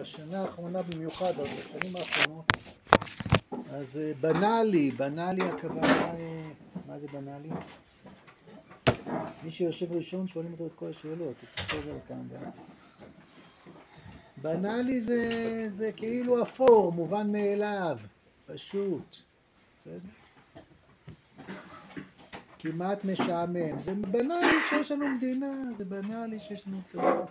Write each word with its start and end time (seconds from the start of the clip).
בשנה 0.00 0.42
האחרונה 0.42 0.82
במיוחד, 0.82 1.32
אבל 1.36 1.44
בשנים 1.44 1.96
האחרונות, 1.96 2.46
אז 3.72 3.98
אה, 3.98 4.12
בנה 4.20 4.62
לי, 4.62 4.90
בנה 4.90 5.32
לי 5.32 5.42
הכוונה, 5.42 6.14
אה, 6.14 6.42
מה 6.86 6.98
זה 6.98 7.06
בנה 7.12 7.38
לי? 7.38 7.48
מי 9.44 9.50
שיושב 9.50 9.92
ראשון 9.92 10.28
שואלים 10.28 10.52
אותו 10.52 10.66
את 10.66 10.72
כל 10.72 10.88
השאלות, 10.88 11.34
אתה 11.38 11.46
צריך 11.46 11.74
לזה 11.74 11.90
אותם. 11.92 12.20
בנה 14.42 14.82
לי 14.82 15.00
זה, 15.00 15.64
זה 15.68 15.92
כאילו 15.92 16.42
אפור, 16.42 16.92
מובן 16.92 17.32
מאליו, 17.32 17.98
פשוט. 18.46 19.16
כמעט 22.58 23.04
משעמם. 23.04 23.80
זה 23.80 23.94
בנאלי 23.94 24.56
שיש 24.70 24.92
לנו 24.92 25.08
מדינה, 25.08 25.46
זה 25.76 25.84
בנאלי 25.84 26.40
שיש 26.40 26.66
לנו 26.66 26.80
צבא. 26.86 27.24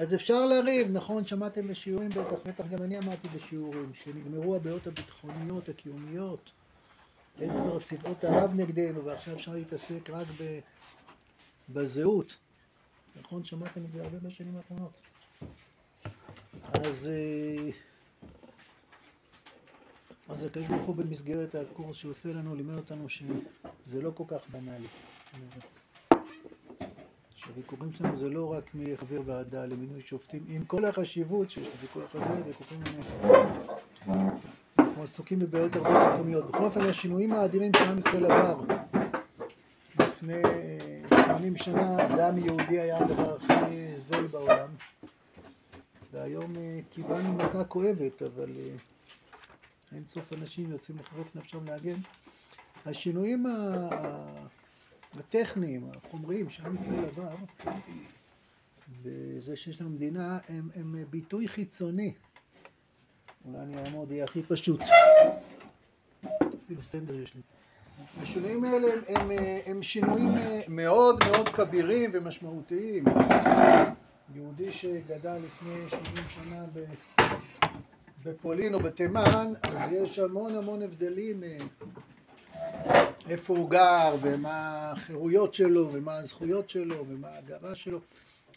אז 0.00 0.14
אפשר 0.14 0.44
לריב, 0.44 0.88
נכון, 0.90 1.26
שמעתם 1.26 1.68
בשיעורים 1.68 2.10
בטח, 2.10 2.36
בטח 2.46 2.66
גם 2.66 2.82
אני 2.82 2.98
אמרתי 2.98 3.28
בשיעורים, 3.28 3.94
שנגמרו 3.94 4.56
הבעיות 4.56 4.86
הביטחוניות, 4.86 5.68
הקיומיות, 5.68 6.52
אין 7.40 7.50
כבר 7.50 7.80
צבאות 7.80 8.24
ערב 8.24 8.54
נגדנו, 8.54 9.04
ועכשיו 9.04 9.34
אפשר 9.34 9.52
להתעסק 9.54 10.10
רק 10.10 10.26
ב... 10.40 10.58
בזהות. 11.68 12.36
נכון, 13.20 13.44
שמעתם 13.44 13.84
את 13.84 13.92
זה 13.92 14.02
הרבה 14.02 14.18
בשנים 14.18 14.56
האחרונות. 14.56 15.00
אז... 16.64 17.10
אה, 17.12 17.70
אז 20.28 20.44
הקדוש 20.44 20.68
ברוך 20.68 20.82
הוא 20.82 20.96
במסגרת 20.96 21.54
הקורס 21.54 21.96
שהוא 21.96 22.10
עושה 22.10 22.32
לנו 22.32 22.54
לימד 22.54 22.74
אותנו 22.74 23.08
שזה 23.08 24.02
לא 24.02 24.10
כל 24.14 24.24
כך 24.28 24.50
בנאלי. 24.50 24.86
שהוויכוחים 27.50 27.92
שלנו 27.92 28.16
זה 28.16 28.28
לא 28.28 28.52
רק 28.52 28.74
מי 28.74 28.96
חבר 28.96 29.20
ועדה 29.26 29.66
למינוי 29.66 30.02
שופטים, 30.02 30.44
עם 30.48 30.64
כל 30.64 30.84
החשיבות 30.84 31.50
שיש 31.50 31.68
לוויכוח 31.68 32.14
הזה, 32.14 32.44
ויכוחים... 32.46 32.80
אנחנו 34.78 35.02
עסוקים 35.02 35.38
בבעיות 35.38 35.76
הרבה 35.76 36.14
מקומיות. 36.14 36.46
בכל 36.46 36.64
אופן, 36.64 36.80
השינויים 36.80 37.32
האדירים 37.32 37.72
שעם 37.78 37.98
ישראל 37.98 38.24
עבר 38.24 38.60
לפני 39.98 40.42
80 41.26 41.56
שנה, 41.56 41.96
דם 42.16 42.38
יהודי 42.38 42.80
היה 42.80 42.98
הדבר 42.98 43.36
הכי 43.36 43.96
זול 43.96 44.26
בעולם, 44.26 44.68
והיום 46.12 46.56
אה, 46.56 46.80
קיבלנו 46.90 47.32
מכה 47.32 47.64
כואבת, 47.64 48.22
אבל... 48.22 48.50
אה, 48.56 48.70
אין 49.94 50.04
סוף 50.06 50.32
אנשים 50.32 50.70
יוצאים 50.70 50.98
לחרף 50.98 51.36
נפשם 51.36 51.66
להגן. 51.66 51.96
השינויים 52.86 53.46
הטכניים, 55.18 55.90
החומריים 55.96 56.50
שעם 56.50 56.74
ישראל 56.74 57.04
עבר, 57.04 57.34
בזה 59.02 59.56
שיש 59.56 59.80
לנו 59.80 59.90
מדינה, 59.90 60.38
הם, 60.48 60.68
הם 60.74 60.96
ביטוי 61.10 61.48
חיצוני. 61.48 62.14
אולי 63.44 63.58
אני 63.58 63.84
אעמוד, 63.84 64.10
יהיה 64.10 64.24
הכי 64.24 64.42
פשוט. 64.42 64.80
אפילו 66.64 66.82
סטנדר 66.82 67.14
יש 67.14 67.34
לי. 67.34 67.40
השינויים 68.22 68.64
האלה 68.64 68.88
הם, 68.92 69.02
הם, 69.08 69.30
הם 69.66 69.82
שינויים 69.82 70.30
מאוד 70.68 71.24
מאוד 71.30 71.48
כבירים 71.48 72.10
ומשמעותיים. 72.12 73.04
יהודי 74.34 74.72
שגדל 74.72 75.36
לפני 75.36 75.88
70 75.88 76.28
שנה. 76.28 76.64
בפולין 78.24 78.74
או 78.74 78.80
בתימן, 78.80 79.52
אז 79.62 79.92
יש 79.92 80.18
המון 80.18 80.54
המון 80.54 80.82
הבדלים 80.82 81.44
אה, 81.44 81.58
איפה 83.30 83.56
הוא 83.56 83.70
גר, 83.70 84.16
ומה 84.22 84.90
החירויות 84.90 85.54
שלו, 85.54 85.92
ומה 85.92 86.14
הזכויות 86.14 86.70
שלו, 86.70 87.06
ומה 87.08 87.36
הגאווה 87.36 87.74
שלו. 87.74 88.00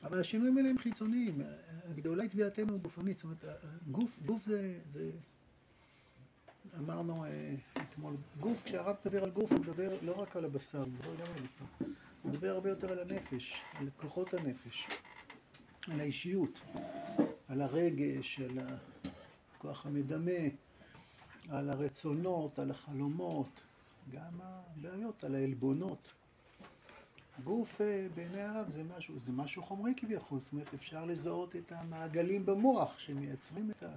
אבל 0.04 0.20
השינויים 0.20 0.58
האלה 0.58 0.70
הם 0.70 0.78
חיצוניים. 0.78 1.42
הגדולה 1.90 2.24
היא 2.24 2.30
תביעתנו 2.30 2.80
גופנית. 2.80 3.18
זאת 3.18 3.24
אומרת, 3.24 3.46
גוף, 3.92 4.20
גוף 4.26 4.46
זה, 4.46 4.80
זה... 4.86 5.12
אמרנו 6.78 7.26
אה, 7.26 7.56
אתמול, 7.82 8.16
גוף, 8.40 8.64
כשהרב 8.64 8.96
מדבר 9.06 9.24
על 9.24 9.30
גוף, 9.30 9.52
הוא 9.52 9.60
מדבר 9.60 9.98
לא 10.02 10.22
רק 10.22 10.36
על 10.36 10.46
הבשר, 10.46 10.80
הוא 10.80 10.88
מדבר 10.88 11.16
גם 11.16 11.32
על 11.32 11.42
הבשר. 11.42 11.66
הוא 12.22 12.32
מדבר 12.32 12.50
הרבה 12.50 12.70
יותר 12.70 12.92
על 12.92 13.00
הנפש, 13.00 13.62
על 13.74 13.90
כוחות 13.98 14.34
הנפש, 14.34 14.88
על 15.92 16.00
האישיות, 16.00 16.62
על 17.48 17.62
הרגש, 17.62 18.40
על. 18.40 18.60
הכוח 19.64 19.86
המדמה, 19.86 20.32
על 21.50 21.70
הרצונות, 21.70 22.60
על 22.60 22.72
החלומות, 22.72 23.64
גם 24.12 24.42
הבעיות, 24.42 25.24
על 25.24 25.36
העלבונות. 25.36 26.12
גוף 27.44 27.82
אה, 27.82 28.08
בעיני 28.16 28.42
הרב 28.42 28.72
זה 28.72 28.84
משהו, 28.98 29.20
זה 29.20 29.32
משהו 29.32 29.64
חומרי 29.64 29.94
כביכול, 29.98 30.40
זאת 30.40 30.52
אומרת 30.54 30.74
אפשר 30.74 31.06
לזהות 31.06 31.56
את 31.56 31.72
המעגלים 31.72 32.46
במוח 32.46 33.00
שמייצרים 33.00 33.72
את 33.72 33.84
ה... 33.84 33.96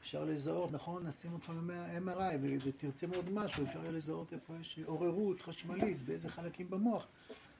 אפשר 0.00 0.24
לזהות, 0.24 0.72
נכון, 0.72 1.06
נשים 1.06 1.32
אותך 1.32 1.50
ב-MRI 1.66 2.36
ותרצה 2.64 3.06
מאוד 3.06 3.30
משהו, 3.30 3.64
אפשר 3.64 3.78
יהיה 3.78 3.92
לזהות 3.92 4.32
איפה 4.32 4.54
יש 4.60 4.78
עוררות 4.86 5.42
חשמלית, 5.42 6.02
באיזה 6.02 6.28
חלקים 6.28 6.70
במוח. 6.70 7.06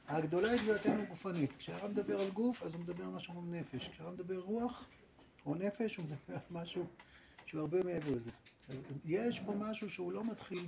הגדולה 0.09 0.51
היא 0.51 0.61
דעתנו 0.67 1.07
גופנית. 1.09 1.57
כשהרב 1.57 1.91
מדבר 1.91 2.21
על 2.21 2.31
גוף, 2.31 2.63
אז 2.63 2.75
הוא 2.75 2.81
מדבר 2.81 3.05
על 3.05 3.11
משהו 3.11 3.35
כמו 3.35 3.43
נפש. 3.43 3.89
כשהרב 3.89 4.13
מדבר 4.13 4.35
על 4.35 4.41
רוח, 4.41 4.85
או 5.47 5.55
נפש, 5.55 5.97
הוא 5.97 6.05
מדבר 6.05 6.35
על 6.35 6.41
משהו 6.51 6.87
שהוא 7.49 7.61
הרבה 7.61 7.83
מעבר 7.83 8.11
לזה. 8.17 8.31
אז 8.69 8.83
יש 9.05 9.41
פה 9.41 9.55
משהו 9.55 9.91
שהוא 9.91 10.13
לא 10.13 10.25
מתחיל 10.25 10.67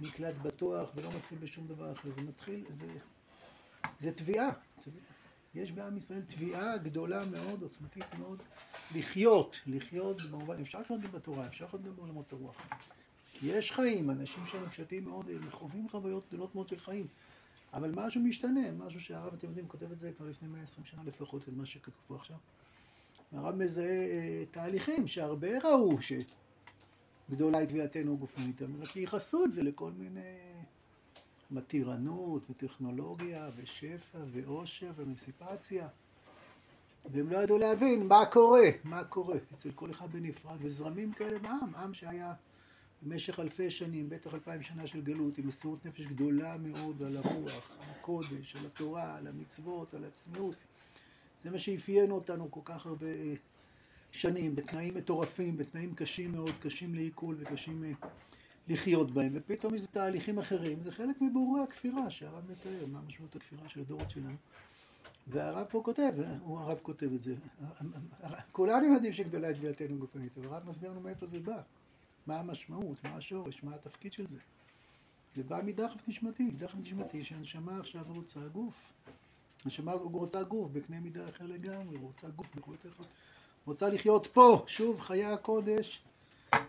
במקלט 0.00 0.34
בטוח 0.34 0.90
ולא 0.94 1.12
מתחיל 1.16 1.38
בשום 1.38 1.66
דבר 1.66 1.92
אחר, 1.92 2.10
זה 2.10 2.20
מתחיל, 2.20 2.64
זה, 2.68 2.86
זה 4.00 4.12
תביעה. 4.12 4.50
יש 5.54 5.72
בעם 5.72 5.96
ישראל 5.96 6.22
תביעה 6.22 6.76
גדולה 6.76 7.24
מאוד, 7.24 7.62
עוצמתית 7.62 8.14
מאוד, 8.18 8.42
לחיות, 8.94 9.60
לחיות 9.66 10.22
במובן, 10.22 10.60
אפשר 10.60 10.80
לחיות 10.80 11.00
גם 11.00 11.12
בתורה, 11.12 11.46
אפשר 11.46 11.64
לחיות 11.64 11.82
גם 11.82 11.96
בעולמות 11.96 12.32
הרוח. 12.32 12.56
יש 13.42 13.72
חיים, 13.72 14.10
אנשים 14.10 14.46
שנפשטים 14.46 15.04
מאוד, 15.04 15.28
הם 15.28 15.50
חווים 15.50 15.88
חוויות 15.88 16.24
גדולות 16.28 16.54
מאוד 16.54 16.68
של 16.68 16.80
חיים. 16.80 17.06
אבל 17.72 17.90
משהו 17.94 18.20
משתנה, 18.20 18.72
משהו 18.72 19.00
שהרב, 19.00 19.32
אתם 19.34 19.46
יודעים, 19.46 19.68
כותב 19.68 19.92
את 19.92 19.98
זה 19.98 20.12
כבר 20.12 20.26
לפני 20.26 20.48
120 20.48 20.86
שנה 20.86 21.02
לפחות, 21.04 21.42
את 21.42 21.52
מה 21.56 21.66
שכתוב 21.66 22.02
פה 22.06 22.16
עכשיו. 22.16 22.36
הרב 23.32 23.54
מזהה 23.54 23.84
אה, 23.84 24.44
תהליכים 24.50 25.06
שהרבה 25.06 25.48
ראו 25.64 25.96
שגדולה 26.00 27.58
היא 27.58 27.68
תביעתנו 27.68 28.18
גופנית, 28.18 28.62
רק 28.80 28.96
ייחסו 28.96 29.44
את 29.44 29.52
זה 29.52 29.62
לכל 29.62 29.90
מיני 29.92 30.38
מתירנות 31.50 32.50
וטכנולוגיה 32.50 33.50
ושפע 33.56 34.18
ועושר 34.32 34.92
ומסיפציה. 34.96 35.88
והם 37.12 37.30
לא 37.30 37.38
ידעו 37.38 37.58
להבין 37.58 38.06
מה 38.06 38.26
קורה, 38.26 38.68
מה 38.84 39.04
קורה. 39.04 39.36
אצל 39.54 39.70
כל 39.74 39.90
אחד 39.90 40.12
בנפרד 40.12 40.56
וזרמים 40.60 41.12
כאלה 41.12 41.38
בעם, 41.38 41.74
עם 41.74 41.94
שהיה 41.94 42.34
במשך 43.02 43.40
אלפי 43.40 43.70
שנים, 43.70 44.08
בטח 44.08 44.34
אלפיים 44.34 44.62
שנה 44.62 44.86
של 44.86 45.00
גלות, 45.00 45.38
עם 45.38 45.48
מסירות 45.48 45.86
נפש 45.86 46.06
גדולה 46.06 46.56
מאוד 46.56 47.02
על 47.02 47.16
הרוח, 47.16 47.70
על 47.80 47.90
הקודש, 47.90 48.56
על 48.56 48.66
התורה, 48.66 49.16
על 49.16 49.26
המצוות, 49.26 49.94
על 49.94 50.04
הצניעות 50.04 50.54
זה 51.42 51.50
מה 51.50 51.58
שאפיין 51.58 52.10
אותנו 52.10 52.50
כל 52.50 52.60
כך 52.64 52.86
הרבה 52.86 53.06
אה, 53.06 53.34
שנים, 54.12 54.56
בתנאים 54.56 54.94
מטורפים, 54.94 55.56
בתנאים 55.56 55.94
קשים 55.94 56.32
מאוד, 56.32 56.54
קשים 56.60 56.94
לעיכול 56.94 57.36
וקשים 57.38 57.84
אה, 57.84 57.92
לחיות 58.68 59.10
בהם, 59.10 59.32
ופתאום 59.34 59.74
איזה 59.74 59.88
תהליכים 59.88 60.38
אחרים, 60.38 60.80
זה 60.80 60.92
חלק 60.92 61.20
מבירורי 61.20 61.60
הכפירה 61.62 62.10
שהרב 62.10 62.50
מתאר, 62.50 62.86
מה 62.86 63.00
משמעות 63.08 63.36
הכפירה 63.36 63.68
של 63.68 63.80
הדורות 63.80 64.10
שלנו. 64.10 64.36
והרב 65.26 65.66
פה 65.70 65.82
כותב, 65.84 66.12
אה, 66.18 66.36
הוא 66.42 66.58
הרב 66.58 66.78
כותב 66.82 67.12
את 67.14 67.22
זה, 67.22 67.34
כולנו 68.52 68.94
יודעים 68.94 69.12
שגדולה 69.12 69.50
את 69.50 69.56
תביעתנו 69.56 69.98
גופנית, 69.98 70.38
אבל 70.38 70.46
הרב 70.46 70.68
מסביר 70.68 70.90
לנו 70.90 71.00
מאיפה 71.00 71.26
זה 71.26 71.40
בא, 71.40 71.60
מה 72.26 72.36
המשמעות, 72.40 73.04
מה 73.04 73.16
השורש, 73.16 73.62
מה 73.62 73.74
התפקיד 73.74 74.12
של 74.12 74.26
זה. 74.26 74.38
זה 75.36 75.42
בא 75.42 75.60
מדחף 75.64 76.08
נשמתי, 76.08 76.50
דחף 76.50 76.74
נשמתי 76.74 77.24
שהנשמה 77.24 77.80
עכשיו 77.80 78.04
רוצה 78.08 78.40
גוף. 78.48 78.92
הנשמה 79.64 79.92
רוצה 79.92 80.42
גוף 80.42 80.70
בקנה 80.70 81.00
מידה 81.00 81.28
אחר 81.28 81.46
לגמרי, 81.46 81.96
רוצה 81.96 82.28
גוף 82.28 82.54
באיכות 82.54 82.80
אחרת. 82.80 83.06
רוצה 83.66 83.88
לחיות 83.88 84.26
פה, 84.26 84.64
שוב, 84.66 85.00
חיי 85.00 85.24
הקודש. 85.24 86.02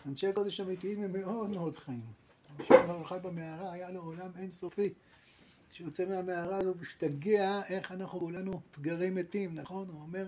אנשי 0.06 0.28
הקודש 0.28 0.60
אמיתיים 0.60 1.04
הם 1.04 1.12
מאוד 1.12 1.50
מאוד 1.50 1.78
חיים. 1.78 2.06
רבי 2.60 2.88
בר 2.88 3.04
חי 3.04 3.18
במערה, 3.24 3.72
היה 3.72 3.92
לו 3.92 4.02
עולם 4.02 4.32
אינסופי. 4.38 4.94
כשיוצא 5.72 6.06
מהמערה 6.06 6.58
הזו, 6.58 6.70
הוא 6.70 6.78
משתגע 6.82 7.62
איך 7.70 7.92
אנחנו 7.92 8.20
כולנו 8.20 8.62
פגרי 8.72 9.10
מתים, 9.10 9.56
נכון? 9.56 9.88
הוא 9.88 10.02
אומר, 10.02 10.28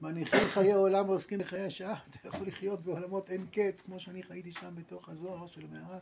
מניחים 0.00 0.40
חיי 0.48 0.72
עולם 0.72 1.08
ועוסקים 1.08 1.38
בחיי 1.38 1.62
השעה, 1.62 1.98
אתה 2.20 2.28
יכול 2.28 2.46
לחיות 2.46 2.82
בעולמות 2.82 3.30
אין 3.30 3.46
קץ, 3.52 3.80
כמו 3.80 4.00
שאני 4.00 4.22
חייתי 4.22 4.52
שם 4.52 4.74
בתוך 4.74 5.08
הזוהר 5.08 5.46
של 5.46 5.60
המערה. 5.70 5.98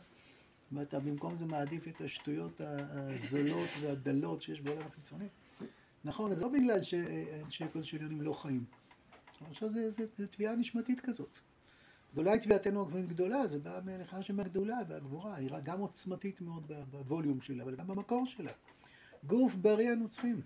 ואתה 0.71 0.99
במקום 0.99 1.37
זה 1.37 1.45
מעדיף 1.45 1.87
את 1.87 2.01
השטויות 2.01 2.61
הזולות 2.63 3.69
והדלות 3.81 4.41
שיש 4.41 4.61
בעולם 4.61 4.87
החיצוני. 4.87 5.27
נכון, 6.03 6.35
זה 6.35 6.41
לא 6.41 6.47
בגלל 6.47 6.81
שאנשי 6.81 7.67
קודש 7.73 7.93
עליונים 7.93 8.21
לא 8.21 8.33
חיים. 8.33 8.65
עכשיו 9.49 9.69
זה, 9.69 9.89
זה, 9.89 10.05
זה 10.17 10.27
תביעה 10.27 10.55
נשמתית 10.55 10.99
כזאת. 10.99 11.39
גדולה 12.13 12.31
היא 12.31 12.41
תביעתנו 12.41 12.81
הגבוהים 12.81 13.07
גדולה, 13.07 13.47
זה 13.47 13.59
בא 13.59 13.79
מהלכה 13.85 14.23
שמהגדולה 14.23 14.77
והגבורה, 14.87 15.35
היא 15.35 15.49
גם 15.63 15.79
עוצמתית 15.79 16.41
מאוד 16.41 16.71
בווליום 16.91 17.41
שלה, 17.41 17.63
אבל 17.63 17.75
גם 17.75 17.87
במקור 17.87 18.25
שלה. 18.25 18.51
גוף 19.27 19.55
בריא 19.55 19.93
אנו 19.93 20.09
צריכים. 20.09 20.41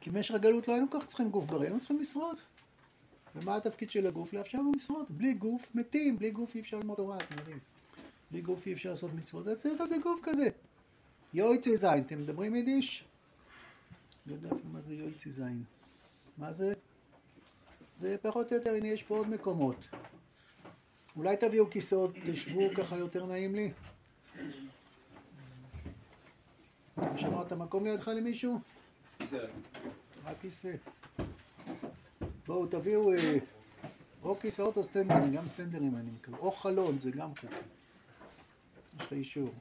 כי 0.00 0.10
במשך 0.10 0.34
הגלות 0.34 0.68
לא 0.68 0.72
היינו 0.72 0.90
כל 0.90 1.00
כך 1.00 1.06
צריכים 1.06 1.30
גוף 1.30 1.44
בריא, 1.44 1.62
היינו 1.62 1.78
צריכים 1.78 1.98
לשרוד. 1.98 2.36
ומה 3.36 3.56
התפקיד 3.56 3.90
של 3.90 4.06
הגוף? 4.06 4.32
לאפשר 4.32 4.58
לנו 4.58 4.72
לשרוד. 4.72 5.06
בלי 5.10 5.34
גוף 5.34 5.74
מתים, 5.74 6.18
בלי 6.18 6.30
גוף 6.30 6.54
אי 6.54 6.60
אפשר 6.60 6.78
ללמוד 6.78 6.96
תורה, 6.96 7.16
אתם 7.16 7.38
יודעים. 7.38 7.58
בלי 8.30 8.40
גוף 8.40 8.66
אי 8.66 8.72
אפשר 8.72 8.90
לעשות 8.90 9.12
מצוות, 9.12 9.48
אתה 9.48 9.56
צריך 9.56 9.80
איזה 9.80 9.98
גוף 9.98 10.20
כזה. 10.22 10.48
יויצי 11.34 11.76
זין, 11.76 12.04
אתם 12.06 12.18
מדברים 12.18 12.54
יידיש? 12.54 13.04
לא 14.26 14.34
יודע 14.34 14.48
אפילו 14.48 14.68
מה 14.72 14.80
זה 14.80 14.94
יויצי 14.94 15.30
זין. 15.32 15.64
מה 16.38 16.52
זה? 16.52 16.74
זה 17.94 18.16
פחות 18.22 18.52
או 18.52 18.56
יותר, 18.56 18.70
הנה 18.70 18.88
יש 18.88 19.02
פה 19.02 19.16
עוד 19.16 19.28
מקומות. 19.28 19.88
אולי 21.16 21.36
תביאו 21.36 21.70
כיסאות, 21.70 22.14
תשבו 22.24 22.60
ככה 22.76 22.96
יותר 22.96 23.26
נעים 23.26 23.54
לי. 23.54 23.72
שמעת 27.16 27.52
מקום 27.52 27.84
לידך 27.84 28.08
למישהו? 28.08 28.60
רק 30.24 30.36
כיסא. 30.40 30.76
בואו 32.46 32.66
תביאו 32.66 33.12
אה, 33.12 33.38
או 34.22 34.40
כיסאות 34.40 34.76
או 34.76 34.84
סטנדרים, 34.84 35.32
גם 35.32 35.48
סטנדרים 35.48 35.96
אני 35.96 36.10
מקווה, 36.10 36.38
או 36.38 36.52
חלון, 36.52 36.98
זה 36.98 37.10
גם 37.10 37.30
חוקי. 37.34 37.46
יש 38.98 39.06
לך 39.06 39.12
אישור. 39.12 39.52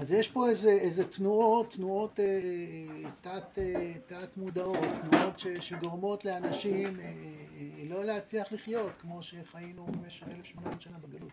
אז 0.00 0.12
יש 0.12 0.28
פה 0.28 0.48
איזה, 0.48 0.70
איזה 0.70 1.08
תנועות, 1.08 1.70
תנועות 1.70 2.20
אה, 2.20 3.10
תת, 3.20 3.58
אה, 3.58 3.92
תת 4.06 4.36
מודעות, 4.36 4.78
תנועות 5.10 5.38
ש, 5.38 5.46
שגורמות 5.46 6.24
לאנשים 6.24 7.00
אה, 7.00 7.04
אה, 7.04 7.84
לא 7.88 8.04
להצליח 8.04 8.52
לחיות 8.52 8.92
כמו 9.00 9.22
שחיינו 9.22 9.86
במשך 9.86 10.28
1800 10.28 10.82
שנה 10.82 10.96
בגלות. 10.98 11.32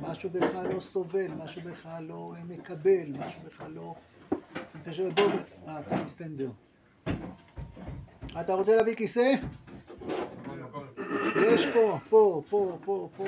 משהו 0.00 0.30
בכלל 0.30 0.68
לא 0.74 0.80
סובל, 0.80 1.28
משהו 1.28 1.62
בכלל 1.62 2.04
לא 2.04 2.34
אה, 2.36 2.44
מקבל, 2.44 3.12
משהו 3.18 3.40
בכלל 3.46 3.70
לא... 3.70 3.94
אה, 4.86 5.80
אתה 5.80 5.96
עם 5.96 6.08
סטנדר. 6.08 6.50
אתה 8.40 8.54
רוצה 8.54 8.76
להביא 8.76 8.94
כיסא? 8.94 9.34
יש 11.36 11.66
פה, 11.66 11.98
פה, 12.08 12.42
פה, 12.50 12.78
פה, 12.84 13.08
פה. 13.16 13.24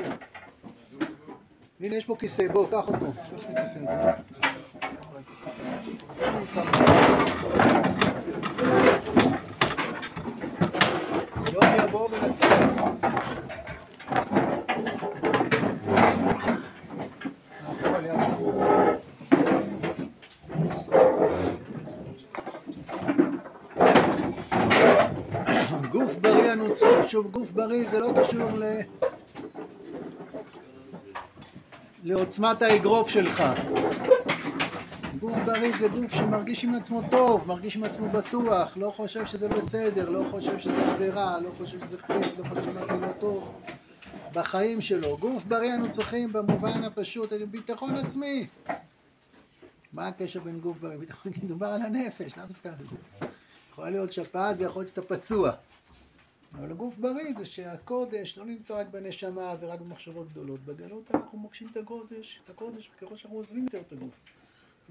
הנה 1.80 1.96
יש 1.96 2.04
פה 2.04 2.16
כיסא, 2.18 2.48
בוא, 2.52 2.70
קח 2.70 2.88
אותו. 2.88 3.12
קח 3.12 3.50
את 3.50 3.56
הכיסא 3.56 3.78
הזה. 3.78 4.33
גוף 6.54 6.62
בריא 26.20 26.52
אנו 26.52 26.72
צריכים, 26.72 27.08
שוב 27.08 27.30
גוף 27.30 27.50
בריא 27.50 27.86
זה 27.86 27.98
לא 27.98 28.12
קשור 28.20 28.50
ל... 28.50 28.64
לעוצמת 32.04 32.62
האגרוף 32.62 33.08
שלך. 33.10 33.42
בריא 35.46 35.76
זה 35.78 35.88
גוף 35.88 36.14
שמרגיש 36.14 36.64
עם 36.64 36.74
עצמו 36.74 37.02
טוב, 37.10 37.48
מרגיש 37.48 37.76
עם 37.76 37.84
עצמו 37.84 38.08
בטוח, 38.08 38.76
לא 38.76 38.90
חושב 38.90 39.26
שזה 39.26 39.48
בסדר, 39.48 40.10
לא 40.10 40.24
חושב 40.30 40.58
שזה 40.58 40.86
עבירה, 40.86 41.40
לא 41.40 41.50
חושב 41.56 41.80
שזה 41.80 41.98
חטא, 41.98 42.12
לא 42.38 42.48
חושב 42.48 42.62
שמשהו 42.62 43.00
לא 43.00 43.12
טוב 43.20 43.62
בחיים 44.32 44.80
שלו. 44.80 45.16
גוף 45.16 45.44
בריא 45.44 45.74
אנו 45.74 45.90
צריכים 45.90 46.32
במובן 46.32 46.84
הפשוט, 46.84 47.32
ביטחון 47.50 47.94
עצמי. 47.94 48.46
מה 49.92 50.08
הקשר 50.08 50.40
בין 50.40 50.60
גוף 50.60 50.78
בריא? 50.78 50.96
ביטחון, 50.96 51.32
מדובר 51.42 51.66
על 51.66 51.82
הנפש, 51.82 52.38
לאו 52.38 52.46
דווקא 52.46 52.68
על 52.68 52.74
הגוף. 52.80 53.30
יכולה 53.70 53.90
להיות 53.90 54.12
שפעת 54.12 54.56
ויכול 54.58 54.82
להיות 54.82 54.94
שאתה 54.94 55.02
פצוע. 55.02 55.52
אבל 56.54 56.70
הגוף 56.70 56.96
בריא 56.96 57.34
זה 57.38 57.44
שהקודש 57.44 58.38
לא 58.38 58.44
נמצא 58.44 58.74
רק 58.74 58.86
בנשמה 58.90 59.54
ורק 59.60 59.80
במחשבות 59.80 60.28
גדולות. 60.28 60.60
בגלות 60.64 61.14
אנחנו 61.14 61.38
מוקשים 61.38 61.68
את 61.70 61.76
הקודש, 61.76 62.40
את 62.44 62.50
הקודש, 62.50 62.90
וככל 62.96 63.16
שאנחנו 63.16 63.36
עוזבים 63.36 63.64
יותר 63.64 63.80
את 63.80 63.92
הגוף. 63.92 64.20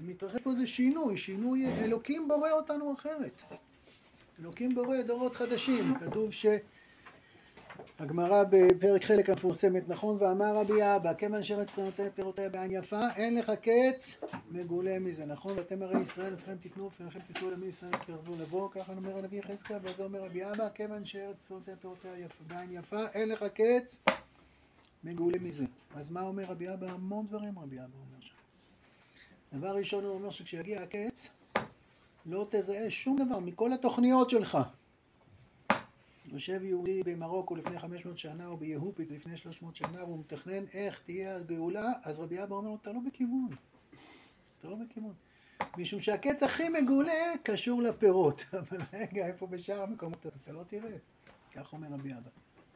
ומתרחש 0.00 0.40
פה 0.42 0.50
איזה 0.50 0.66
שינוי, 0.66 1.18
שינוי, 1.18 1.66
אלוקים 1.84 2.28
בורא 2.28 2.50
אותנו 2.50 2.94
אחרת. 2.94 3.42
אלוקים 4.40 4.74
בורא 4.74 5.02
דורות 5.02 5.34
חדשים. 5.34 5.94
כתוב 6.00 6.32
ש... 6.32 6.46
הגמרא 7.98 8.44
בפרק 8.50 9.04
חלק 9.04 9.30
המפורסמת, 9.30 9.88
נכון, 9.88 10.16
ואמר 10.20 10.56
רבי 10.56 10.82
אבא, 10.96 11.14
כיוון 11.14 11.42
שארץ 11.42 11.78
נותנת 11.78 12.12
פירותיה 12.14 12.48
בעין 12.48 12.72
יפה, 12.72 13.00
אין 13.16 13.38
לך 13.38 13.52
קץ 13.62 14.14
מגולה 14.50 14.98
מזה, 14.98 15.26
נכון? 15.26 15.52
ואתם 15.58 15.82
הרי 15.82 16.00
ישראל, 16.00 16.32
לפניכם 16.32 16.56
תיתנו, 16.56 16.86
לפניכם 16.88 17.20
תישאו 17.20 17.50
למי 17.50 17.66
ישראל 17.66 17.92
קרבו 17.92 18.32
לבוא, 18.40 18.70
ככה 18.70 18.92
אומר 18.92 19.18
הנביא 19.18 19.38
יחזקאל, 19.38 19.78
וזה 19.82 20.04
אומר 20.04 20.24
רבי 20.24 20.44
אבא, 20.44 20.68
כיוון 20.74 21.04
שארץ 21.04 21.50
נותנת 21.50 21.80
פירותיה 21.80 22.10
בעין 22.48 22.72
יפה, 22.72 23.06
אין 23.14 23.28
לך 23.28 23.44
קץ 23.54 23.98
מגולה 25.04 25.38
מזה. 25.40 25.64
אז 25.94 26.10
מה 26.10 26.20
אומר 26.20 26.44
רבי 26.44 26.72
אבא? 26.72 26.90
המון 26.90 27.26
דברים 27.26 27.58
רבי 27.58 27.76
אבא 27.76 27.84
אומר. 27.84 28.13
דבר 29.54 29.76
ראשון 29.76 30.04
הוא 30.04 30.14
אומר 30.14 30.30
שכשיגיע 30.30 30.82
הקץ, 30.82 31.28
לא 32.26 32.46
תזהה 32.50 32.90
שום 32.90 33.16
דבר 33.16 33.38
מכל 33.38 33.72
התוכניות 33.72 34.30
שלך. 34.30 34.58
יושב 36.26 36.62
יהודי 36.62 37.02
במרוקו 37.02 37.56
לפני 37.56 37.78
500 37.78 38.18
שנה 38.18 38.46
או 38.46 38.56
ביהופית 38.56 39.10
לפני 39.10 39.36
300 39.36 39.76
שנה 39.76 40.04
והוא 40.04 40.18
מתכנן 40.18 40.64
איך 40.72 41.00
תהיה 41.04 41.36
הגאולה, 41.36 41.92
אז 42.02 42.20
רבי 42.20 42.42
אבא 42.42 42.54
אומר 42.54 42.68
לו, 42.68 42.78
אתה 42.82 42.92
לא 42.92 43.00
בכיוון. 43.06 43.48
אתה 44.58 44.68
לא 44.68 44.76
בכיוון. 44.76 45.12
משום 45.78 46.00
שהקץ 46.00 46.42
הכי 46.42 46.68
מגולה 46.68 47.32
קשור 47.42 47.82
לפירות. 47.82 48.44
אבל 48.60 48.80
רגע, 48.92 49.26
איפה 49.26 49.46
בשאר 49.46 49.82
המקומות? 49.82 50.26
אתה 50.26 50.52
לא 50.52 50.62
תראה. 50.68 50.96
כך 51.52 51.72
אומר 51.72 51.88
רבי 51.88 52.12
אבא. 52.12 52.30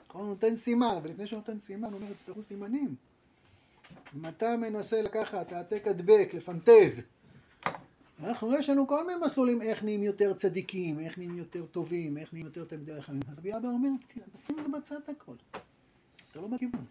נכון, 0.09 0.21
הוא 0.21 0.29
נותן 0.29 0.55
סימן, 0.55 0.95
אבל 0.99 1.11
לפני 1.11 1.27
שהוא 1.27 1.39
נותן 1.39 1.59
סימן, 1.59 1.89
הוא 1.93 2.01
אומר, 2.01 2.11
יצטרכו 2.11 2.43
סימנים. 2.43 2.95
אם 4.17 4.27
אתה 4.27 4.57
מנסה 4.57 5.03
לקחת 5.03 5.53
העתק 5.53 5.87
הדבק, 5.87 6.29
לפנטז, 6.35 7.03
אנחנו, 8.25 8.55
יש 8.55 8.71
לנו 8.71 8.87
כל 8.87 9.07
מיני 9.07 9.21
מסלולים 9.25 9.63
איך 9.63 9.85
נהיים 9.85 10.03
יותר 10.03 10.35
צדיקים, 10.35 11.01
איך 11.01 11.19
נהיים 11.19 11.37
יותר 11.37 11.67
טובים, 11.67 12.19
איך 12.19 12.33
נהיים 12.33 12.47
יותר 12.47 12.65
תלמידי 12.65 13.03
חיים. 13.03 13.21
אז 13.31 13.39
רבי 13.39 13.57
אבא 13.57 13.69
אומר, 13.69 13.89
תשים 14.33 14.59
את 14.59 14.65
זה 14.65 14.71
בצד 14.79 15.01
הכל. 15.09 15.35
אתה 16.31 16.41
לא 16.41 16.47
בכיוון. 16.49 16.85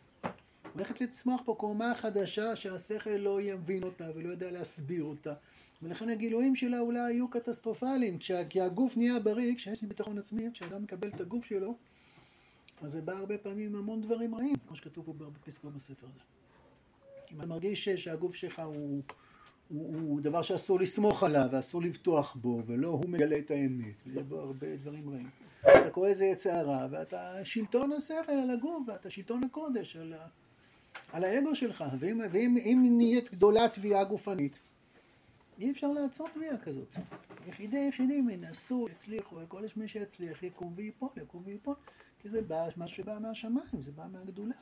הולכת 0.73 1.01
לצמוח 1.01 1.41
פה 1.45 1.55
קומה 1.57 1.95
חדשה 1.95 2.55
שהשכל 2.55 3.09
לא 3.09 3.41
יבין 3.41 3.83
אותה 3.83 4.09
ולא 4.15 4.29
יודע 4.29 4.51
להסביר 4.51 5.03
אותה. 5.03 5.33
ולכן 5.81 6.09
הגילויים 6.09 6.55
שלה 6.55 6.79
אולי 6.79 6.99
היו 6.99 7.27
קטסטרופליים. 7.27 8.17
כי 8.49 8.61
הגוף 8.61 8.97
נהיה 8.97 9.19
בריא, 9.19 9.55
כשיש 9.55 9.81
לי 9.81 9.87
ביטחון 9.87 10.17
עצמי, 10.17 10.49
כשאדם 10.53 10.83
מקבל 10.83 11.07
את 11.07 11.21
הגוף 11.21 11.45
שלו, 11.45 11.75
אז 12.81 12.91
זה 12.91 13.01
בא 13.01 13.13
הרבה 13.13 13.37
פעמים 13.37 13.69
עם 13.69 13.75
המון 13.75 14.01
דברים 14.01 14.35
רעים, 14.35 14.55
כמו 14.67 14.75
שכתוב 14.75 15.05
פה 15.05 15.13
בהרבה 15.13 15.39
פסקאות 15.39 15.73
בספר 15.73 16.07
הזה. 16.07 16.36
אם 17.31 17.39
אתה 17.39 17.47
מרגיש 17.47 17.89
שהגוף 17.89 18.35
שלך 18.35 18.59
הוא... 18.59 19.01
הוא, 19.69 19.95
הוא 20.01 20.21
דבר 20.21 20.41
שאסור 20.41 20.79
לסמוך 20.79 21.23
עליו 21.23 21.47
ואסור 21.51 21.81
לבטוח 21.81 22.35
בו 22.35 22.61
ולא 22.65 22.87
הוא 22.87 23.09
מגלה 23.09 23.37
את 23.37 23.51
האמת 23.51 23.93
ויש 24.05 24.23
בו 24.23 24.39
הרבה 24.39 24.75
דברים 24.75 25.09
רעים. 25.09 25.29
אתה 25.61 25.89
קורא 25.89 26.09
לזה 26.09 26.25
יצא 26.25 26.53
הרע 26.53 26.87
ואתה 26.91 27.45
שלטון 27.45 27.93
השכל 27.93 28.31
על 28.31 28.49
הגוף 28.49 28.87
ואתה 28.87 29.09
שלטון 29.09 29.43
הקודש 29.43 29.95
על, 29.95 30.13
ה, 30.13 30.27
על 31.11 31.23
האגו 31.23 31.55
שלך. 31.55 31.83
ואם, 31.99 32.21
ואם 32.31 32.57
אם 32.57 32.93
נהיית 32.97 33.31
גדולה 33.31 33.69
תביעה 33.69 34.03
גופנית 34.03 34.59
אי 35.59 35.71
אפשר 35.71 35.91
לעצור 35.91 36.29
תביעה 36.33 36.57
כזאת. 36.57 36.95
יחידי 37.47 37.87
יחידים 37.89 38.29
ינסו, 38.29 38.87
יצליחו, 38.91 39.37
כל 39.47 39.61
מי 39.75 39.87
שיצליח 39.87 40.43
יקום 40.43 40.73
ויפול, 40.75 41.09
יקום 41.17 41.43
ויפול. 41.45 41.75
כי 42.21 42.29
זה 42.29 42.41
בא, 42.41 42.67
מה 42.75 42.87
שבא 42.87 43.19
מהשמיים, 43.19 43.81
זה 43.81 43.91
בא 43.91 44.05
מהגדולה. 44.11 44.55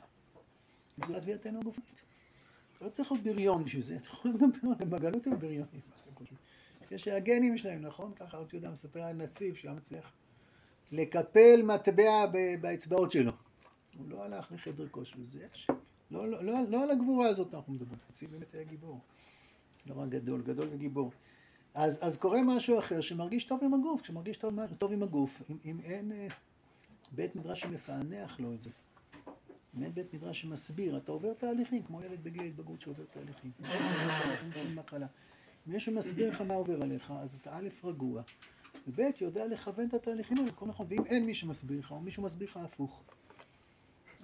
גדולת 1.00 1.22
תביעתנו 1.22 1.60
הגופנית 1.60 2.02
לא 2.80 2.88
צריך 2.88 3.12
להיות 3.12 3.24
בריון 3.24 3.64
בשביל 3.64 3.82
זה, 3.82 3.96
אתה 3.96 4.06
יכול 4.06 4.30
להיות 4.30 4.40
גם 4.80 4.90
בגלות 4.90 5.26
הם 5.26 5.38
בריונים, 5.38 5.80
יש 6.90 7.08
הגנים 7.08 7.58
שלהם, 7.58 7.82
נכון? 7.82 8.12
ככה 8.14 8.36
עוד 8.36 8.54
יודע, 8.54 8.70
מספר 8.70 9.00
על 9.02 9.16
נציב 9.16 9.54
שהיה 9.54 9.74
מצליח 9.74 10.12
לקפל 10.92 11.62
מטבע 11.64 12.26
באצבעות 12.60 13.12
שלו. 13.12 13.32
הוא 13.98 14.08
לא 14.08 14.24
הלך 14.24 14.52
לחדר 14.52 14.88
כושר, 14.88 15.16
זה 15.22 15.44
יש. 15.52 15.66
לא, 16.10 16.28
לא, 16.28 16.44
לא, 16.44 16.54
לא 16.68 16.82
על 16.82 16.90
הגבורה 16.90 17.28
הזאת 17.28 17.54
אנחנו 17.54 17.72
מדברים, 17.72 17.98
נציב 18.10 18.30
באמת 18.30 18.54
היה 18.54 18.64
גיבור. 18.64 19.00
לא 19.86 19.94
רק 19.94 20.08
גדול, 20.08 20.42
גדול 20.42 20.68
וגיבור. 20.70 21.10
אז, 21.74 22.06
אז 22.06 22.16
קורה 22.16 22.42
משהו 22.42 22.78
אחר 22.78 23.00
שמרגיש 23.00 23.44
טוב 23.44 23.60
עם 23.64 23.74
הגוף, 23.74 24.00
כשמרגיש 24.00 24.36
טוב, 24.36 24.66
טוב 24.78 24.92
עם 24.92 25.02
הגוף, 25.02 25.50
אם, 25.50 25.56
אם 25.64 25.80
אין 25.84 26.12
אה, 26.12 26.26
בית 27.12 27.36
מדרש 27.36 27.60
שמפענח 27.60 28.40
לו 28.40 28.54
את 28.54 28.62
זה. 28.62 28.70
באמת 29.76 29.94
בית 29.94 30.14
מדרש 30.14 30.40
שמסביר, 30.40 30.96
אתה 30.96 31.12
עובר 31.12 31.34
תהליכים, 31.34 31.82
כמו 31.82 32.02
ילד 32.02 32.24
בגיל 32.24 32.42
ההתבגרות 32.42 32.80
שעובר 32.80 33.04
תהליכים. 33.04 33.50
אם 35.68 35.72
מישהו 35.72 35.94
מסביר 35.94 36.30
לך 36.30 36.40
מה 36.40 36.54
עובר 36.54 36.82
עליך, 36.82 37.12
אז 37.20 37.34
אתה 37.34 37.56
א', 37.56 37.68
רגוע, 37.84 38.22
וב', 38.88 39.00
יודע 39.20 39.46
לכוון 39.46 39.88
את 39.88 39.94
התהליכים 39.94 40.38
האלה, 40.38 40.48
הכל 40.50 40.66
נכון, 40.66 40.86
ואם 40.90 41.04
אין 41.06 41.26
מי 41.26 41.34
שמסביר 41.34 41.78
לך, 41.78 41.90
או 41.90 42.00
מישהו 42.00 42.22
מסביר 42.22 42.48
לך 42.48 42.56
הפוך, 42.56 43.02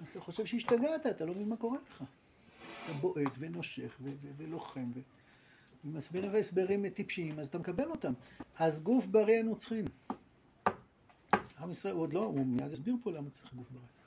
אז 0.01 0.07
אתה 0.11 0.19
חושב 0.19 0.45
שהשתגעת, 0.45 1.07
אתה 1.07 1.25
לא 1.25 1.33
מבין 1.33 1.49
מה 1.49 1.57
קורה 1.57 1.77
לך. 1.87 2.03
אתה 2.83 2.93
בועט 2.93 3.31
ונושך 3.37 3.99
ולוחם, 4.37 4.91
אם 5.85 5.93
מסבירים 5.93 6.31
הסברים 6.35 6.89
טיפשיים, 6.89 7.39
אז 7.39 7.47
אתה 7.47 7.57
מקבל 7.57 7.89
אותם. 7.89 8.13
אז 8.57 8.83
גוף 8.83 9.05
בריא 9.05 9.33
היינו 9.33 9.55
צריכים. 9.55 9.85
עם 11.59 11.71
ישראל, 11.71 11.93
הוא 11.93 12.01
עוד 12.01 12.13
לא, 12.13 12.23
הוא 12.23 12.45
מיד 12.45 12.71
יסביר 12.71 12.95
פה 13.03 13.11
למה 13.11 13.29
צריך 13.29 13.53
גוף 13.53 13.67
בריא. 13.71 14.02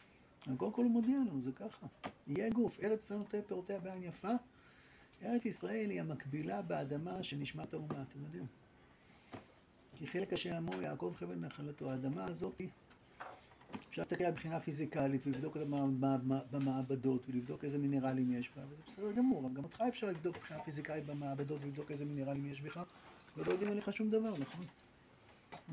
קודם 0.57 0.73
כל 0.73 0.83
הוא 0.83 0.91
מודיע 0.91 1.19
לנו, 1.19 1.43
זה 1.43 1.53
ככה. 1.53 1.87
יהיה 2.27 2.51
גוף, 2.51 2.81
ארץ 2.81 3.05
ישראל 3.05 3.19
נותנת 3.19 3.47
פירותיה 3.47 3.81
בעין 3.81 4.03
יפה. 4.03 4.33
ארץ 5.23 5.45
ישראל 5.45 5.91
היא 5.91 6.01
המקבילה 6.01 6.63
באדמה 6.63 7.23
של 7.23 7.37
נשמת 7.37 7.73
האומה, 7.73 8.03
אתם 8.03 8.23
יודעים. 8.23 8.47
כי 9.99 10.07
חלק 10.07 10.33
אשר 10.33 10.59
אמור 10.59 10.83
יעקב 10.83 11.15
חבל 11.17 11.35
נחלתו, 11.35 11.91
האדמה 11.91 12.25
הזאת, 12.25 12.63
אפשר 13.89 14.03
להסתכל 14.03 14.25
על 14.25 14.31
מבחינה 14.31 14.61
פיזיקלית 14.61 15.27
ולבדוק 15.27 15.57
אותה 15.57 15.67
במעבדות 16.51 17.27
ולבדוק 17.29 17.65
איזה 17.65 17.79
מינרלים 17.79 18.33
יש 18.33 18.51
בה, 18.57 18.63
וזה 18.71 18.83
בסדר 18.87 19.13
גמור, 19.13 19.47
אבל 19.47 19.55
גם 19.55 19.65
אותך 19.65 19.85
אפשר 19.89 20.07
לבדוק 20.07 20.37
מבחינה 20.37 20.63
פיזיקלית 20.63 21.07
במעבדות 21.07 21.61
ולבדוק 21.63 21.91
איזה 21.91 22.05
מינרלים 22.05 22.47
יש 22.47 22.61
בך, 22.61 22.81
ולא 23.37 23.53
יודעים 23.53 23.71
עליך 23.71 23.93
שום 23.93 24.11
דבר, 24.11 24.35
נכון? 24.39 24.65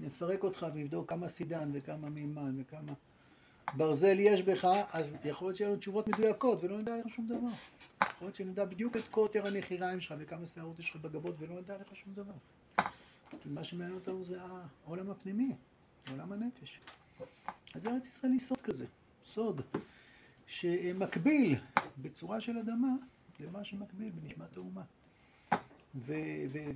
נפרק 0.01 0.44
אותך 0.44 0.65
ונבדוק 0.74 1.10
כמה 1.10 1.27
סידן 1.27 1.70
וכמה 1.74 2.10
מימן 2.10 2.62
וכמה 2.62 2.94
ברזל 3.74 4.20
יש 4.20 4.41
בך, 4.41 4.65
אז 4.93 5.17
יכול 5.25 5.48
להיות 5.48 5.58
שיהיו 5.58 5.70
לנו 5.70 5.79
תשובות 5.79 6.08
מדויקות 6.08 6.63
ולא 6.63 6.77
נדע 6.77 6.93
עליך 6.93 7.10
שום 7.10 7.27
דבר. 7.27 7.48
יכול 8.01 8.25
להיות 8.25 8.36
שנדע 8.36 8.65
בדיוק 8.65 8.98
את 8.98 9.08
קוטר 9.08 9.48
הנחיריים 9.48 10.01
שלך 10.01 10.13
וכמה 10.20 10.48
שערות 10.48 10.79
יש 10.79 10.89
לך 10.89 10.96
בגבות 10.96 11.36
ולא 11.39 11.55
נדע 11.62 11.75
עליך 11.75 11.96
שום 11.96 12.13
דבר. 12.13 12.34
כי 13.41 13.50
מה 13.50 13.63
שמעניין 13.63 13.96
אותנו 13.96 14.24
זה 14.24 14.39
העולם 14.86 15.10
הפנימי, 15.10 15.51
עולם 16.12 16.32
הנפש. 16.32 16.79
אז 17.75 17.88
ארץ 17.88 18.08
ישראל 18.08 18.32
היא 18.32 18.39
סוד 18.39 18.62
כזה, 18.62 18.86
סוד 19.25 19.62
שמקביל 20.48 21.55
בצורה 22.01 22.41
של 22.41 22.58
אדמה 22.58 22.96
למה 23.39 23.63
שמקביל 23.63 24.10
בנשמת 24.10 24.58
האומה. 24.58 24.84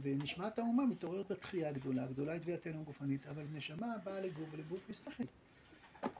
ונשמת 0.01 0.60
האומה 0.60 0.86
מתעוררת 0.86 1.32
בתחייה 1.32 1.70
הגדולה, 1.70 2.03
הגדולה 2.03 2.32
היא 2.32 2.41
תביעתנו 2.41 2.82
הגופנית, 2.82 3.27
אבל 3.27 3.44
נשמה 3.53 3.98
באה 4.03 4.22
לגוף, 4.22 4.50
ולגוף 4.51 4.89
יש 4.89 4.98
שכל. 4.98 5.24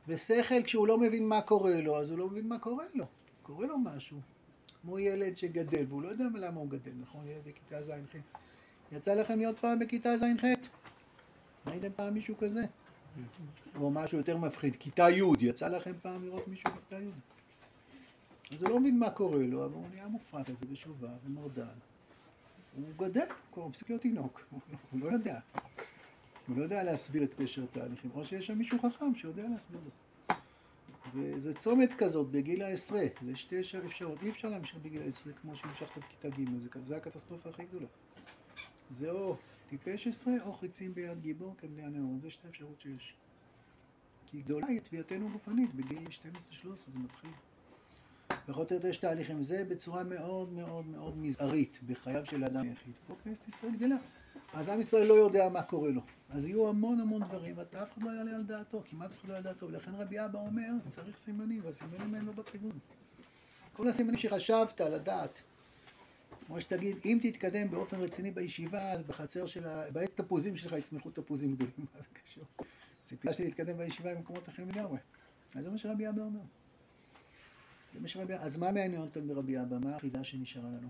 ושכל, 0.08 0.64
כשהוא 0.64 0.88
לא 0.88 0.98
מבין 0.98 1.28
מה 1.28 1.42
קורה 1.42 1.82
לו, 1.82 2.00
אז 2.00 2.10
הוא 2.10 2.18
לא 2.18 2.30
מבין 2.30 2.48
מה 2.48 2.60
קורה 2.60 2.86
לו. 2.94 3.06
קורה 3.44 3.68
לו 3.68 3.78
משהו. 3.78 4.20
כמו 4.82 5.00
ילד 5.00 5.38
שגדל, 5.38 5.86
והוא 5.88 6.02
לא 6.02 6.08
יודע 6.08 6.26
למה 6.34 6.60
הוא 6.60 6.70
גדל, 6.70 6.92
נכון? 7.02 7.28
ילד 7.28 7.42
בכיתה 7.46 7.84
ז'-ח'. 7.84 8.16
יצא 8.92 9.14
לכם 9.14 9.38
להיות 9.38 9.60
פעם 9.60 9.80
בכיתה 9.80 10.18
ז'-ח'? 10.18 10.46
ראיתם 11.68 11.92
פעם 11.96 12.14
מישהו 12.14 12.38
כזה? 12.38 12.66
או 13.76 13.92
משהו 13.92 14.18
יותר 14.18 14.38
מפחיד, 14.38 14.76
כיתה 14.76 15.10
י', 15.10 15.24
יצא 15.40 15.68
לכם 15.68 15.94
פעם 16.02 16.24
לראות 16.24 16.48
מישהו 16.48 16.70
בכיתה 16.72 16.96
י'? 16.96 17.10
אז 18.52 18.62
הוא 18.62 18.70
לא 18.70 18.80
מבין 18.80 19.00
מה 19.00 19.10
קורה 19.10 19.44
לו, 19.48 19.66
אבל 19.66 19.74
הוא 19.74 19.88
נהיה 19.90 20.08
מופרע 20.08 20.44
כזה 20.44 20.66
בשובב 20.66 21.10
ומרדן. 21.26 21.78
הוא 22.76 22.86
גדל, 22.98 23.26
הוא 23.50 23.70
מפסיק 23.70 23.90
להיות 23.90 24.02
תינוק, 24.02 24.42
הוא 24.92 25.00
לא 25.00 25.06
יודע. 25.06 25.40
הוא 26.48 26.58
לא 26.58 26.64
יודע 26.64 26.84
להסביר 26.84 27.24
את 27.24 27.34
פשר 27.34 27.64
התהליכים, 27.64 28.12
או 28.14 28.26
שיש 28.26 28.48
שם 28.48 28.58
מישהו 28.58 28.78
חכם 28.80 29.16
שיודע 29.16 29.44
להסביר 29.48 29.80
לו. 29.86 29.92
זה, 31.14 31.40
זה 31.40 31.54
צומת 31.54 31.94
כזאת 31.94 32.32
בגיל 32.32 32.64
העשרה, 32.64 33.04
זה 33.22 33.36
שתי 33.36 33.56
אפשרות, 33.86 34.24
אי 34.24 34.30
אפשר 34.30 34.50
להמשיך 34.50 34.78
בגיל 34.78 35.02
העשרה 35.02 35.34
כמו 35.34 35.56
שהמשכת 35.56 35.98
בכיתה 35.98 36.30
ג', 36.30 36.60
זה, 36.60 36.70
זה 36.84 36.98
הקטסטרופה 36.98 37.50
הכי 37.50 37.66
גדולה. 37.66 37.88
זה 38.90 39.12
או 39.12 39.36
טיפש 39.68 40.08
עשרה 40.08 40.34
או 40.46 40.54
חיצים 40.54 40.94
ביד 40.94 41.22
גיבור 41.22 41.56
כבני 41.58 41.84
הנאורות, 41.84 42.22
זה 42.22 42.30
שתי 42.30 42.48
אפשרות 42.48 42.82
שיש. 42.82 43.16
כי 44.26 44.42
גדולה 44.42 44.68
היא 44.68 44.82
תביעתנו 44.82 45.30
גופנית, 45.30 45.76
בגיל 45.76 46.08
12-13 46.08 46.76
זה 46.76 47.00
מתחיל. 47.00 47.32
פחות 48.48 48.72
או 48.72 48.76
יותר 48.76 48.88
יש 48.88 48.98
תהליכים. 48.98 49.44
זה 49.44 49.64
בצורה 49.66 50.04
מאוד 50.04 50.54
מאוד 50.54 50.86
מאוד 50.86 51.18
מזערית 51.18 51.80
בחייו 51.88 52.26
של 52.26 52.44
אדם 52.44 52.72
יחיד. 52.72 52.94
פה 53.08 53.16
כנסת 53.24 53.48
ישראל 53.48 53.76
גדלה. 53.76 53.96
אז 54.54 54.70
עם 54.70 54.80
ישראל 54.80 55.08
לא 55.08 55.14
יודע 55.14 55.50
מה 55.50 55.64
קורה 55.64 55.90
לו. 55.90 56.02
אז 56.30 56.46
יהיו 56.46 56.70
המון 56.70 57.00
המון 57.00 57.24
דברים, 57.24 57.58
ואתה 57.58 57.84
אף 57.84 57.94
אחד 57.94 58.04
לא 58.04 58.12
יעלה 58.12 58.36
על 58.36 58.44
דעתו, 58.44 58.82
כמעט 58.90 59.12
אף 59.12 59.20
אחד 59.20 59.30
לא 59.30 59.34
יעלה 59.34 59.50
על 59.50 59.54
דעתו. 59.54 59.66
ולכן 59.66 59.92
רבי 59.96 60.26
אבא 60.26 60.40
אומר, 60.40 60.70
צריך 60.88 61.18
סימנים, 61.18 61.62
והסימנים 61.64 62.14
האלה 62.14 62.26
לא 62.26 62.32
בכיוון. 62.32 62.80
כל 63.74 63.88
הסימנים 63.88 64.18
שחשבת 64.18 64.82
לדעת, 64.82 65.42
כמו 66.48 66.62
שתגיד, 66.62 66.98
אם 67.06 67.20
תתקדם 67.22 67.72
באופן 67.72 68.00
רציני 68.00 68.32
בישיבה, 68.32 68.92
אז 68.92 69.02
בחצר 69.02 69.46
של 69.46 69.68
ה... 69.68 69.92
בעץ 69.92 70.10
תפוזים 70.16 70.58
שלך 70.58 70.72
יצמחו 70.72 71.10
תפוזים 71.10 71.56
גדולים, 71.56 71.74
מה 71.96 72.02
זה 72.02 72.08
קשור? 72.24 72.44
ציפייה 73.06 73.34
שלי 73.34 73.46
להתקדם 73.46 73.78
בישיבה 73.78 74.12
עם 74.12 74.18
מקומות 74.18 74.50
אחרים 74.50 74.70
לגמרי. 74.70 74.98
אז 75.56 75.64
זה 75.64 75.70
מה 75.70 75.78
שרבי 75.78 76.10
אבא 76.10 76.22
אומר. 76.22 76.40
זה 77.94 78.00
מה 78.00 78.08
שרבי... 78.08 78.34
אז 78.34 78.58
מה 78.58 78.72
מעניין 78.72 79.02
אותם 79.02 79.28
ברבי 79.28 79.62
אבא? 79.62 79.78
מה 79.78 79.96
החידה 79.96 80.24
שנשארה 80.24 80.70
לנו? 80.70 80.90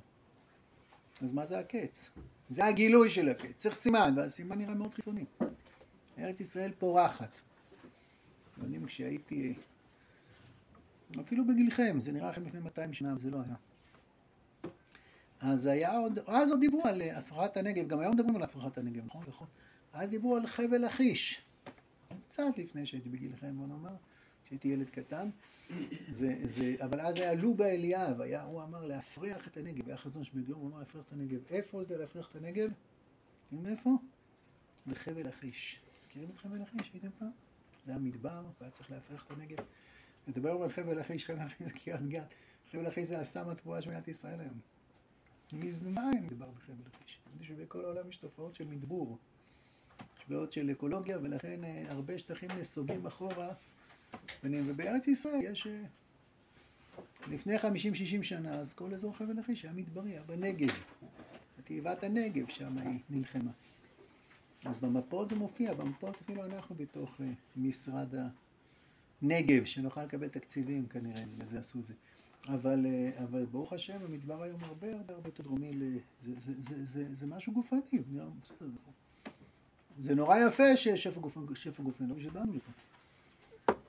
אז 1.21 1.31
מה 1.31 1.45
זה 1.45 1.59
הקץ? 1.59 2.09
זה 2.49 2.65
הגילוי 2.65 3.09
של 3.09 3.29
הקץ. 3.29 3.55
צריך 3.55 3.75
סימן, 3.75 4.13
והסימן 4.17 4.57
נראה 4.57 4.73
מאוד 4.73 4.93
חיצוני. 4.93 5.25
ארץ 6.17 6.39
ישראל 6.39 6.71
פורחת. 6.79 7.41
אתם 8.53 8.63
יודעים, 8.63 8.85
כשהייתי... 8.85 9.53
אפילו 11.21 11.47
בגילכם, 11.47 11.97
זה 12.01 12.11
נראה 12.11 12.29
לכם 12.29 12.45
לפני 12.45 12.59
200 12.59 12.93
שנה, 12.93 13.15
וזה 13.15 13.29
לא 13.29 13.37
היה. 13.45 13.55
אז 15.39 15.65
היה 15.65 15.97
עוד, 15.97 16.19
אז 16.27 16.51
עוד 16.51 16.59
דיברו 16.59 16.81
על 16.87 17.01
הפרחת 17.01 17.57
הנגב, 17.57 17.87
גם 17.87 17.99
היום 17.99 18.13
מדברים 18.13 18.35
על 18.35 18.43
הפרחת 18.43 18.77
הנגב, 18.77 19.05
נכון? 19.05 19.23
נכון. 19.27 19.47
אז 19.93 20.09
דיברו 20.09 20.37
על 20.37 20.47
חבל 20.47 20.85
לכיש. 20.85 21.41
קצת 22.21 22.43
לפני 22.57 22.85
שהייתי 22.85 23.09
בגילכם, 23.09 23.57
בוא 23.57 23.67
נאמר. 23.67 23.95
כשהייתי 24.47 24.67
ילד 24.67 24.89
קטן, 24.89 25.29
זה, 26.09 26.35
זה, 26.43 26.75
אבל 26.79 27.01
אז 27.01 27.15
היה 27.15 27.33
לובה 27.33 27.67
אליאב, 27.67 28.21
היה, 28.21 28.43
הוא 28.43 28.63
אמר 28.63 28.85
להפריח 28.85 29.47
את 29.47 29.57
הנגב, 29.57 29.87
היה 29.87 29.97
חזון 29.97 30.23
שבגיום, 30.23 30.59
הוא 30.61 30.69
אמר 30.69 30.79
להפריח 30.79 31.05
את 31.05 31.11
הנגב. 31.11 31.39
איפה 31.49 31.83
זה 31.83 31.97
להפריח 31.97 32.29
את 32.31 32.35
הנגב? 32.35 32.69
יודעים 33.51 33.71
איפה? 33.71 33.89
בחבל 34.87 35.27
לכיש. 35.27 35.79
מכירים 36.07 36.29
את 36.29 36.37
חבל 36.37 36.61
לכיש? 36.61 36.91
הייתם 36.93 37.09
פעם? 37.19 37.29
זה 37.85 37.91
היה 37.91 37.99
מדבר, 37.99 38.45
והיה 38.59 38.71
צריך 38.71 38.91
להפריח 38.91 39.25
את 39.25 39.31
הנגב. 39.31 39.57
נדבר 40.27 40.51
על 40.51 40.69
חבל 40.69 40.99
לכיש, 40.99 41.25
חבל 41.25 41.45
לכיש 41.45 41.67
זה 41.67 41.73
קריית 41.73 42.07
גת. 42.07 42.33
חבל 42.71 42.87
לכיש 42.87 43.05
זה 43.05 43.19
הסם 43.19 43.49
התבואה 43.49 43.81
של 43.81 43.89
מדינת 43.89 44.07
ישראל 44.07 44.39
היום. 44.39 44.59
מזמן 45.53 46.11
מדבר 46.23 46.49
בחבל 46.51 46.75
לכיש. 46.87 47.19
אני 47.33 47.39
חושב 47.39 47.55
שבכל 47.55 47.85
העולם 47.85 48.09
יש 48.09 48.17
תופעות 48.17 48.55
של 48.55 48.67
מדבור. 48.67 49.17
יש 50.19 50.25
בעיות 50.29 50.53
של 50.53 50.71
אקולוגיה, 50.71 51.17
ולכן 51.21 51.59
הרבה 51.87 52.19
שטחים 52.19 52.49
נסוגים 52.59 53.05
אחורה. 53.05 53.53
ובארץ 54.43 55.07
ישראל 55.07 55.39
יש... 55.43 55.67
לפני 57.31 57.57
50-60 57.57 57.63
שנה, 58.23 58.49
אז 58.49 58.73
כל 58.73 58.93
אזור 58.93 59.17
חבל 59.17 59.39
לכיש 59.39 59.63
היה 59.63 59.73
מדברי, 59.73 60.11
היה 60.11 60.23
בנגב. 60.23 60.73
תיבת 61.63 62.03
הנגב 62.03 62.47
שם 62.47 62.77
היא 62.77 62.99
נלחמה. 63.09 63.51
אז 64.65 64.77
במפות 64.77 65.29
זה 65.29 65.35
מופיע, 65.35 65.73
במפות 65.73 66.21
אפילו 66.21 66.45
אנחנו 66.45 66.75
בתוך 66.75 67.21
משרד 67.55 68.13
הנגב, 69.21 69.65
שנוכל 69.65 70.03
לקבל 70.03 70.27
תקציבים 70.27 70.87
כנראה, 70.87 71.23
לזה 71.37 71.59
עשו 71.59 71.79
את 71.79 71.85
זה. 71.85 71.93
אבל, 72.47 72.85
אבל 73.23 73.45
ברוך 73.45 73.73
השם, 73.73 74.01
המדבר 74.01 74.43
היום 74.43 74.63
הרבה 74.63 74.95
הרבה 74.95 75.13
הרבה 75.13 75.27
יותר 75.27 75.43
דרומי, 75.43 75.71
זה, 75.79 76.33
זה, 76.45 76.53
זה, 76.61 76.85
זה, 76.85 77.05
זה 77.11 77.27
משהו 77.27 77.53
גופני, 77.53 77.81
זה 79.99 80.15
נורא 80.15 80.37
יפה 80.37 80.77
שיש 80.77 81.03
שפע 81.03 81.19
גופני, 81.83 82.07
לא 82.09 82.15
בשביל 82.15 82.31
באנו 82.31 82.53
לפה. 82.53 82.71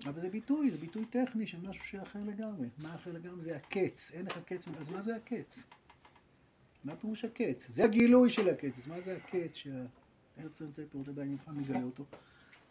אבל 0.09 0.21
זה 0.21 0.29
ביטוי, 0.29 0.71
זה 0.71 0.79
ביטוי 0.79 1.05
טכני 1.05 1.47
של 1.47 1.61
משהו 1.61 1.85
שאחר 1.85 2.19
לגמרי. 2.27 2.69
מה 2.79 2.95
אחר 2.95 3.13
לגמרי? 3.13 3.43
זה 3.43 3.57
הקץ. 3.57 4.11
אין 4.15 4.27
לך 4.27 4.39
קץ, 4.39 4.69
אז 4.69 4.89
מה 4.89 5.03
זה 5.03 5.17
הקץ? 5.17 5.63
מה 6.85 6.97
פירוש 6.97 7.25
הקץ? 7.25 7.69
זה 7.69 7.85
הגילוי 7.85 8.31
של 8.31 8.49
הקץ. 8.49 8.79
אז 8.79 8.89
מה 8.89 9.01
זה 9.01 9.17
הקץ 9.17 9.57
שהארץ 9.57 10.63
נותן 10.63 10.83
פירוטי 10.91 11.11
יפה 11.35 11.53
מגלה 11.53 11.83
אותו? 11.83 12.05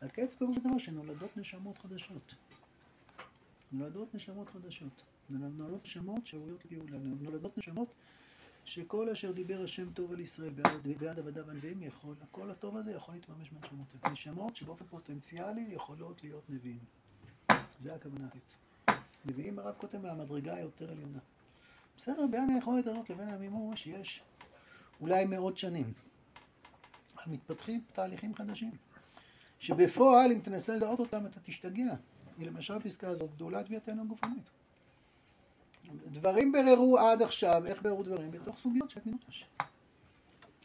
הקץ 0.02 0.36
פירוש 0.36 0.58
דבר 0.58 0.78
שנולדות 0.78 1.38
נשמות 1.38 1.78
חדשות. 1.78 2.36
נולדות 3.72 4.16
נשמות 4.16 4.50
חדשות. 4.50 5.04
נולדות 5.30 5.86
נשמות 5.86 6.26
שראויות 6.26 6.66
לגאולה. 6.66 6.98
נולדות 6.98 7.58
נשמות 7.58 7.94
שכל 8.66 9.10
אשר 9.10 9.32
דיבר 9.32 9.64
השם 9.64 9.92
טוב 9.94 10.12
על 10.12 10.20
ישראל 10.20 10.50
בעד, 10.50 10.88
בעד 11.00 11.20
עבדיו 11.20 11.52
הנביאים 11.52 11.84
יכול, 11.84 12.16
הכל 12.22 12.50
הטוב 12.50 12.78
הזה 12.78 12.92
יכול 12.92 13.14
להתממש 13.16 13.50
בנשמות. 13.50 13.88
נשמות 14.12 14.56
שבאופן 14.56 14.86
פוטנציאלי 14.86 15.66
יכולות 15.70 16.24
להיות 16.24 16.50
נביאים. 16.50 16.80
זה 17.80 17.96
הכוונה 17.96 18.28
חץ. 18.30 18.56
נביאים 19.26 19.60
הרב 19.60 19.76
כותב 19.78 19.98
מהמדרגה 19.98 20.56
היותר 20.56 20.92
עליונה. 20.92 21.20
בסדר, 21.98 22.28
בין 22.32 22.50
היכולת 22.50 22.88
הזאת 22.88 23.10
לבין 23.10 23.28
המימוש 23.28 23.88
יש 23.88 24.22
אולי 25.02 25.26
מאות 25.26 25.58
שנים. 25.58 25.94
מתפתחים 27.28 27.84
תהליכים 27.92 28.36
חדשים. 28.36 28.72
שבפועל, 29.60 30.32
אם 30.32 30.40
תנסה 30.40 30.76
לדעות 30.76 31.00
אותם, 31.00 31.26
אתה 31.26 31.40
תשתגע. 31.40 31.96
היא 32.38 32.48
למשל 32.48 32.74
הפסקה 32.74 33.08
הזאת, 33.08 33.36
גדולה 33.36 33.64
תביעתנו 33.64 34.02
הגופנית. 34.02 34.50
דברים 36.06 36.52
בררו 36.52 36.98
עד 36.98 37.22
עכשיו, 37.22 37.66
איך 37.66 37.82
בררו 37.82 38.04
דברים? 38.04 38.32
בתוך 38.32 38.60
סוגיות 38.60 38.90
של 38.90 39.00
מדרש. 39.06 39.50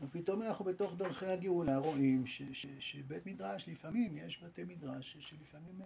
ופתאום 0.03 0.43
אנחנו 0.43 0.65
בתוך 0.65 0.95
דרכי 0.95 1.27
הגאולה 1.27 1.77
רואים 1.77 2.27
ש, 2.27 2.43
ש, 2.53 2.67
שבית 2.81 3.27
מדרש, 3.27 3.69
לפעמים 3.69 4.17
יש 4.17 4.43
בתי 4.43 4.65
מדרש 4.65 5.17
שלפעמים 5.21 5.81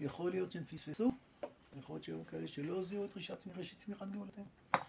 יכול 0.00 0.30
להיות 0.30 0.52
שהם 0.52 0.64
פספסו, 0.64 1.12
יכול 1.78 1.94
להיות 1.94 2.04
שהיו 2.04 2.26
כאלה 2.26 2.48
שלא 2.48 2.82
זיהו 2.82 3.04
את 3.04 3.12
ראשית 3.56 3.78
צמיחת 3.78 4.08
גאולתהם. 4.08 4.44
יכול 4.74 4.80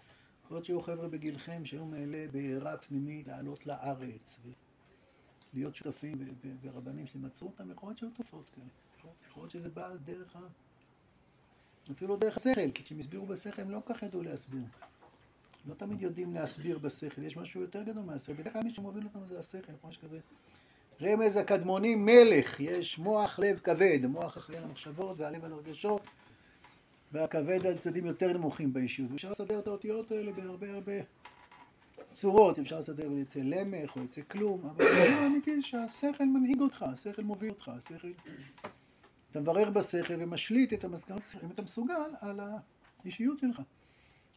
יכול 0.44 0.56
להיות 0.56 0.64
שהיו 0.64 0.82
חבר'ה 0.82 1.08
בגילכם 1.08 1.64
שהיו 1.64 1.86
מעלה 1.86 2.26
בעירה 2.32 2.76
פנימית 2.76 3.26
לעלות 3.26 3.66
לארץ 3.66 4.40
ולהיות 5.54 5.76
שותפים 5.76 6.36
ורבנים 6.62 7.06
שמצאו 7.06 7.46
אותם, 7.46 7.70
יכול 7.70 7.88
להיות 7.88 7.98
שהיו 7.98 8.10
תופעות 8.10 8.50
כאלה. 8.50 8.66
יכול 9.28 9.42
להיות 9.42 9.50
שזה 9.50 9.70
בא 9.70 9.96
דרך 9.96 10.36
ה... 10.36 10.40
אפילו 11.92 12.16
דרך 12.16 12.36
השכל, 12.36 12.70
כי 12.74 12.84
כשהם 12.84 12.98
הסבירו 12.98 13.26
בשכל 13.26 13.60
הם 13.60 13.70
לא 13.70 13.80
כל 13.84 13.94
כך 13.94 14.02
ידעו 14.02 14.22
להסביר. 14.22 14.64
לא 15.66 15.74
תמיד 15.74 16.02
יודעים 16.02 16.34
להסביר 16.34 16.78
בשכל, 16.78 17.22
יש 17.22 17.36
משהו 17.36 17.60
יותר 17.60 17.82
גדול 17.82 18.04
מהשכל. 18.04 18.32
בדרך 18.32 18.52
כלל 18.52 18.62
מי 18.62 18.74
שמוביל 18.74 19.04
אותנו 19.04 19.28
זה 19.28 19.38
השכל, 19.38 19.72
כמו 19.80 19.92
שכזה. 19.92 20.20
רמז 21.00 21.36
הקדמוני 21.36 21.94
מלך, 21.94 22.60
יש 22.60 22.98
מוח 22.98 23.38
לב 23.38 23.58
כבד, 23.58 23.98
המוח 24.04 24.38
אחראי 24.38 24.58
על 24.58 24.64
המחשבות 24.64 25.20
והלב 25.20 25.44
על 25.44 25.52
הרגשות 25.52 26.02
והכבד 27.12 27.66
על 27.66 27.76
צדדים 27.76 28.06
יותר 28.06 28.32
נמוכים 28.32 28.72
באישיות. 28.72 29.10
אפשר 29.14 29.30
לסדר 29.30 29.58
את 29.58 29.66
האותיות 29.66 30.10
האלה 30.10 30.32
בהרבה 30.32 30.70
הרבה 30.70 30.92
צורות, 32.12 32.58
אפשר 32.58 32.78
לסדר 32.78 33.08
אצל 33.22 33.40
למך 33.42 33.96
או 33.96 34.04
אצל 34.04 34.22
כלום, 34.22 34.66
אבל 34.66 34.84
לא 34.84 35.26
אמיתי 35.26 35.62
שהשכל 35.62 36.24
מנהיג 36.24 36.60
אותך, 36.60 36.84
השכל 36.92 37.22
מוביל 37.22 37.50
אותך, 37.50 37.68
השכל... 37.68 38.12
אתה 39.30 39.40
מברר 39.40 39.70
בשכל 39.70 40.14
ומשליט 40.18 40.72
את 40.72 40.84
המסקנות, 40.84 41.22
אם 41.44 41.50
אתה 41.50 41.62
מסוגל, 41.62 41.94
על 42.20 42.40
האישיות 43.04 43.38
שלך. 43.38 43.62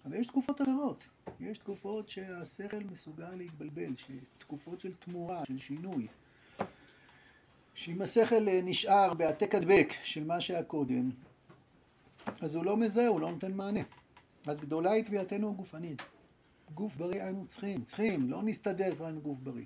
אבל 0.06 0.16
יש 0.16 0.28
תקופות 0.28 0.62
אחרות, 0.62 1.10
יש 1.40 1.58
תקופות 1.58 2.10
שהשכל 2.10 2.80
מסוגל 2.92 3.36
להתבלבל, 3.36 3.94
תקופות 4.38 4.80
של 4.80 4.94
תמורה, 4.94 5.46
של 5.46 5.58
שינוי. 5.58 6.08
שאם 7.76 8.02
השכל 8.02 8.48
נשאר 8.64 9.14
בהעתק 9.14 9.56
הדבק 9.56 9.94
של 10.04 10.24
מה 10.24 10.42
שהיה 10.42 10.64
קודם, 10.64 11.10
אז 12.42 12.56
הוא 12.56 12.66
לא 12.66 12.78
מזהה, 12.78 13.08
הוא 13.08 13.22
לא 13.22 13.32
נותן 13.32 13.54
מענה. 13.54 13.80
אז 14.48 14.60
גדולה 14.60 14.92
היא 14.92 15.04
תביעתנו 15.04 15.50
הגופנית. 15.50 16.02
גוף 16.74 16.96
בריא 16.96 17.24
היינו 17.24 17.48
צריכים, 17.48 17.84
צריכים, 17.84 18.30
לא 18.30 18.44
נסתדר 18.44 18.96
כבר 18.96 19.08
עם 19.08 19.20
גוף 19.20 19.40
בריא. 19.40 19.66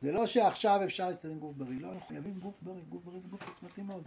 זה 0.00 0.12
לא 0.12 0.26
שעכשיו 0.26 0.80
אפשר 0.84 1.08
להסתדר 1.08 1.32
עם 1.32 1.38
גוף 1.38 1.56
בריא, 1.56 1.80
לא, 1.80 1.92
אנחנו 1.92 2.08
חייבים 2.08 2.38
גוף 2.40 2.62
בריא, 2.62 2.82
גוף 2.88 3.04
בריא 3.04 3.20
זה 3.20 3.28
גוף 3.28 3.48
עצמתי 3.48 3.82
מאוד. 3.82 4.04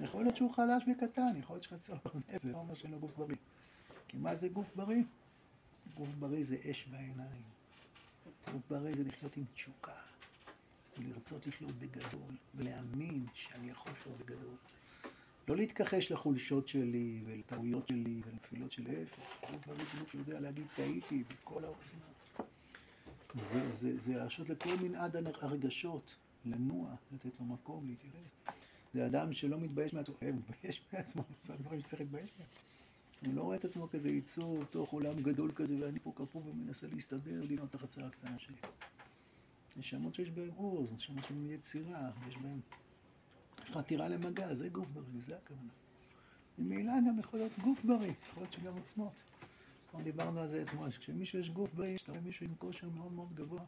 יכול 0.00 0.22
להיות 0.22 0.36
שהוא 0.36 0.54
חלש 0.54 0.84
וקטן, 0.92 1.32
יכול 1.38 1.54
להיות 1.54 1.62
שחסר 1.62 1.94
לו 2.04 2.10
זה, 2.14 2.38
זה 2.38 2.52
לא 2.52 2.58
אומר 2.58 2.74
שאין 2.74 2.92
לו 2.92 2.98
גוף 2.98 3.16
בריא. 3.16 3.36
כי 4.08 4.16
מה 4.16 4.36
זה 4.36 4.48
גוף 4.48 4.76
בריא? 4.76 5.02
גוף 5.94 6.08
בריא 6.08 6.44
זה 6.44 6.56
אש 6.70 6.86
בעיניים. 6.86 7.42
גוף 8.52 8.62
בריא 8.70 8.96
זה 8.96 9.04
לחיות 9.04 9.36
עם 9.36 9.44
תשוקה, 9.54 9.92
ולרצות 11.04 11.46
לחיות 11.46 11.72
בגדול, 11.72 12.34
ולהאמין 12.54 13.26
שאני 13.34 13.70
יכול 13.70 13.92
לחיות 13.92 14.18
בגדול. 14.18 14.54
לא 15.48 15.56
להתכחש 15.56 16.12
לחולשות 16.12 16.68
שלי 16.68 17.22
ולטעויות 17.26 17.88
שלי 17.88 18.20
ולנפילות 18.26 18.72
של 18.72 18.82
להפך. 18.88 19.40
גוף 19.50 19.66
בריא 19.66 19.84
גוף 19.98 20.10
שיודע 20.12 20.40
להגיד 20.40 20.66
טעיתי 20.76 21.24
בכל 21.28 21.64
העוצמה. 21.64 22.00
זה, 23.34 23.70
זה, 23.70 23.96
זה 23.96 24.16
להרשות 24.16 24.48
לכל 24.48 24.76
מנעד 24.82 25.16
הרגשות 25.16 26.16
לנוע, 26.44 26.94
לתת 27.12 27.30
לו 27.40 27.46
מקום, 27.46 27.86
להתייחס. 27.86 28.34
זה 28.94 29.06
אדם 29.06 29.32
שלא 29.32 29.60
מתבייש 29.60 29.94
מעצמו, 29.94 30.14
הוא 30.20 30.34
מתבייש 30.34 30.82
מעצמו, 30.92 31.24
עושה 31.34 31.56
דברים 31.56 31.80
שצריך 31.80 32.00
להתבייש 32.00 32.30
מהם. 32.38 32.48
הוא 33.26 33.34
לא 33.34 33.42
רואה 33.42 33.56
את 33.56 33.64
עצמו 33.64 33.88
כזה 33.90 34.08
ייצור 34.08 34.64
תוך 34.64 34.90
עולם 34.90 35.22
גדול 35.22 35.52
כזה, 35.54 35.74
ואני 35.80 35.98
פה 36.02 36.12
כפוף 36.16 36.46
ומנסה 36.46 36.86
להסתדר, 36.92 37.44
לנעוד 37.50 37.68
את 37.68 37.74
החצר 37.74 38.06
הקטנה 38.06 38.38
שלי. 38.38 38.56
נשמות 39.76 40.14
שיש 40.14 40.30
בהן 40.30 40.50
זה 40.84 40.94
נשמות 40.94 41.24
שהן 41.24 41.50
יצירה, 41.50 42.10
יש 42.28 42.36
בהן 42.36 42.60
חתירה 43.64 44.08
למגע, 44.08 44.54
זה 44.54 44.68
גוף 44.68 44.88
בריא, 44.90 45.20
זה 45.20 45.36
הכוונה. 45.36 45.70
ממילא 46.58 46.92
גם 47.08 47.18
יכול 47.18 47.38
להיות 47.38 47.52
גוף 47.62 47.84
בריא, 47.84 48.12
יכול 48.22 48.42
להיות 48.42 48.52
שגם 48.52 48.74
עוצמות. 48.74 49.22
כבר 49.90 50.02
דיברנו 50.02 50.40
על 50.40 50.48
זה 50.48 50.62
אתמול, 50.62 50.90
כשמישהו 50.90 51.38
יש 51.38 51.50
גוף 51.50 51.74
בריא, 51.74 51.98
שאתה 51.98 52.12
רואה 52.12 52.22
מישהו 52.22 52.46
עם 52.46 52.54
כושר 52.58 52.88
מאוד 52.88 53.12
מאוד 53.12 53.34
גבוה, 53.34 53.64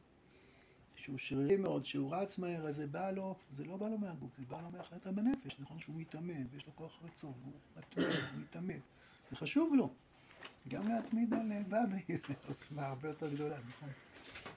שהוא 0.96 1.18
שרירי 1.18 1.56
מאוד, 1.56 1.84
שהוא 1.84 2.14
רץ 2.14 2.38
מהר, 2.38 2.66
אז 2.66 2.76
זה 2.76 2.86
בא 2.86 3.10
לו, 3.10 3.34
זה 3.50 3.64
לא 3.64 3.76
בא 3.76 3.88
לו 3.88 3.98
מהגוף, 3.98 4.30
זה 4.38 4.44
בא 4.48 4.62
לו 4.62 4.70
מהחלטה 4.70 5.12
בנפש, 5.12 5.56
נכון 5.58 5.78
שהוא 5.80 5.96
מתאמן, 5.96 6.46
ויש 6.50 6.66
לו 6.66 6.76
כוח 6.76 6.98
רצון, 7.02 7.34
הוא 7.44 7.52
מתמיד, 7.76 8.06
הוא 8.06 8.40
מתאמן, 8.40 8.78
זה 9.30 9.36
חשוב 9.36 9.74
לו. 9.74 9.90
גם 10.68 10.88
להתמיד 10.88 11.34
על 11.34 11.62
בבלי 11.62 12.02
זה 12.26 12.34
עוצמה 12.48 12.86
הרבה 12.86 13.08
יותר 13.08 13.34
גדולה, 13.34 13.56
נכון? 13.68 13.88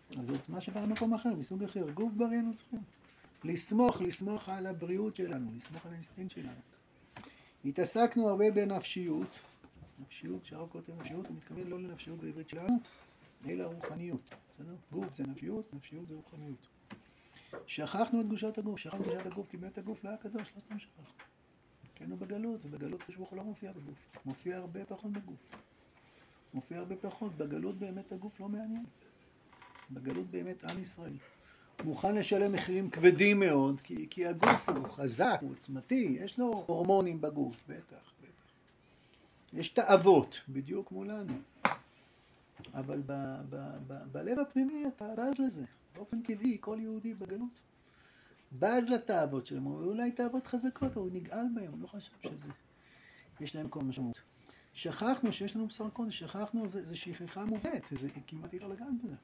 אז 0.10 0.28
זו 0.28 0.34
עוצמה 0.34 0.62
שבאה 0.62 0.86
במקום 0.86 1.14
אחר, 1.14 1.30
מסוג 1.30 1.64
אחר. 1.64 1.90
גוף 1.90 2.14
בריא 2.14 2.30
היינו 2.30 2.56
צריכים. 2.56 2.80
לסמוך, 3.44 4.02
לסמוך 4.02 4.50
על 4.50 4.66
הבריאות 4.66 5.16
שלנו, 5.16 5.52
לסמוך 5.56 5.86
על 5.86 5.92
האינסטינקט 5.92 6.32
שלנו. 6.32 6.62
התעסקנו 7.66 8.30
הרבה 8.30 8.52
בנפשיות, 8.52 9.40
נפשיות, 10.00 10.44
כשהרב 10.44 10.70
כותב 10.70 10.94
נפשיות, 11.00 11.28
הוא 11.28 11.36
מתכוון 11.36 11.68
לא 11.68 11.80
לנפשיות 11.80 12.20
בעברית 12.20 12.50
שלנו, 12.50 12.78
אלא 13.48 13.64
רוחניות. 13.64 14.36
בסדר? 14.54 14.76
גוף 14.92 15.18
זה 15.18 15.24
נפשיות, 15.24 15.74
נפשיות 15.74 16.08
זה 16.08 16.16
רוחניות. 16.16 16.68
שכחנו 17.68 18.22
את 18.22 18.26
קדושת 18.26 18.58
הגוף, 18.58 18.80
שכחנו 18.80 19.00
את 19.00 19.06
קדושת 19.06 19.26
הגוף, 19.26 19.50
כי 19.50 19.58
באמת 19.58 19.78
הגוף 19.78 20.04
לא 20.04 20.10
היה 20.10 20.18
קדוש, 20.18 20.54
לא 20.56 20.62
סתם 20.62 20.80
שכחנו. 20.80 21.04
כן 21.96 22.12
הוא 22.12 22.20
בגלות, 22.20 22.66
ובגלות 22.66 23.04
כשברוך 23.04 23.30
הוא 23.30 23.38
לא 23.38 23.44
מופיע 23.44 23.72
בגוף, 23.72 24.08
מופיע 24.26 24.58
הרבה 24.58 24.86
פחות 24.86 25.12
בגוף. 25.12 25.50
מופיע 26.54 26.80
הרבה 26.80 26.96
פחות, 26.96 27.38
בגלות 27.38 27.80
באמת 27.80 28.12
הגוף 28.12 28.40
לא 28.40 28.50
מעניין. 28.50 28.86
בגלות 29.92 30.32
באמת 30.32 30.64
עם 30.64 30.82
ישראל. 30.82 31.14
מוכן 31.84 32.16
לשלם 32.16 32.52
מחירים 32.52 32.90
כבדים 32.90 33.40
מאוד, 33.40 33.82
כי, 33.82 34.08
כי 34.10 34.26
הגוף 34.26 34.70
הוא 34.70 34.88
חזק, 34.90 35.38
הוא 35.42 35.52
עוצמתי, 35.52 36.18
יש 36.20 36.40
לו 36.40 36.66
הורמונים 36.68 37.22
בגוף, 37.22 37.62
בטח, 37.68 38.14
בטח. 38.22 38.30
יש 39.54 39.70
תאוות, 39.70 40.42
בדיוק 40.50 40.92
מולנו. 40.92 41.34
אבל 42.74 43.02
ב, 43.06 43.12
ב, 43.50 43.56
ב, 43.88 43.94
בלב 44.12 44.40
הפנימי 44.40 44.84
אתה 44.88 45.06
בז 45.18 45.40
לזה. 45.40 45.64
באופן 45.96 46.22
טבעי, 46.22 46.58
כל 46.62 46.78
יהודי 46.82 47.14
בגלות 47.14 47.60
בז 48.60 48.90
לתאוות 48.90 49.46
שלהם, 49.46 49.68
אולי 49.68 50.12
תאוות 50.12 50.48
חזקות, 50.48 50.96
הוא 50.96 51.10
נגעל 51.14 51.46
בהם, 51.56 51.72
הוא 51.72 51.82
לא 51.82 51.88
חשב 51.88 52.12
שזה, 52.22 52.50
יש 53.40 53.56
להם 53.56 53.68
כל 53.68 53.82
משמעות. 53.82 54.22
שכחנו 54.74 55.34
שיש 55.34 55.56
לנו 55.56 55.68
בשר 55.68 55.90
קודש, 55.90 56.20
שכחנו, 56.20 56.70
זה, 56.70 56.88
זה 56.88 56.96
שכחה 56.96 57.46
מובאת, 57.46 57.88
זה 57.92 58.08
כמעט 58.28 58.54
אי 58.54 58.58
אפשר 58.58 58.68
לגעת 58.68 58.88
בזה. 59.04 59.16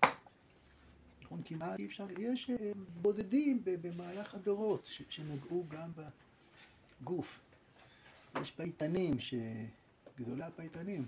נכון? 1.32 1.44
כמעט 1.46 1.80
אי 1.80 1.86
אפשר, 1.86 2.06
יש 2.20 2.50
אה, 2.50 2.72
בודדים 3.02 3.62
במהלך 3.64 4.36
הדורות 4.36 4.86
ש, 4.86 5.02
שנגעו 5.10 5.66
גם 5.70 5.92
בגוף. 7.02 7.40
יש 8.42 8.52
פייטנים, 8.52 9.18
גדולי 10.20 10.44
הפייטנים, 10.44 11.06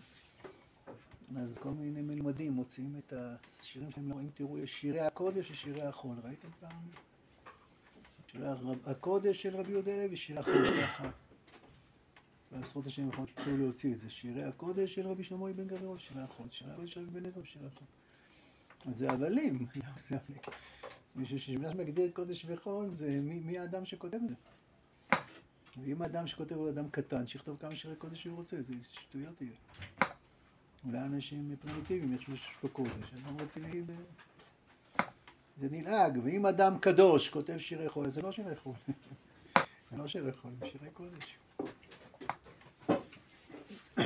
אז 1.38 1.58
כל 1.58 1.70
מיני 1.70 2.02
מלומדים 2.02 2.54
מוציאים 2.54 2.96
את 2.98 3.14
השירים 3.16 3.92
שלהם, 3.92 4.10
לא, 4.10 4.20
אם 4.20 4.30
תראו, 4.34 4.58
יש 4.58 4.82
שירי 4.82 5.00
הקודש 5.00 5.52
ושירי 5.52 5.84
החול, 5.84 6.16
ראיתם 6.24 6.48
פעם? 6.60 6.88
שירי 8.28 8.48
הקודש 8.86 9.42
של 9.42 9.56
רבי 9.56 9.72
יהודה 9.72 9.96
לוי, 9.96 10.18
שירי 10.18 10.40
החול 10.40 10.66
ככה. 10.82 11.12
בעשרות 12.52 12.88
השנים 12.88 13.10
האחרונות 13.10 13.30
התחילו 13.30 13.58
להוציא 13.58 13.94
את 13.94 14.00
זה. 14.00 14.10
שירי 14.10 14.44
הקודש 14.44 14.96
של 14.96 15.08
רבי 15.08 15.24
שלמה 15.24 15.54
בן 15.54 15.68
גבירו, 15.68 16.00
שירי 16.00 16.22
החול, 16.22 16.48
שירי 16.52 16.72
הקודש 16.72 16.94
של 16.94 17.02
רבי 17.02 17.20
בן 17.20 17.26
עזר 17.26 17.42
ושירי 17.42 17.66
החול. 17.66 17.88
אז 18.88 18.98
זה 18.98 19.12
הבלים. 19.12 19.68
מישהו 21.16 21.40
שממש 21.40 21.76
מגדיר 21.76 22.12
קודש 22.12 22.46
וחול, 22.48 22.92
זה 22.92 23.20
מי, 23.22 23.40
מי 23.40 23.60
האדם 23.60 23.86
שכותב 23.86 24.18
את 24.24 24.30
זה. 24.30 24.36
ואם 25.84 26.02
האדם 26.02 26.28
שכותב 26.28 26.56
הוא 26.56 26.70
אדם 26.70 26.90
קטן, 26.90 27.28
שיכתוב 27.28 27.58
כמה 27.60 27.76
שירי 27.76 27.96
קודש 27.96 28.24
שהוא 28.24 28.38
רוצה, 28.38 28.62
זה 28.62 28.74
שטויות 28.92 29.42
יהיה. 29.42 29.54
אולי 30.86 31.00
אנשים 31.00 31.56
פרימיטיביים 31.62 32.14
יחשבו 32.14 32.38
שיש 32.38 32.56
פה 32.62 32.68
קודש, 32.68 33.12
הם 33.14 33.38
לא 33.38 33.44
רוצים 33.44 33.64
להגיד... 33.64 33.92
זה 35.58 35.68
נלעג, 35.72 36.20
ואם 36.24 36.46
אדם 36.46 36.78
קדוש 36.78 37.30
כותב 37.30 37.58
שירי 37.58 37.90
חול, 37.90 38.10
זה 38.10 38.22
לא 38.22 38.32
שירי 38.32 38.56
חול. 38.56 38.74
זה 39.92 39.98
לא 39.98 40.08
שירי 40.08 40.34
חול, 40.34 40.52
זה 40.60 40.66
שירי 40.66 40.90
קודש. 40.94 41.38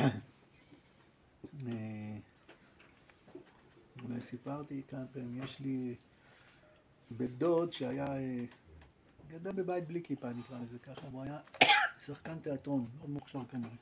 אה, 4.18 4.22
סיפרתי 4.22 4.82
כמה 4.88 5.08
פעמים, 5.14 5.44
יש 5.44 5.60
לי 5.60 5.96
בן 7.12 7.26
דוד 7.26 7.72
שהיה, 7.72 8.18
אה, 8.18 8.46
גדל 9.28 9.52
בבית 9.52 9.88
בלי 9.88 10.04
כיפה 10.04 10.30
נקרא 10.30 10.60
לזה 10.60 10.80
ככה, 10.80 11.08
הוא 11.12 11.22
היה 11.22 11.40
שחקן 12.00 12.40
תיאטרון, 12.40 12.88
מאוד 12.98 13.10
מוכשר 13.10 13.46
כנראה. 13.46 13.76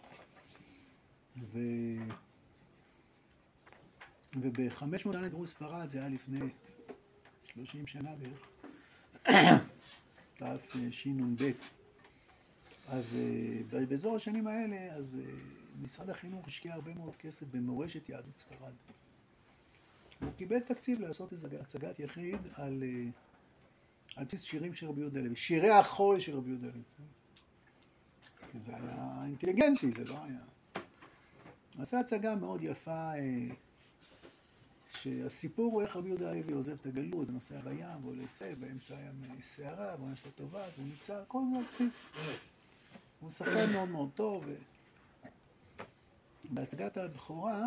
ו... 1.37 1.59
וב-500 4.41 4.97
שנה 4.97 5.29
גרו 5.29 5.47
ספרד, 5.47 5.89
זה 5.89 5.97
היה 5.99 6.09
לפני 6.09 6.49
30 7.43 7.87
שנה 7.87 8.09
בערך, 8.15 8.47
תשנ"ב. 10.37 11.51
אז 12.87 13.17
אה, 13.73 13.85
באזור 13.85 14.15
השנים 14.15 14.47
האלה, 14.47 14.93
אז 14.93 15.17
אה, 15.19 15.31
משרד 15.81 16.09
החינוך 16.09 16.47
השקיע 16.47 16.73
הרבה 16.73 16.93
מאוד 16.93 17.15
כסף 17.15 17.45
במורשת 17.51 18.09
יהדות 18.09 18.39
ספרד. 18.39 18.73
הוא 20.21 20.31
קיבל 20.37 20.59
תקציב 20.59 21.01
לעשות 21.01 21.31
איזו 21.31 21.47
הצגת 21.61 21.99
יחיד 21.99 22.39
על, 22.53 22.83
אה, 22.83 23.09
על 24.15 24.25
בסיס 24.25 24.43
שירים 24.43 24.73
של 24.73 24.87
רבי 24.87 25.01
יהודה 25.01 25.19
לוי, 25.19 25.35
שירי 25.35 25.69
החול 25.69 26.19
של 26.19 26.35
רבי 26.35 26.49
יהודה 26.49 26.67
לוי. 26.67 26.81
זה 28.53 28.75
היה 28.75 29.21
אינטליגנטי, 29.25 29.91
זה 29.91 30.05
לא 30.05 30.17
היה... 30.23 30.39
עשה 31.79 31.99
הצגה 31.99 32.35
מאוד 32.35 32.63
יפה, 32.63 33.11
שהסיפור 34.89 35.73
הוא 35.73 35.81
איך 35.81 35.95
רבי 35.95 36.09
יהודה 36.09 36.31
הלוי 36.31 36.53
עוזב 36.53 36.71
את 36.71 36.85
הגלות, 36.85 37.29
נוסע 37.29 37.61
בים, 37.61 37.85
והוא 38.01 38.15
יוצא, 38.15 38.53
באמצע 38.59 38.97
הים 38.97 39.41
סערה, 39.41 39.95
והוא 39.99 40.09
נפל 40.09 40.29
טובה, 40.29 40.63
והוא 40.75 40.87
ניצל, 40.87 41.21
כל 41.27 41.39
זה 41.51 41.57
על 41.57 41.63
בסיס. 41.71 42.09
הוא 43.19 43.29
שחקן 43.29 43.71
מאוד 43.71 43.89
מאוד 43.89 44.09
טוב. 44.15 44.45
בהצגת 46.49 46.97
הבכורה 46.97 47.61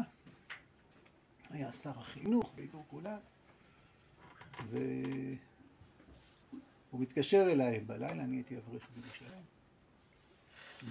היה 1.51 1.73
שר 1.73 1.99
החינוך, 1.99 2.53
והיו 2.57 2.83
כולם, 2.89 3.19
והוא 4.69 5.37
מתקשר 6.93 7.47
אליי 7.53 7.81
בלילה, 7.81 8.25
אני 8.25 8.37
הייתי 8.37 8.57
אברך 8.57 8.89
בירושלים. 8.95 9.43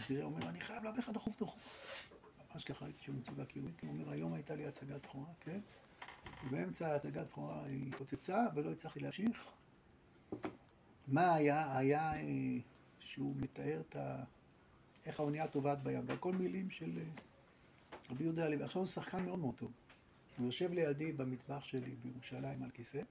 הוא 0.10 0.22
אומר, 0.22 0.50
אני 0.50 0.62
חייב 0.62 0.84
להביא 0.84 1.00
לך 1.00 1.10
דחוף 1.10 1.42
דחוף. 1.42 1.88
ממש 2.54 2.64
ככה 2.64 2.86
הייתי 2.86 3.04
שם 3.04 3.18
מצווה 3.18 3.46
קיומית, 3.46 3.82
הוא 3.82 3.90
אומר, 3.90 4.10
היום 4.12 4.34
הייתה 4.34 4.56
לי 4.56 4.68
הצגת 4.68 5.06
בכורה, 5.06 5.30
כן? 5.40 5.60
ובאמצע 6.46 6.96
הצגת 6.96 7.28
בכורה 7.28 7.66
היא 7.66 7.94
פוצצה 7.98 8.46
ולא 8.56 8.72
הצלחתי 8.72 9.00
להמשיך. 9.00 9.46
מה 11.08 11.34
היה? 11.34 11.78
היה 11.78 12.14
אה, 12.14 12.22
שהוא 13.00 13.36
מתאר 13.36 13.82
את 13.90 13.96
ה... 13.96 14.24
איך 15.06 15.20
האונייה 15.20 15.48
טובעת 15.48 15.84
בים, 15.84 16.04
והכל 16.08 16.34
מילים 16.34 16.70
של 16.70 17.00
אה, 17.00 17.04
רבי 18.10 18.24
יהודה 18.24 18.46
הלוי. 18.46 18.64
עכשיו 18.64 18.82
הוא 18.82 18.88
שחקן 18.88 19.26
מאוד 19.26 19.40
מאוד 19.40 19.56
טוב. 19.56 19.72
הוא 20.38 20.46
יושב 20.46 20.74
לידי 20.74 21.12
במטבח 21.12 21.64
שלי 21.64 21.96
בירושלים 22.02 22.64
על 22.64 22.70
כיסא, 22.70 23.02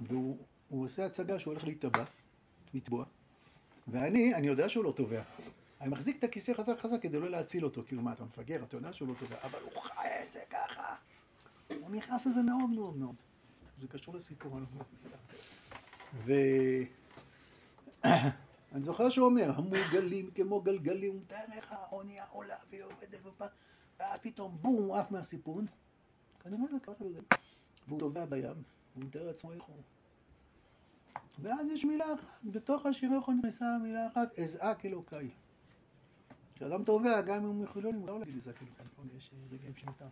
והוא 0.00 0.36
עושה 0.68 1.06
הצגה 1.06 1.38
שהוא 1.38 1.52
הולך 1.52 1.64
להיטבע, 1.64 2.04
לטבוע, 2.74 3.04
ואני, 3.88 4.34
אני 4.34 4.46
יודע 4.46 4.68
שהוא 4.68 4.84
לא 4.84 4.92
טובע. 4.92 5.22
אני 5.80 5.90
מחזיק 5.90 6.18
את 6.18 6.24
הכיסא 6.24 6.52
חזק 6.52 6.78
חזק 6.80 7.02
כדי 7.02 7.18
לא 7.18 7.30
להציל 7.30 7.64
אותו, 7.64 7.82
כאילו 7.86 8.02
מה, 8.02 8.12
אתה 8.12 8.24
מפגר, 8.24 8.62
אתה 8.64 8.76
יודע 8.76 8.92
שהוא 8.92 9.08
לא 9.08 9.14
טובע, 9.20 9.36
אבל 9.42 9.58
הוא 9.62 9.82
חי 9.82 10.08
את 10.26 10.32
זה 10.32 10.40
ככה. 10.50 10.96
הוא 11.80 11.90
נכנס 11.90 12.26
לזה 12.26 12.42
מאוד 12.42 12.70
מאוד 12.70 12.96
מאוד. 12.96 13.14
זה 13.80 13.88
קשור 13.88 14.14
לסיפור, 14.14 14.58
אני 14.58 14.66
לא. 14.74 14.84
ואני 18.02 18.84
זוכר 18.88 19.10
שהוא 19.10 19.26
אומר, 19.26 19.50
המוגלים 19.54 20.30
כמו 20.30 20.60
גלגלים, 20.60 21.16
מתאר 21.16 21.44
איך 21.52 21.72
האונייה 21.72 22.24
עולה 22.30 22.56
ויורדת, 22.70 23.20
ואז 24.00 24.18
פתאום 24.22 24.58
בום, 24.60 24.84
הוא 24.84 24.96
עף 24.96 25.10
מהסיפון. 25.10 25.66
כנראה 26.42 26.62
זה 26.70 26.76
ככה 26.82 27.04
יודע. 27.04 27.20
והוא 27.88 28.00
טובע 28.00 28.24
בים, 28.24 28.62
הוא 28.94 29.04
מתאר 29.04 29.26
לעצמו 29.26 29.52
איך 29.52 29.62
הוא. 29.64 29.82
ואז 31.38 31.66
יש 31.70 31.84
מילה 31.84 32.14
אחת, 32.14 32.44
בתוך 32.44 32.86
השיר 32.86 33.10
איך 33.14 33.28
נכנסה 33.28 33.78
מילה 33.82 34.06
אחת, 34.06 34.38
אזעק 34.38 34.86
אלוקיי. 34.86 35.30
כשאדם 36.54 36.84
טובע, 36.84 37.20
גם 37.20 37.34
אם 37.36 37.42
הוא 37.42 37.54
מחילוני, 37.54 37.98
הוא 37.98 38.06
לא 38.06 38.18
להגיד 38.18 38.36
אזעק 38.36 38.62
אלוקיי, 38.62 38.86
נכון? 38.92 39.08
יש 39.16 39.30
רגעים 39.50 39.74
שמותר. 39.74 40.06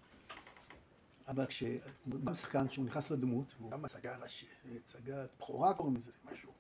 אבל 1.29 1.47
כשגם 1.47 2.35
שחקן 2.35 2.71
שהוא 2.71 2.85
נכנס 2.85 3.11
לדמות, 3.11 3.55
והוא 3.59 3.71
גם 3.71 3.85
הצגת 3.85 5.31
בכורה 5.39 5.75
קוראים 5.75 5.97
לזה, 5.97 6.11
משהו, 6.33 6.53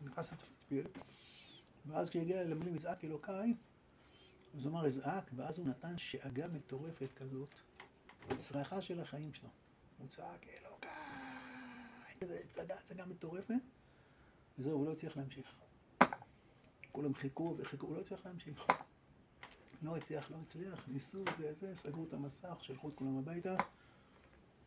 הוא 0.00 0.08
נכנס 0.08 0.32
לתפקיד, 0.32 0.86
ואז 1.86 2.10
כשהגיע 2.10 2.44
למילים 2.44 2.74
אזעק 2.74 3.04
אלוקיי, 3.04 3.54
אז 4.54 4.64
הוא 4.64 4.72
אמר 4.72 4.86
אזעק, 4.86 5.30
ואז 5.36 5.58
הוא 5.58 5.66
נתן 5.66 5.98
שאגה 5.98 6.48
מטורפת 6.48 7.12
כזאת, 7.16 7.60
צרחה 8.36 8.82
של 8.82 9.00
החיים 9.00 9.34
שלו. 9.34 9.48
הוא 9.98 10.08
צעק 10.08 10.46
אלוקיי, 10.46 10.90
איזה 12.20 12.40
הצגה, 12.44 12.74
הצגה 12.74 13.06
מטורפת, 13.06 13.54
וזהו, 14.58 14.78
הוא 14.78 14.86
לא 14.86 14.92
הצליח 14.92 15.16
להמשיך. 15.16 15.54
כולם 16.92 17.14
חיכו 17.14 17.54
וחיכו, 17.58 17.86
הוא 17.86 17.96
לא 17.96 18.00
הצליח 18.00 18.26
להמשיך. 18.26 18.66
לא 19.82 19.96
הצליח, 19.96 20.30
לא 20.30 20.36
הצליח, 20.36 20.84
ניסו, 20.88 21.24
זה, 21.38 21.54
זה, 21.54 21.76
סגרו 21.76 22.04
את 22.04 22.12
המסך, 22.12 22.56
שלחו 22.60 22.88
את 22.88 22.94
כולם 22.94 23.18
הביתה. 23.18 23.56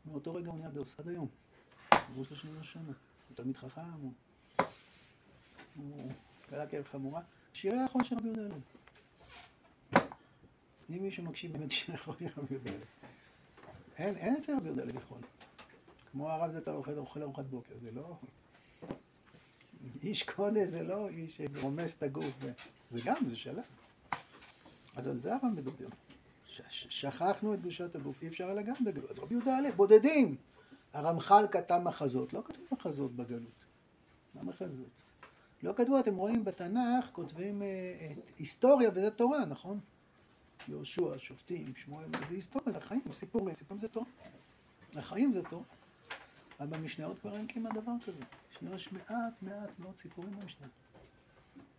מאותו 0.05 0.33
רגע 0.33 0.49
הוא 0.49 0.57
נהיה 0.57 0.69
דוס, 0.69 0.99
עד 0.99 1.07
היום. 1.07 1.27
עברו 1.91 2.25
שלושים 2.25 2.63
שנה. 2.63 2.83
הוא 3.27 3.35
תלמיד 3.35 3.57
חכם, 3.57 3.81
הוא... 4.01 4.13
הוא 5.75 6.11
קרא 6.49 6.65
כאב 6.69 6.83
חמורה. 6.83 7.21
שירי 7.53 7.77
האחרון 7.77 8.03
של 8.03 8.17
רבי 8.17 8.27
יהודה 8.27 8.41
אלון. 8.41 8.61
אם 10.89 11.03
מישהו 11.03 11.23
מקשיב 11.23 11.53
באמת 11.53 11.71
שירי 11.71 11.97
האחרון 11.97 12.17
של 12.17 12.41
רבי 12.41 12.53
יהודה 12.55 12.69
אלון. 12.69 13.10
אין, 14.01 14.15
אין 14.15 14.35
אצל 14.35 14.55
רבי 14.55 14.67
יהודה 14.67 14.83
אלון 14.83 14.97
יכול. 14.97 15.17
כמו 16.11 16.31
הרב 16.31 16.51
זצ"ל 16.51 16.71
אוכל, 16.71 16.97
אוכל 16.97 17.21
ארוחת 17.21 17.45
בוקר, 17.45 17.77
זה 17.77 17.91
לא... 17.91 18.15
איש 20.03 20.23
קודש 20.23 20.67
זה 20.67 20.83
לא 20.83 21.09
איש 21.09 21.41
שרומס 21.41 21.97
את 21.97 22.03
הגוף, 22.03 22.33
זה 22.91 22.99
גם, 23.05 23.15
זה 23.29 23.35
שלם. 23.35 23.63
אז 24.95 25.07
על 25.07 25.19
זה 25.19 25.33
הרב 25.33 25.45
מדבר. 25.45 25.87
שכחנו 26.69 27.53
את 27.53 27.59
קדושת 27.59 27.95
הגוף, 27.95 28.21
אי 28.21 28.27
אפשר 28.27 28.49
על 28.49 28.57
הגן 28.57 28.73
בגלות. 28.85 29.11
אז 29.11 29.19
רבי 29.19 29.35
יהודה 29.35 29.57
א', 29.57 29.71
בודדים. 29.75 30.35
הרמח"ל 30.93 31.45
כתב 31.51 31.81
מחזות, 31.83 32.33
לא 32.33 32.41
כתבו 32.45 32.63
מחזות 32.71 33.15
בגלות. 33.15 33.65
מה 34.35 34.43
מחזות? 34.43 35.01
לא 35.63 35.73
כתבו, 35.73 35.99
אתם 35.99 36.15
רואים 36.15 36.45
בתנ"ך, 36.45 37.09
כותבים 37.11 37.61
אה, 37.61 37.67
את 38.29 38.37
היסטוריה 38.37 38.89
וזה 38.89 39.11
תורה, 39.11 39.45
נכון? 39.45 39.79
יהושע, 40.67 41.17
שופטים, 41.17 41.73
שמואל, 41.75 42.05
זה 42.29 42.35
היסטוריה, 42.35 42.71
זה 42.71 42.81
חיים, 42.81 43.01
סיפורים, 43.11 43.55
סיפורים 43.55 43.79
זה 43.79 43.87
תורה. 43.87 44.05
החיים 44.95 45.33
זה 45.33 45.43
תורה. 45.43 45.63
אבל 46.59 46.77
במשניות 46.77 47.19
כבר 47.19 47.35
אין 47.37 47.47
כמעט 47.47 47.73
דבר 47.73 47.91
כזה. 48.05 48.25
יש 48.75 48.91
מעט, 48.91 49.41
מעט 49.41 49.69
מאוד 49.79 49.97
סיפורים 49.97 50.39
במשנה. 50.39 50.67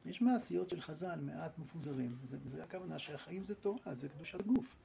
יש 0.06 0.22
מעשיות 0.22 0.70
של 0.70 0.80
חז"ל, 0.80 1.20
מעט 1.20 1.58
מפוזרים. 1.58 2.16
זה, 2.28 2.36
זה 2.46 2.64
הכוונה 2.64 2.98
שהחיים 2.98 3.44
זה 3.44 3.54
תורה, 3.54 3.94
זה 3.94 4.08
קדושת 4.08 4.40
הגוף. 4.40 4.76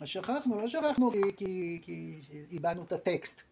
אז 0.00 0.08
שכחנו, 0.08 0.60
לא 0.60 0.68
שכחנו 0.68 1.12
כי, 1.12 1.20
כי, 1.36 1.80
כי 1.82 2.20
איבדנו 2.50 2.82
את 2.82 2.92
הטקסט. 2.92 3.42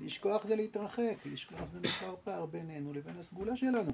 לשכוח 0.00 0.46
זה 0.46 0.56
להתרחק, 0.56 1.16
לשכוח 1.26 1.60
זה 1.72 1.80
נוצר 1.80 2.14
פער 2.24 2.46
בינינו 2.46 2.92
לבין 2.92 3.16
הסגולה 3.18 3.56
שלנו. 3.56 3.92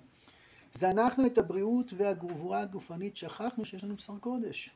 זנחנו 0.75 1.27
את 1.27 1.39
הבריאות 1.39 1.93
והגבורה 1.97 2.61
הגופנית, 2.61 3.17
שכחנו 3.17 3.65
שיש 3.65 3.85
לנו 3.85 3.97
בשר 3.97 4.19
קודש. 4.19 4.71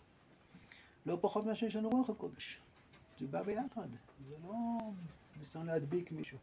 לא 1.06 1.18
פחות 1.20 1.46
מאשר 1.46 1.66
יש 1.66 1.76
לנו 1.76 1.90
רוח 1.90 2.10
הקודש. 2.10 2.60
זה 3.18 3.26
בא 3.26 3.42
ביחד, 3.42 3.88
זה 4.28 4.34
לא 4.44 4.54
ניסיון 5.38 5.66
להדביק 5.66 6.12
מישהו. 6.12 6.38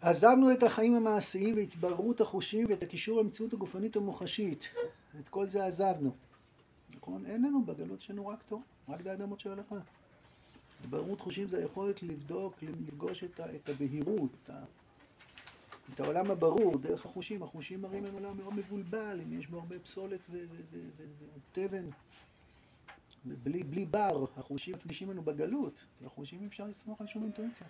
עזבנו 0.00 0.52
את 0.52 0.62
החיים 0.62 0.94
המעשיים 0.94 1.56
והתבררות 1.56 2.20
החושים 2.20 2.66
ואת 2.68 2.82
הקישור 2.82 3.20
למציאות 3.20 3.52
הגופנית 3.52 3.96
המוחשית. 3.96 4.68
את 5.20 5.28
כל 5.28 5.48
זה 5.48 5.66
עזבנו. 5.66 6.10
נכון? 6.96 7.26
אין 7.26 7.42
לנו 7.42 7.64
בגלות 7.64 8.00
שלנו 8.00 8.26
רק 8.26 8.42
תורה, 8.42 8.62
רק 8.88 9.06
האדמות 9.06 9.40
של 9.40 9.52
הלכה. 9.52 9.76
התבררות 10.80 11.20
חושים 11.20 11.48
זה 11.48 11.58
היכולת 11.58 12.02
לבדוק, 12.02 12.54
לפגוש 12.62 13.24
את, 13.24 13.40
את 13.40 13.68
הבהירות, 13.68 14.30
את, 14.44 14.50
את 15.94 16.00
העולם 16.00 16.30
הברור, 16.30 16.78
דרך 16.78 17.06
החושים. 17.06 17.42
החושים 17.42 17.82
מראים 17.82 18.06
הם 18.06 18.14
עולם 18.14 18.36
מאוד 18.36 18.54
מבולבל, 18.54 19.20
אם 19.22 19.38
יש 19.38 19.46
בו 19.46 19.58
הרבה 19.58 19.78
פסולת 19.78 20.20
ותבן. 21.52 21.84
בלי, 23.24 23.62
בלי 23.64 23.86
בר, 23.86 24.24
החושים 24.36 24.74
מפגישים 24.74 25.10
לנו 25.10 25.22
בגלות. 25.22 25.84
לחושים 26.04 26.46
אפשר 26.46 26.66
לסמוך 26.66 27.00
על 27.00 27.06
שום 27.06 27.22
אינטואיציה. 27.22 27.66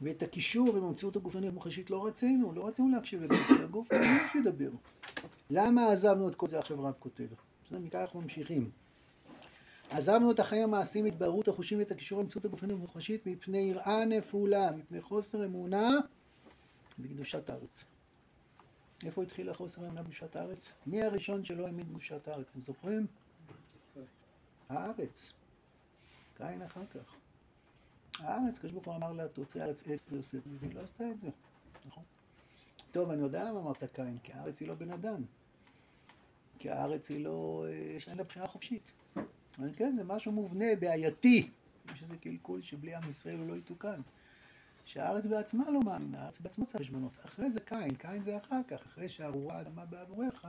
ואת 0.00 0.22
הקישור 0.22 0.76
עם 0.76 0.84
המציאות 0.84 1.16
הגופנית 1.16 1.50
המוחשית 1.50 1.90
לא 1.90 2.06
רצינו, 2.06 2.52
לא 2.52 2.66
רצינו 2.66 2.88
להקשיב 2.88 3.22
לגוף, 3.22 3.50
הגוף 3.64 3.92
לא 3.92 3.98
שידבר. 4.32 4.70
למה 5.50 5.92
עזבנו 5.92 6.28
את 6.28 6.34
כל 6.34 6.48
זה 6.48 6.58
עכשיו 6.58 6.82
רב 6.82 6.94
כותב? 6.98 7.26
בסדר, 7.64 7.78
מכאן 7.78 8.00
אנחנו 8.00 8.20
ממשיכים. 8.20 8.70
עזבנו 9.90 10.30
את 10.30 10.40
החיים 10.40 10.62
המעשיים, 10.62 11.04
התבהרות 11.04 11.48
החושים 11.48 11.78
ואת 11.78 11.90
הקישור 11.90 12.20
למציאות 12.20 12.44
הגופנית 12.44 12.76
המוחשית 12.76 13.26
מפני 13.26 13.58
יראה 13.58 14.04
נפולה, 14.04 14.72
מפני 14.72 15.02
חוסר 15.02 15.44
אמונה 15.44 15.90
בקדושת 16.98 17.50
הארץ. 17.50 17.84
איפה 19.04 19.22
התחיל 19.22 19.50
החוסר 19.50 19.84
אמונה 19.84 20.02
בקדושת 20.02 20.36
הארץ? 20.36 20.72
מי 20.86 21.02
הראשון 21.02 21.44
שלא 21.44 21.66
האמין 21.66 21.86
בקדושת 21.86 22.28
הארץ? 22.28 22.46
אתם 22.50 22.60
זוכרים? 22.64 23.06
הארץ. 24.68 25.32
קין 26.36 26.62
אחר 26.62 26.86
כך. 26.86 27.14
הארץ, 28.18 28.56
הקדוש 28.56 28.72
ברוך 28.72 28.86
הוא 28.86 28.94
אמר 28.96 29.12
לה, 29.12 29.28
תוצא 29.28 29.60
הארץ 29.60 29.88
עץ 29.88 30.04
ויוסף, 30.08 30.38
והיא 30.60 30.74
לא 30.74 30.80
עשתה 30.80 31.10
את 31.10 31.20
זה, 31.20 31.28
נכון? 31.86 32.04
טוב, 32.90 33.10
אני 33.10 33.22
יודע 33.22 33.44
למה 33.44 33.60
אמרת 33.60 33.84
קין, 33.84 34.18
כי 34.18 34.32
הארץ 34.32 34.60
היא 34.60 34.68
לא 34.68 34.74
בן 34.74 34.90
אדם. 34.90 35.24
כי 36.58 36.70
הארץ 36.70 37.10
היא 37.10 37.24
לא, 37.24 37.66
יש 37.96 38.08
לה 38.08 38.24
בחירה 38.24 38.48
חופשית. 38.48 38.92
אבל 39.58 39.70
כן, 39.76 39.94
זה 39.96 40.04
משהו 40.04 40.32
מובנה, 40.32 40.66
בעייתי. 40.80 41.50
יש 41.94 42.02
איזה 42.02 42.16
קלקול 42.16 42.62
שבלי 42.62 42.94
עם 42.94 43.10
ישראל 43.10 43.38
הוא 43.38 43.46
לא 43.46 43.54
יתוקן. 43.54 44.00
שהארץ 44.88 45.26
בעצמה 45.26 45.70
לא 45.70 45.80
מאמינה, 45.80 46.22
הארץ 46.22 46.40
בעצמה 46.40 46.64
צריך 46.64 46.82
חשבונות. 46.82 47.12
אחרי 47.24 47.50
זה 47.50 47.60
קין, 47.60 47.94
קין 47.94 48.22
זה 48.22 48.36
אחר 48.36 48.60
כך, 48.68 48.86
אחרי 48.86 49.08
שארורה 49.08 49.58
האדמה 49.58 49.84
בעבורך, 49.84 50.44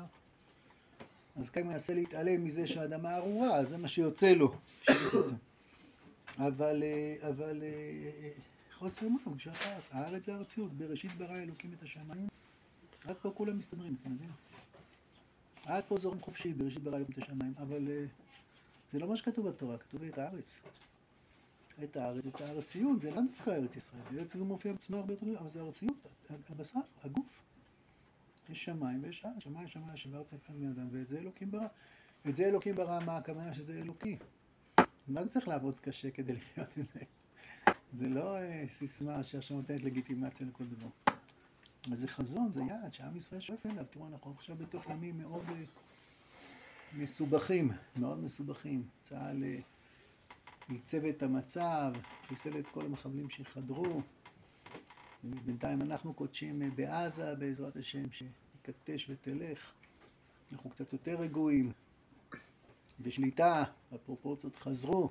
אז 1.35 1.49
קין 1.49 1.67
מנסה 1.67 1.93
להתעלם 1.93 2.43
מזה 2.43 2.67
שהאדמה 2.67 3.15
ארורה, 3.15 3.65
זה 3.65 3.77
מה 3.77 3.87
שיוצא 3.87 4.33
לו. 4.33 4.53
אבל, 6.37 6.83
אבל 7.29 7.63
חוסר 8.73 9.05
אמונה 9.05 9.23
בקדושת 9.25 9.65
הארץ. 9.65 9.89
הארץ 9.91 10.25
זה 10.25 10.35
ארציות, 10.35 10.73
בראשית 10.73 11.11
ברא 11.17 11.37
אלוקים 11.37 11.73
את 11.77 11.83
השמיים. 11.83 12.27
עד 13.05 13.15
פה 13.21 13.31
כולם 13.35 13.57
מסתדרים, 13.57 13.95
אתם 14.01 14.11
יודעים? 14.11 14.31
עד 15.65 15.83
פה 15.87 15.97
זורם 15.97 16.19
חופשי, 16.19 16.53
בראשית 16.53 16.83
ברא 16.83 16.97
אלוקים 16.97 17.15
את 17.17 17.23
השמיים, 17.23 17.53
אבל 17.57 17.87
זה 18.91 18.99
לא 18.99 19.07
מה 19.07 19.15
שכתוב 19.15 19.49
בתורה, 19.49 19.77
כתוב 19.77 20.03
את 20.03 20.17
הארץ. 20.17 20.61
את 21.83 21.97
הארץ, 21.97 22.25
את 22.25 22.41
הארציות, 22.41 23.01
זה 23.01 23.11
לא 23.11 23.21
דווקא 23.21 23.49
ארץ 23.49 23.75
ישראל, 23.75 24.01
ארץ 24.17 24.33
זה 24.33 24.43
מופיע 24.43 24.73
בצמא 24.73 24.97
הרבה 24.97 25.13
יותר 25.13 25.39
אבל 25.39 25.49
זה 25.51 25.61
ארציות, 25.61 26.07
הבשר, 26.49 26.79
הגוף. 27.03 27.41
יש 28.49 28.65
שמיים 28.65 29.03
ויש 29.03 29.25
ארץ, 29.25 29.43
שמיים 29.43 29.67
שמיים 29.67 29.97
שבארץ 29.97 30.33
על 30.33 30.39
בני 30.49 30.67
אדם, 30.67 30.87
ואת 30.91 31.09
זה 31.09 31.17
אלוקים 31.17 31.51
ברא. 31.51 31.67
את 32.29 32.35
זה 32.35 32.45
אלוקים 32.45 32.75
ברא, 32.75 32.99
מה 33.05 33.17
הכוונה 33.17 33.53
שזה 33.53 33.73
אלוקי? 33.73 34.17
מה 35.07 35.23
זה 35.23 35.29
צריך 35.29 35.47
לעבוד 35.47 35.79
קשה 35.79 36.11
כדי 36.11 36.33
לחיות 36.33 36.79
את 36.79 36.85
זה? 36.93 36.99
זה 37.93 38.09
לא 38.09 38.37
אה, 38.37 38.63
סיסמה 38.69 39.23
שעכשיו 39.23 39.57
נותנת 39.57 39.83
לגיטימציה 39.83 40.47
לכל 40.47 40.63
דבר. 40.65 40.89
אבל 41.87 41.95
זה 41.95 42.07
חזון, 42.07 42.51
זה 42.51 42.61
יעד 42.61 42.93
שעם 42.93 43.17
ישראל 43.17 43.41
שואף 43.41 43.65
אליו. 43.65 43.85
תראו, 43.89 44.07
אנחנו 44.07 44.31
עכשיו 44.31 44.55
בתוך 44.55 44.89
ימים 44.89 45.17
מאוד 45.17 45.43
אה, 45.49 45.63
מסובכים, 46.93 47.71
מאוד 47.99 48.19
מסובכים. 48.19 48.83
צה"ל 49.01 49.43
אה, 50.69 50.73
ייצב 50.73 51.05
את 51.05 51.23
המצב, 51.23 51.93
חיסל 52.27 52.59
את 52.59 52.67
כל 52.67 52.85
המחבלים 52.85 53.29
שחדרו. 53.29 54.01
בינתיים 55.23 55.81
אנחנו 55.81 56.13
קודשים 56.13 56.75
בעזה, 56.75 57.35
בעזרת 57.35 57.75
השם, 57.75 58.05
שתקטש 58.11 59.09
ותלך. 59.09 59.73
אנחנו 60.51 60.69
קצת 60.69 60.93
יותר 60.93 61.15
רגועים, 61.19 61.71
בשליטה, 62.99 63.63
הפרופורציות 63.91 64.55
חזרו. 64.55 65.09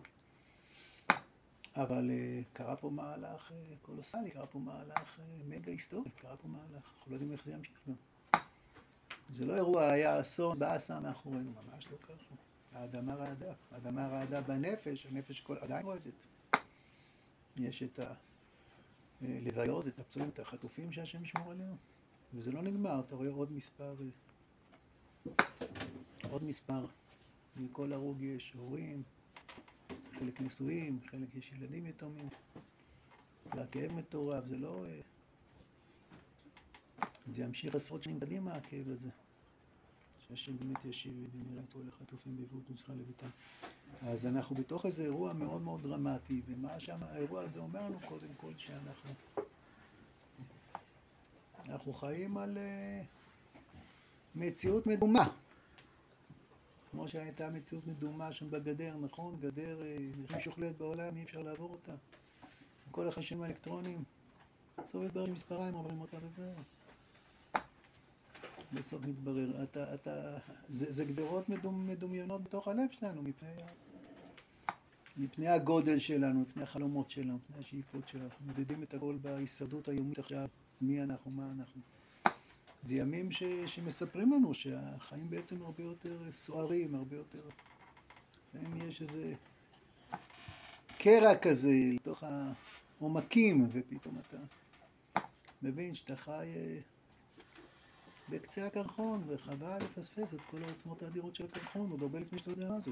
אבל 1.77 2.11
uh, 2.11 2.45
קרה 2.53 2.77
פה 2.77 2.91
מהלך 2.91 3.51
uh, 3.51 3.55
קולוסלי, 3.83 4.31
קרה 4.31 4.47
פה 4.47 4.59
מהלך 4.59 5.19
uh, 5.19 5.23
מגה 5.49 5.73
היסטורי, 5.73 6.11
קרה 6.11 6.37
פה 6.37 6.49
מהלך, 6.49 6.93
אנחנו 6.97 7.11
לא 7.11 7.15
יודעים 7.15 7.33
איך 7.33 7.45
זה 7.45 7.53
ימשיך 7.53 7.81
גם. 7.89 7.95
זה 9.31 9.47
לא 9.47 9.55
אירוע, 9.55 9.89
היה 9.91 10.21
אסון, 10.21 10.59
באסה 10.59 11.01
מאחורינו, 11.01 11.53
ממש 11.53 11.89
לא 11.91 11.97
ככה. 11.97 12.48
האדמה 12.73 13.15
רעדה, 13.15 13.53
האדמה 13.71 14.09
רעדה 14.09 14.41
בנפש, 14.41 15.07
הנפש 15.07 15.41
כל, 15.41 15.59
עדיין 15.59 15.85
רועדת. 15.85 16.27
יש 17.57 17.83
את 17.83 18.01
הלוויות, 19.21 19.89
את 19.89 19.99
הפצועים, 19.99 20.29
את 20.29 20.39
החטופים 20.39 20.93
שהשם 20.93 21.25
ישמור 21.25 21.51
עלינו, 21.51 21.77
וזה 22.35 22.53
לא 22.53 22.63
נגמר, 22.63 23.01
אתה 23.01 23.17
רואה 23.17 23.31
עוד 23.31 23.53
מספר, 23.53 23.95
עוד 26.31 26.45
מספר, 26.45 26.87
מכל 27.57 27.93
הרוג 27.93 28.23
יש 28.23 28.53
הורים, 28.53 29.03
חלק 30.19 30.41
נשואים, 30.41 31.01
חלק 31.11 31.35
יש 31.35 31.53
ילדים 31.53 31.87
יתומים, 31.87 32.29
והכאב 33.55 33.93
מטורף, 33.93 34.45
זה 34.47 34.59
לא... 34.59 34.85
אה, 34.87 35.01
זה 37.35 37.43
ימשיך 37.43 37.75
עשרות 37.75 38.03
שנים 38.03 38.21
קדימה, 38.21 38.55
הכאב 38.55 38.89
הזה. 38.89 39.09
שהשם 40.29 40.59
באמת 40.59 40.85
ישיב 40.85 41.31
ונראה 41.35 41.63
את 41.65 41.73
כל 41.73 41.81
החטופים 41.89 42.37
בעברות 42.37 42.71
נוסחה 42.71 42.93
לביתם. 42.93 43.29
אז 44.03 44.27
אנחנו 44.27 44.57
בתוך 44.57 44.87
איזה 44.87 45.05
אירוע 45.05 45.33
מאוד 45.33 45.63
מאוד 45.63 45.83
דרמטי, 45.83 46.43
ומה 46.47 46.81
שם 46.81 46.99
האירוע 47.03 47.43
הזה 47.43 47.61
אומר 47.61 47.81
לנו 47.81 47.99
קודם 48.09 48.35
כל 48.37 48.53
שאנחנו 48.57 49.11
אנחנו 51.69 51.93
חיים 51.93 52.39
על 52.39 52.59
uh, 52.59 53.07
מציאות 54.35 54.87
מדומה. 54.87 55.29
כמו 56.91 57.09
שהייתה 57.09 57.51
מציאות 57.51 57.87
מדומה 57.87 58.33
שם 58.33 58.51
בגדר, 58.51 58.97
נכון? 58.97 59.37
גדר, 59.41 59.83
אה, 59.83 60.41
שוכלת 60.41 60.79
בעולם, 60.79 61.17
אי 61.17 61.23
אפשר 61.23 61.43
לעבור 61.43 61.71
אותה. 61.71 61.93
כל 62.91 63.09
החשים 63.09 63.43
האלקטרונים, 63.43 64.05
בסוף 64.79 65.03
מתברר 65.03 65.27
מספריים, 65.27 65.75
עוברים 65.75 66.01
אותה 66.01 66.17
וזהו. 66.17 66.78
בסוף 68.73 69.03
מתברר, 69.03 69.63
אתה, 69.63 69.95
אתה, 69.95 70.39
זה, 70.69 70.93
זה 70.93 71.05
גדרות 71.05 71.49
מדומ, 71.49 71.87
מדומיונות 71.87 72.43
בתוך 72.43 72.69
הלב 72.69 72.91
שלנו, 72.91 73.23
מפני, 73.23 73.49
מפני 75.17 75.49
הגודל 75.49 75.99
שלנו, 75.99 76.41
מפני 76.41 76.63
החלומות 76.63 77.11
שלנו, 77.11 77.35
מפני 77.35 77.57
השאיפות 77.59 78.09
שלנו. 78.09 78.25
אנחנו 78.25 78.47
מודדים 78.47 78.83
את 78.83 78.95
הכל 78.95 79.17
בהישרדות 79.23 79.89
היומית 79.89 80.19
עכשיו, 80.19 80.49
מי 80.81 81.03
אנחנו, 81.03 81.31
מה 81.31 81.51
אנחנו. 81.59 81.81
זה 82.83 82.97
ימים 82.97 83.33
ש, 83.33 83.43
שמספרים 83.67 84.33
לנו 84.33 84.55
שהחיים 84.55 85.31
בעצם 85.31 85.63
הרבה 85.63 85.83
יותר 85.83 86.33
סוערים, 86.33 86.95
הרבה 86.95 87.17
יותר... 87.17 87.41
לפעמים 88.55 88.89
יש 88.89 89.03
איזה 89.03 89.35
קרע 90.99 91.37
כזה 91.37 91.73
לתוך 91.95 92.25
העומקים, 93.01 93.69
ופתאום 93.73 94.19
אתה 94.29 94.37
מבין 95.63 95.95
שאתה 95.95 96.17
חי 96.17 96.47
אה, 96.57 96.79
בקצה 98.31 98.67
הקרחון, 98.67 99.25
וחבל 99.27 99.77
לפספס 99.77 100.35
את 100.35 100.41
כל 100.51 100.63
העוצמות 100.63 101.03
האדירות 101.03 101.35
של 101.35 101.45
הקרחון, 101.45 101.91
עוד 101.91 102.03
הרבה 102.03 102.19
לפני 102.19 102.39
שאתה 102.39 102.51
יודע 102.51 102.69
מה 102.69 102.81
זה. 102.81 102.91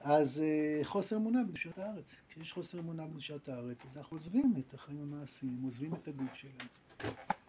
אז 0.00 0.42
אה, 0.42 0.80
חוסר 0.84 1.16
אמונה 1.16 1.42
בקדושת 1.44 1.78
הארץ. 1.78 2.16
כשיש 2.28 2.52
חוסר 2.52 2.80
אמונה 2.80 3.06
בקדושת 3.06 3.48
הארץ, 3.48 3.84
אז 3.84 3.98
אנחנו 3.98 4.14
עוזבים 4.14 4.54
את 4.58 4.74
החיים 4.74 5.02
המעשיים, 5.02 5.62
עוזבים 5.62 5.94
את 5.94 6.08
הגוף 6.08 6.34
שלנו. 6.34 6.70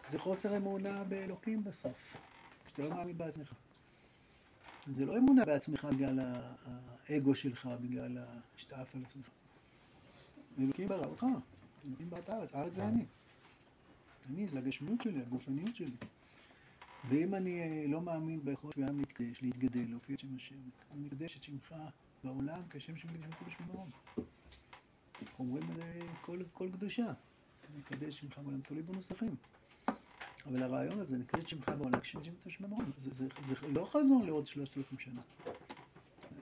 זה 0.08 0.18
חוסר 0.18 0.56
אמונה 0.56 1.04
באלוקים 1.04 1.64
בסוף, 1.64 2.16
כשאתה 2.64 2.82
לא 2.82 2.90
מאמין 2.90 3.18
בעצמך. 3.18 3.54
זה 4.86 5.06
לא 5.06 5.18
אמונה 5.18 5.44
בעצמך 5.44 5.84
בגלל 5.84 6.20
האגו 7.08 7.34
שלך, 7.34 7.68
בגלל 7.80 8.18
שאתה 8.56 8.80
עף 8.80 8.94
על 8.94 9.02
עצמך. 9.04 9.28
אלוקים 10.58 10.88
ברא 10.88 11.06
אותך, 11.06 11.26
אלוקים 11.86 12.10
ברא 12.10 12.18
את 12.18 12.28
הארץ, 12.28 12.54
הארץ 12.54 12.72
זה 12.72 12.84
אני. 12.84 13.04
אני, 14.30 14.48
זה 14.48 14.58
הגשמיות 14.58 15.02
שלי, 15.02 15.20
הגופניות 15.20 15.76
שלי. 15.76 15.96
ואם 17.08 17.34
אני 17.34 17.60
אה, 17.60 17.84
לא 17.88 18.00
מאמין 18.00 18.44
ביכולת 18.44 18.74
של 18.74 18.92
להתקדש, 18.92 19.42
להתגדל, 19.42 19.84
להופיע 19.88 20.14
את 20.14 20.20
שם 20.20 20.36
השם, 20.36 20.54
אני 20.92 21.04
מקדש 21.04 21.36
את 21.36 21.42
שמך 21.42 21.74
בעולם 22.24 22.62
כשם 22.70 22.96
שמקדש 22.96 23.24
אותו 23.24 23.44
בשם 23.44 23.64
ברום. 23.66 23.88
אנחנו 25.22 25.44
אומרים 25.44 25.70
את 25.70 25.76
זה 25.76 26.00
כל, 26.20 26.38
כל 26.52 26.68
קדושה. 26.72 27.12
מקדש 27.76 28.18
שמך 28.18 28.38
בעולם, 28.38 28.60
תלוי 28.60 28.82
בנוסחים. 28.82 29.36
אבל 30.46 30.62
הרעיון 30.62 30.98
הזה, 30.98 31.16
את 31.38 31.48
שמך 31.48 31.68
בעולם, 31.68 32.00
כשם 32.00 32.64
אמרנו, 32.64 32.84
זה, 32.98 33.10
זה, 33.14 33.26
זה, 33.46 33.54
לא 33.68 33.88
חזון 33.92 34.26
לעוד 34.26 34.46
שלושת 34.46 34.76
אלפים 34.76 34.98
שנה. 34.98 35.20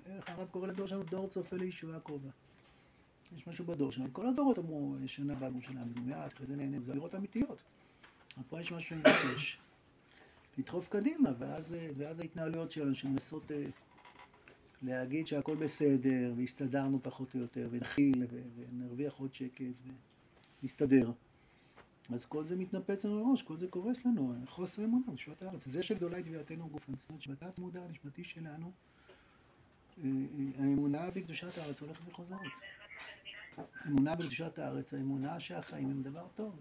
איך 0.06 0.28
הרב 0.28 0.48
קורא 0.48 0.66
לדור 0.66 0.86
שלנו 0.86 1.02
דור 1.02 1.28
צופה 1.28 1.56
לישועה 1.56 2.00
קרובה. 2.00 2.28
יש 3.36 3.46
משהו 3.46 3.64
בדור 3.64 3.92
שלנו, 3.92 4.08
כל 4.12 4.26
הדורות 4.26 4.58
אמרו 4.58 4.96
שנה 5.06 5.32
הבאה 5.32 5.48
אמרו 5.48 5.62
שנה 5.62 5.84
מיד, 5.84 6.16
אחרי 6.16 6.46
זה 6.46 6.56
נהנים, 6.56 6.84
זה 6.84 6.92
אמירות 6.92 7.14
אמיתיות. 7.14 7.62
אבל 8.36 8.44
פה 8.48 8.60
יש 8.60 8.72
משהו 8.72 8.88
שמבקש 8.88 9.58
לדחוף 10.60 10.88
קדימה, 10.88 11.30
ואז, 11.38 11.74
ואז 11.96 12.20
ההתנהלויות 12.20 12.70
שלנו 12.70 12.94
שמנסות 12.94 13.52
אה, 13.52 13.66
להגיד 14.82 15.26
שהכל 15.26 15.56
בסדר, 15.56 16.32
והסתדרנו 16.36 17.02
פחות 17.02 17.34
או 17.34 17.40
יותר, 17.40 17.68
ונכיל, 17.70 18.26
ונרוויח 18.56 19.14
עוד 19.14 19.34
שקט, 19.34 19.74
ונסתדר. 20.62 21.12
אז 22.12 22.24
כל 22.24 22.46
זה 22.46 22.56
מתנפץ 22.56 23.04
לנו 23.04 23.24
לראש, 23.24 23.42
כל 23.42 23.58
זה 23.58 23.68
קורס 23.68 24.06
לנו, 24.06 24.34
חוסר 24.46 24.84
אמונה 24.84 25.12
בשעות 25.14 25.42
הארץ. 25.42 25.68
זה 25.68 25.82
שגדולה 25.82 26.16
היא 26.16 26.24
תביעתנו 26.24 26.68
גופן, 26.68 26.92
זאת 26.96 27.08
אומרת 27.08 27.22
שבתת 27.22 27.58
מודע 27.58 27.82
הנשמתי 27.82 28.24
שלנו, 28.24 28.72
אה, 29.98 30.04
אה, 30.04 30.64
האמונה 30.64 31.10
בקדושת 31.10 31.58
הארץ 31.58 31.80
הולכת 31.80 32.08
וחוזרת. 32.08 32.40
אמונה 33.86 34.14
בקדושת 34.14 34.58
הארץ, 34.58 34.94
האמונה 34.94 35.40
שהחיים 35.40 35.90
הם 35.90 36.02
דבר 36.02 36.26
טוב. 36.34 36.60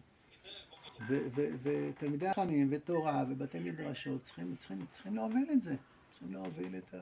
ותלמידי 1.08 2.28
החכמים 2.28 2.68
ותורה 2.72 3.26
ובתי 3.30 3.60
מדרשות 3.60 4.24
צריכים, 4.24 4.56
צריכים, 4.56 4.86
צריכים 4.90 5.16
להוביל 5.16 5.50
את 5.52 5.62
זה. 5.62 5.76
צריכים 6.12 6.34
להוביל 6.34 6.78
את 6.78 6.94
ה... 6.94 6.98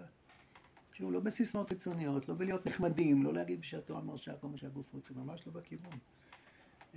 שוב, 0.93 1.11
לא 1.11 1.19
בסיסמאות 1.19 1.69
חיצוניות, 1.69 2.29
לא 2.29 2.35
בלהיות 2.35 2.67
נחמדים, 2.67 3.23
לא 3.23 3.33
להגיד 3.33 3.61
בשעתו 3.61 3.97
אמר 3.97 4.17
שהכל 4.17 4.47
מה 4.47 4.57
שהגוף 4.57 4.93
רוצה, 4.93 5.13
ממש 5.13 5.47
לא 5.47 5.53
בכיוון. 5.53 5.97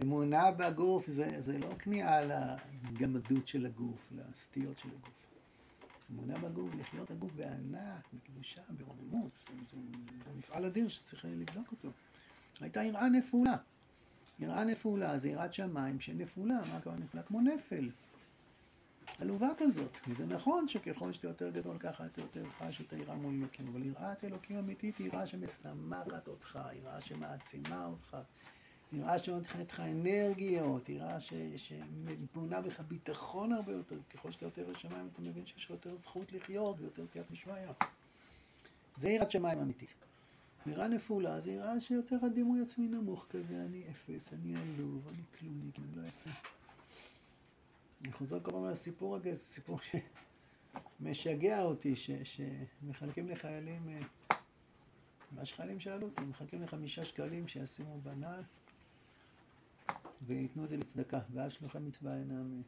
אמונה 0.02 0.50
בגוף 0.50 1.06
זה, 1.06 1.40
זה 1.40 1.58
לא 1.58 1.74
כניעה 1.78 2.20
לגמדות 2.90 3.48
של 3.48 3.66
הגוף, 3.66 4.12
לסטיות 4.12 4.78
של 4.78 4.88
הגוף. 4.88 5.26
אמונה 6.10 6.38
בגוף, 6.38 6.74
לחיות 6.74 7.10
הגוף 7.10 7.32
בענק, 7.32 8.08
בקדושה, 8.12 8.60
ברוממות, 8.70 9.32
זה, 9.32 9.54
זה, 9.70 9.76
זה 10.24 10.30
מפעל 10.38 10.64
אדיר 10.64 10.88
שצריך 10.88 11.24
לבדוק 11.24 11.72
אותו. 11.72 11.90
הייתה 12.60 12.82
יראה 12.82 13.08
נפולה. 13.08 13.56
יראה 14.40 14.64
נפולה 14.64 15.18
זה 15.18 15.28
יראת 15.28 15.54
שמיים 15.54 16.00
שנפולה, 16.00 16.60
מה 16.70 16.76
הכוונה 16.76 17.04
נפולה? 17.04 17.22
כמו 17.22 17.40
נפל. 17.40 17.90
עלובה 19.18 19.48
כזאת. 19.58 19.98
וזה 20.08 20.26
נכון 20.26 20.68
שככל 20.68 21.12
שאתה 21.12 21.28
יותר 21.28 21.50
גדול 21.50 21.78
ככה 21.78 22.06
אתה 22.06 22.20
יותר 22.20 22.44
חש 22.58 22.80
את 22.80 22.92
היראה 22.92 23.14
מול 23.14 23.34
אלוקים, 23.34 23.68
אבל 23.68 23.86
יראת 23.86 24.24
אלוקים 24.24 24.58
אמיתית 24.58 24.98
היא 24.98 25.06
יראה 25.06 25.26
שמשמחת 25.26 26.28
אותך, 26.28 26.58
יראה 26.72 27.00
שמעצימה 27.00 27.86
אותך, 27.86 28.16
יראה 28.92 29.18
שנותנת 29.18 29.72
לך 29.72 29.80
אנרגיות, 29.80 30.88
יראה 30.88 31.18
שמפונה 31.56 32.60
בך 32.60 32.80
ביטחון 32.80 33.52
הרבה 33.52 33.72
יותר. 33.72 33.98
ככל 34.10 34.30
שאתה 34.30 34.44
יותר 34.44 34.64
בשמיים 34.72 35.08
אתה 35.12 35.22
מבין 35.22 35.46
שיש 35.46 35.64
לך 35.64 35.70
יותר 35.70 35.96
זכות 35.96 36.32
לחיות 36.32 36.80
ויותר 36.80 37.06
סייעת 37.06 37.30
משמעיה. 37.30 37.72
זה 38.96 39.08
יראת 39.08 39.30
שמיים 39.30 39.58
אמיתית. 39.58 40.09
יראה 40.66 40.88
נפולה 40.88 41.40
זה 41.40 41.50
יראה 41.50 41.80
שיוצר 41.80 42.16
לך 42.16 42.22
דימוי 42.34 42.62
עצמי 42.62 42.88
נמוך 42.88 43.26
כזה, 43.30 43.64
אני 43.64 43.84
אפס, 43.90 44.32
אני 44.32 44.56
עלוב, 44.56 45.08
אני 45.08 45.22
כלומניק, 45.38 45.78
אני 45.78 45.96
לא 45.96 46.06
אעשה. 46.06 46.30
אני 48.04 48.12
חוזר 48.12 48.40
כל 48.40 48.50
פעם 48.50 48.64
לסיפור 48.64 49.16
הזה, 49.16 49.34
זה 49.34 49.44
סיפור 49.44 49.78
שמשגע 51.00 51.62
אותי, 51.62 51.96
ש, 51.96 52.10
שמחלקים 52.24 53.28
לחיילים 53.28 53.88
אה, 53.88 54.00
מה 55.32 55.44
שחיילים 55.44 55.80
שאלו 55.80 56.06
אותי, 56.06 56.22
מחכים 56.22 56.62
לחמישה 56.62 57.04
שקלים 57.04 57.48
שישימו 57.48 58.00
בנעל 58.00 58.42
וייתנו 60.26 60.64
את 60.64 60.68
זה 60.68 60.76
לצדקה, 60.76 61.20
ואז 61.32 61.52
שלוחי 61.52 61.78
מצווה 61.78 62.16
אינם 62.16 62.62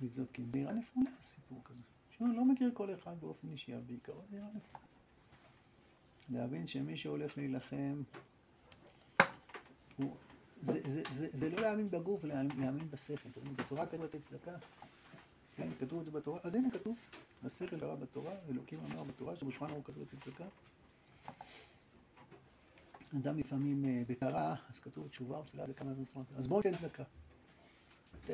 ניזוקים. 0.00 0.50
נראה 0.54 0.72
נפולה 0.72 1.10
הסיפור 1.20 1.60
כזה. 1.64 1.80
שהוא 2.10 2.28
לא 2.28 2.44
מכיר 2.44 2.70
כל 2.74 2.94
אחד 2.94 3.20
באופן 3.20 3.48
אישי, 3.48 3.74
אבל 3.74 3.82
בעיקרון 3.82 4.24
נראה 4.30 4.48
נפולה. 4.54 4.85
להבין 6.28 6.66
שמי 6.66 6.96
שהולך 6.96 7.36
להילחם, 7.36 8.02
הוא, 9.96 10.16
זה, 10.62 10.80
זה, 10.80 11.02
זה, 11.12 11.28
זה 11.30 11.50
לא 11.50 11.60
להאמין 11.60 11.90
בגוף, 11.90 12.24
להאמין 12.24 12.90
בשכל. 12.90 13.28
בתורה 13.56 13.86
כתוב 13.86 14.04
לתת 14.04 14.22
צדקה. 14.22 14.52
כן, 15.56 15.68
כתוב 15.80 15.98
את 16.00 16.06
זה 16.06 16.12
בתורה. 16.12 16.40
אז 16.42 16.54
הנה 16.54 16.70
כתוב, 16.70 16.96
השכל 17.44 17.84
הרע 17.84 17.94
בתורה, 17.94 18.34
אלוקים 18.48 18.78
אמר 18.80 19.04
בתורה, 19.04 19.36
שבשולחן 19.36 19.70
ערוך 19.70 19.86
כתוב 19.86 20.02
לתת 20.02 20.24
צדקה. 20.24 20.44
אדם 23.16 23.38
לפעמים 23.38 23.84
אה, 23.84 24.02
בטהרה, 24.08 24.54
אז 24.70 24.78
כתוב 24.80 25.08
תשובה 25.08 25.38
ותפילה 25.38 25.66
זה 25.66 25.74
כמה. 25.74 25.92
אז 26.36 26.48
בואו 26.48 26.60
ניתן 26.64 26.78
צדקה. 26.78 27.04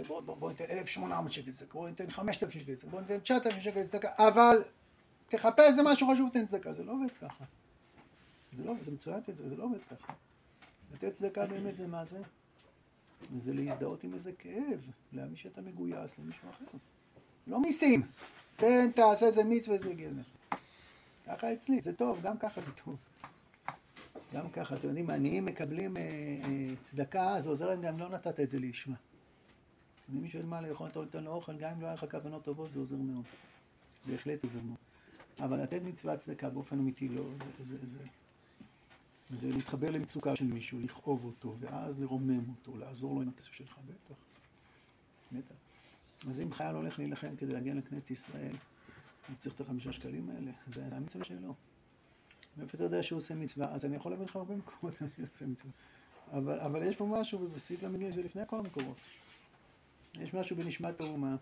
בואו 0.06 0.22
בוא, 0.22 0.36
בוא 0.36 0.50
ניתן 0.50 0.64
1,800 0.64 1.32
שקל 1.32 1.52
צדקה, 1.52 1.72
בואו 1.72 1.88
ניתן 1.88 2.10
5,000 2.10 2.50
שקל 2.50 2.74
צדקה, 2.74 2.90
בואו 2.90 3.02
ניתן 3.02 3.18
9,000 3.18 3.62
שקל 3.62 3.86
צדקה, 3.86 4.08
אבל 4.18 4.62
תחפש 5.28 5.58
איזה 5.58 5.82
משהו 5.84 6.08
חשוב 6.12 6.28
ותן 6.28 6.46
צדקה, 6.46 6.72
זה 6.72 6.84
לא 6.84 6.92
עובד 6.92 7.10
ככה. 7.20 7.44
זה 8.56 8.64
לא, 8.64 8.74
זה 8.80 8.90
מצוין, 8.90 9.20
זה, 9.34 9.56
לא 9.56 9.64
עובד 9.64 9.82
ככה. 9.90 10.12
לתת 10.94 11.14
צדקה 11.14 11.46
באמת 11.46 11.76
זה 11.76 11.86
מה 11.86 12.04
זה? 12.04 12.20
זה 13.36 13.52
להזדהות 13.54 14.04
עם 14.04 14.14
איזה 14.14 14.32
כאב, 14.32 14.90
להאמין 15.12 15.36
שאתה 15.36 15.60
מגויס 15.60 16.18
למישהו 16.18 16.48
אחר. 16.50 16.78
לא 17.46 17.60
מיסים. 17.60 18.02
תן, 18.56 18.90
תעשה 18.94 19.26
איזה 19.26 19.44
מצווה, 19.44 19.78
זה 19.78 19.94
גנר. 19.94 20.22
ככה 21.26 21.52
אצלי, 21.52 21.80
זה 21.80 21.92
טוב, 21.92 22.20
גם 22.22 22.38
ככה 22.38 22.60
זה 22.60 22.72
טוב. 22.72 22.96
גם 24.34 24.50
ככה, 24.50 24.76
אתם 24.76 24.86
יודעים, 24.88 25.10
עניים 25.10 25.44
מקבלים 25.44 25.96
אה, 25.96 26.02
אה, 26.02 26.74
צדקה, 26.84 27.36
זה 27.40 27.48
עוזר 27.48 27.66
להם 27.66 27.82
גם 27.82 27.98
לא 27.98 28.08
נתת 28.08 28.40
את 28.40 28.50
זה 28.50 28.58
לשמה. 28.58 28.96
אם 30.10 30.22
מישהו 30.22 30.38
אין 30.38 30.46
מה 30.46 30.60
לאכול, 30.60 30.88
אתה 30.88 30.98
נותן 30.98 31.24
לו 31.24 31.32
אוכל, 31.32 31.56
גם 31.56 31.70
אם 31.70 31.80
לא 31.80 31.86
היה 31.86 31.94
לך 31.94 32.06
כוונות 32.10 32.44
טובות, 32.44 32.72
זה 32.72 32.78
עוזר 32.78 32.96
מאוד. 32.96 33.24
בהחלט 34.06 34.42
עוזר 34.42 34.60
מאוד. 34.60 34.76
אבל 35.40 35.62
לתת 35.62 35.82
מצוות 35.82 36.18
צדקה 36.18 36.50
באופן 36.50 36.78
אמיתי 36.78 37.08
לא, 37.08 37.22
זה, 37.58 37.64
זה, 37.64 37.76
זה, 37.86 37.98
זה 39.32 39.50
להתחבר 39.50 39.90
למצוקה 39.90 40.36
של 40.36 40.44
מישהו, 40.44 40.80
לכאוב 40.80 41.24
אותו, 41.24 41.56
ואז 41.60 42.00
לרומם 42.00 42.48
אותו, 42.48 42.78
לעזור 42.78 43.14
לו 43.14 43.22
עם 43.22 43.28
הכסף 43.28 43.52
שלך, 43.52 43.78
בטח. 43.88 44.14
בטח. 45.32 45.54
אז 46.28 46.40
אם 46.40 46.52
חייל 46.52 46.76
הולך 46.76 46.98
להילחם 46.98 47.36
כדי 47.36 47.52
להגיע 47.52 47.74
לכנסת 47.74 48.10
ישראל, 48.10 48.56
הוא 49.28 49.36
צריך 49.38 49.54
את 49.54 49.60
החמישה 49.60 49.92
שקלים 49.92 50.30
האלה, 50.30 50.50
זה 50.74 50.86
המצווה 50.96 51.24
שלו. 51.24 51.54
מאיפה 52.56 52.76
אתה 52.76 52.84
יודע 52.84 53.02
שהוא 53.02 53.16
עושה 53.16 53.34
מצווה? 53.34 53.74
אז 53.74 53.84
אני 53.84 53.96
יכול 53.96 54.12
להביא 54.12 54.26
לך 54.26 54.36
הרבה 54.36 54.56
מקומות 54.56 54.94
שהוא 54.96 55.26
עושה 55.32 55.46
מצווה. 55.46 55.72
אבל, 56.32 56.60
אבל 56.60 56.82
יש 56.82 56.96
פה 56.96 57.06
משהו 57.20 57.48
בסעיף 57.48 57.82
למגיע, 57.82 58.10
זה 58.10 58.22
לפני 58.22 58.42
כל 58.46 58.58
המקורות. 58.58 58.96
יש 60.14 60.34
משהו 60.34 60.56
בנשמת 60.56 61.00
האומה. 61.00 61.36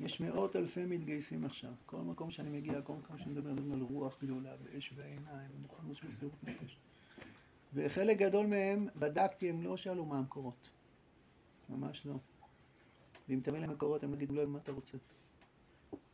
יש 0.00 0.20
מאות 0.20 0.56
אלפי 0.56 0.86
מתגייסים 0.86 1.44
עכשיו. 1.44 1.72
כל 1.86 2.00
מקום 2.00 2.30
שאני 2.30 2.50
מגיע, 2.50 2.82
כל 2.82 2.92
מקום 2.92 3.18
שאני 3.18 3.30
מדבר, 3.30 3.52
מדברים 3.52 3.72
על 3.72 3.80
רוח 3.80 4.16
גדולה, 4.22 4.54
ואש 4.62 4.92
ועיניים, 4.96 5.50
ומוכנות 5.56 5.96
של 5.96 6.06
מסירות 6.06 6.44
נפש. 6.44 6.76
וחלק 7.74 8.18
גדול 8.18 8.46
מהם, 8.46 8.86
בדקתי, 8.96 9.50
הם 9.50 9.62
לא 9.62 9.76
שאלו 9.76 10.06
מה 10.06 10.18
המקורות. 10.18 10.70
ממש 11.68 12.06
לא. 12.06 12.14
ואם 13.28 13.40
תביא 13.42 13.60
להם 13.60 13.70
מקורות, 13.70 14.04
הם 14.04 14.14
יגידו 14.14 14.34
להם 14.34 14.52
מה 14.52 14.58
אתה 14.58 14.72
רוצה. 14.72 14.98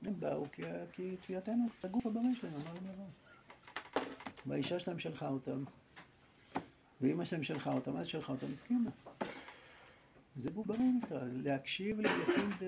הם 0.03 0.21
באו 0.21 0.47
כי, 0.53 0.63
כי 0.93 1.17
תביעתנו, 1.17 1.67
את 1.79 1.85
הגוף 1.85 2.07
הבריא 2.07 2.35
שלהם, 2.35 2.55
אמר 2.55 2.75
להם 2.75 2.87
לבוא. 2.93 3.05
והאישה 4.47 4.79
שלהם 4.81 4.99
שלחה 4.99 5.29
אותם, 5.29 5.65
ואימא 7.01 7.25
שלהם 7.25 7.43
שלחה 7.43 7.73
אותם, 7.73 7.97
אז 7.97 8.07
שלחה 8.07 8.33
אותם, 8.33 8.47
הסכימה. 8.53 8.91
זה 10.37 10.51
גוף 10.51 10.67
בריא 10.67 10.93
נקרא, 11.03 11.21
להקשיב 11.33 12.01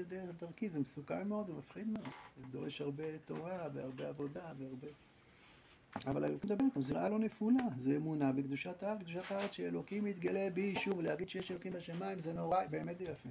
דרך 0.09 0.35
דרכי, 0.39 0.69
זה 0.69 0.81
מסוכן 0.81 1.29
מאוד, 1.29 1.47
זה 1.47 1.53
מפחיד 1.53 1.89
מאוד. 1.89 2.09
זה 2.37 2.47
דורש 2.47 2.81
הרבה 2.81 3.19
תורה, 3.19 3.69
והרבה 3.75 4.09
עבודה, 4.09 4.53
והרבה... 4.59 4.89
אבל 6.07 6.25
אלוקים 6.25 6.51
מדבר 6.51 6.65
איתנו, 6.65 6.83
זה 6.83 6.95
רעה 6.95 7.09
לא 7.09 7.19
נפולה, 7.19 7.63
זה 7.81 7.97
אמונה 7.97 8.33
בקדושת 8.33 8.83
הארץ, 8.83 8.99
קדושת 9.01 9.23
הארץ 9.31 9.53
שאלוקים 9.53 10.07
יתגלה 10.07 10.49
בי 10.55 10.75
שוב, 10.75 11.01
להגיד 11.01 11.29
שיש 11.29 11.51
אלוקים 11.51 11.73
בשמיים 11.73 12.21
זה 12.21 12.33
נורא, 12.33 12.59
באמת 12.71 12.99
זה 12.99 13.05
יפה. 13.05 13.29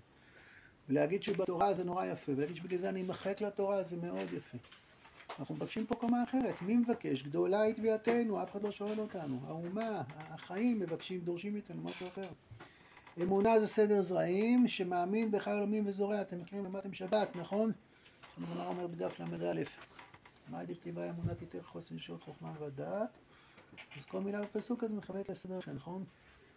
ולהגיד 0.90 1.24
שהוא 1.24 1.38
בתורה 1.38 1.74
זה 1.74 1.84
נורא 1.84 2.06
יפה, 2.06 2.32
ולהגיד 2.36 2.56
שבגלל 2.56 2.80
זה 2.80 2.90
אני 2.90 3.02
אמחק 3.02 3.42
לתורה 3.42 3.84
זה 3.84 3.98
מאוד 3.98 4.34
יפה. 4.38 4.58
אנחנו 5.40 5.56
מבקשים 5.56 5.86
פה 5.86 5.96
קומה 5.96 6.24
אחרת, 6.24 6.62
מי 6.62 6.78
מבקש? 6.78 7.24
גדולה 7.24 7.62
היא 7.62 7.74
תביעתנו, 7.74 8.44
אף 8.44 8.52
אחד 8.52 8.64
לא 8.64 8.72
שואל 8.72 9.00
אותנו. 9.00 9.40
האומה, 9.48 10.02
החיים 10.18 10.80
מבקשים, 10.80 11.20
דורשים 11.20 11.54
מאיתנו 11.54 11.82
משהו 11.84 12.08
אחר. 12.08 12.28
אמונה 13.22 13.60
זה 13.60 13.68
סדר 13.68 14.02
זרעים, 14.02 14.68
שמאמין 14.68 15.32
בחי 15.32 15.52
עולמים 15.52 15.84
וזורע. 15.88 16.22
אתם 16.22 16.40
מכירים, 16.40 16.66
למדתם 16.66 16.94
שבת, 16.94 17.36
נכון? 17.36 17.72
הגמרא 18.38 18.68
אומר 18.68 18.88
בדף 18.88 19.20
ל"א. 19.20 19.64
מה 20.50 20.66
דכתיבה 20.66 21.10
אמונה 21.10 21.36
תיתן 21.36 21.64
חוסן 21.64 22.00
שעות 22.00 22.24
חוכמה 22.24 22.62
ודעת? 22.62 23.18
אז 23.98 24.06
כל 24.06 24.22
מילה 24.22 24.42
בפסוק 24.42 24.84
הזה 24.84 24.94
מכוונת 24.94 25.30
לסדר 25.30 25.60
אחר, 25.60 25.74
נכון? 25.74 26.06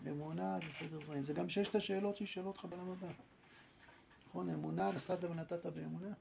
אמונה 0.08 0.58
זה 0.66 0.72
סדר 0.72 1.04
זרעים. 1.04 1.24
זה 1.24 1.32
גם 1.32 1.48
ששת 1.48 1.74
השאלות 1.74 2.16
שישאלו 2.16 2.46
אותך 2.46 2.64
בעולם 2.64 2.90
הבא. 2.90 3.08
נכון? 4.28 4.48
אמונה, 4.50 4.92
נסעת 4.92 5.24
ונתת 5.24 5.66
באמונה. 5.66 6.12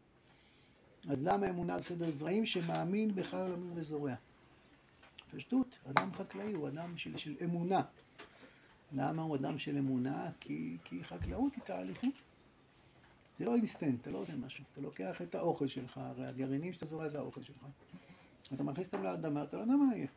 אז 1.10 1.25
למה 1.27 1.49
אמונה 1.49 1.79
זה 1.79 1.84
סדר 1.84 2.10
זרעים? 2.10 2.45
שמאמין 2.45 3.15
בחי 3.15 3.38
עולמים 3.38 3.71
וזורע. 3.75 4.15
פשטות, 5.32 5.75
אדם 5.89 6.13
חקלאי 6.13 6.53
הוא 6.53 6.67
אדם 6.67 6.97
של, 6.97 7.17
של 7.17 7.36
אמונה. 7.43 7.82
למה 8.91 9.21
הוא 9.21 9.36
אדם 9.36 9.58
של 9.58 9.77
אמונה? 9.77 10.32
כי, 10.39 10.77
כי 10.84 11.03
חקלאות 11.03 11.55
היא 11.55 11.63
תהליכית. 11.63 12.15
זה 13.39 13.45
לא 13.45 13.56
אינסטנט, 13.56 14.02
אתה 14.02 14.12
לא 14.12 14.17
עושה 14.17 14.36
משהו. 14.36 14.63
אתה 14.73 14.82
לוקח 14.82 15.21
את 15.21 15.36
האוכל 15.36 15.67
שלך, 15.67 15.97
הרי 15.97 16.28
הגרעינים 16.28 16.73
שאתה 16.73 16.86
זורע 16.86 17.10
זה 17.10 17.17
האוכל 17.17 17.43
שלך. 17.43 17.65
אתה 18.54 18.63
מכניס 18.63 18.88
אותם 18.88 19.04
לאדמה, 19.04 19.43
אתה 19.43 19.58
לא 19.58 19.62
יודע 19.62 19.75
מה 19.75 19.95
יהיה. 19.95 20.08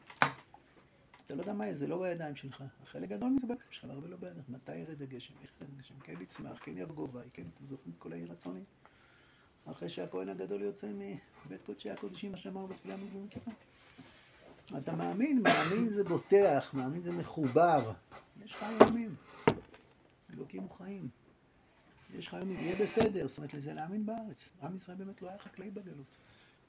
אתה 1.27 1.35
לא 1.35 1.41
יודע 1.41 1.53
מה 1.53 1.65
יהיה, 1.65 1.75
זה 1.77 1.87
לא 1.87 2.01
בידיים 2.03 2.37
שלך. 2.37 2.65
החלק 2.83 3.09
גדול 3.09 3.31
מזה 3.31 3.47
בידיים 3.47 3.71
שלך, 3.71 3.91
הרבה 3.91 4.09
לא 4.09 4.17
בידיים. 4.17 4.45
מתי 4.49 4.77
ירד 4.77 5.03
הגשם, 5.03 5.35
איך 5.43 5.55
ירד 5.61 5.71
הגשם, 5.77 5.95
כן 6.03 6.21
יצמח, 6.21 6.59
כן 6.63 6.79
ירגובי, 6.79 7.19
כן, 7.33 7.43
אתם 7.55 7.67
זוכרים 7.67 7.95
את 7.95 7.99
כל 7.99 8.13
העיר 8.13 8.33
הצאני? 8.33 8.65
אחרי 9.65 9.89
שהכהן 9.89 10.29
הגדול 10.29 10.63
יוצא 10.63 10.93
מבית 10.93 11.63
קודשי 11.67 11.91
הקודשים, 11.91 12.33
מה 12.33 12.39
שאמרנו 12.39 12.69
בתפילה 12.69 12.97
מגבים 12.97 13.29
כיפה. 13.29 13.51
אתה 14.79 14.97
מאמין, 14.97 15.43
מאמין 15.43 15.89
זה 15.89 16.05
בוטח, 16.05 16.75
מאמין 16.75 17.03
זה 17.03 17.13
מחובר. 17.13 17.93
יש 18.45 18.53
לך 18.53 18.67
ימים. 18.81 19.15
אלוקים 20.35 20.63
הוא 20.63 20.71
חיים. 20.71 21.22
יש 22.19 22.27
לך 22.27 22.37
ימים, 22.43 22.59
יהיה 22.61 22.77
בסדר. 22.77 23.29
זאת 23.29 23.39
אומרת, 23.39 23.55
לזה 23.55 23.75
להאמין 23.75 24.07
בארץ. 24.07 24.49
עם 24.63 24.77
ישראל 24.77 24.97
באמת 24.97 25.23
לא 25.23 25.29
היה 25.29 25.39
חקלאי 25.39 25.71
בגלות. 25.71 26.17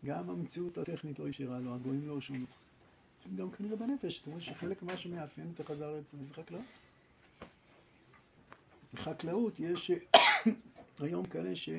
גם 0.06 0.30
המציאות 0.30 0.78
הטכנית 0.78 1.20
לא 1.20 1.28
השאירה 1.28 1.60
לו, 1.60 1.76
הגויים 1.76 2.08
לא 2.08 2.22
שונו. 2.22 2.46
גם 3.36 3.52
כנראה 3.52 3.76
בנפש, 3.76 4.18
זאת 4.18 4.28
אומרת 4.28 4.42
שחלק 4.42 4.84
ממה 4.84 4.98
שמאפיין 4.98 5.52
את 5.54 5.60
החזר 5.60 5.92
לארץ 5.92 6.16
זה 6.22 6.34
חקלאות. 6.34 6.64
בחקלאות 8.94 9.60
יש 9.60 9.92
היום 11.00 11.26
כאלה 11.26 11.56
ש... 11.56 11.70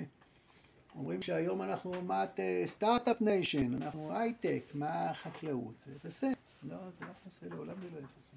אומרים 0.95 1.23
שהיום 1.23 1.63
אנחנו 1.63 1.95
אומת 1.95 2.41
Start-Up 2.67 3.21
Nation, 3.21 3.83
אנחנו 3.83 4.17
הייטק, 4.19 4.63
מה 4.75 5.11
החקלאות? 5.11 5.75
זה 5.87 5.93
פאסה. 5.97 6.31
לא, 6.63 6.77
זה 6.99 7.05
לא 7.05 7.11
פאסה, 7.11 7.49
לעולם 7.49 7.77
זה 7.83 7.91
לא 7.91 8.05
פאסה. 8.05 8.37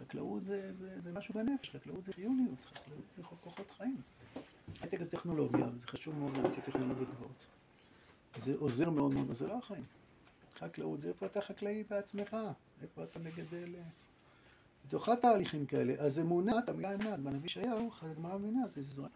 חקלאות 0.00 0.44
זה, 0.44 0.74
זה, 0.74 1.00
זה 1.00 1.12
משהו 1.12 1.34
בנפש, 1.34 1.70
חקלאות 1.70 2.04
זה 2.04 2.12
חיוניות, 2.12 2.64
חקלאות 2.64 3.04
זה 3.16 3.22
כוחות 3.22 3.70
חיים. 3.70 4.00
הייטק 4.80 4.98
זה 4.98 5.10
טכנולוגיה, 5.10 5.66
וזה 5.74 5.86
חשוב 5.86 6.18
מאוד 6.18 6.36
להמציא 6.36 6.62
טכנולוגיות 6.62 7.08
גבוהות. 7.08 7.46
זה 8.36 8.54
עוזר 8.58 8.90
מאוד 8.90 9.14
מאוד, 9.14 9.32
זה 9.32 9.46
לא 9.46 9.58
החיים. 9.58 9.84
חקלאות 10.58 11.02
זה 11.02 11.08
איפה 11.08 11.26
אתה 11.26 11.40
חקלאי 11.40 11.84
בעצמך, 11.90 12.36
איפה 12.82 13.04
אתה 13.04 13.18
מגדל... 13.18 13.74
בתוך 14.86 15.08
התהליכים 15.08 15.66
כאלה, 15.66 15.94
אז 15.98 16.18
אמונה, 16.18 16.52
המילה 16.66 16.94
אמונה, 16.94 17.16
בנביא 17.16 17.46
ישעיהו, 17.46 17.90
הגמרא 18.02 18.38
מבינה, 18.38 18.68
זה 18.68 18.82
זרעים. 18.82 19.12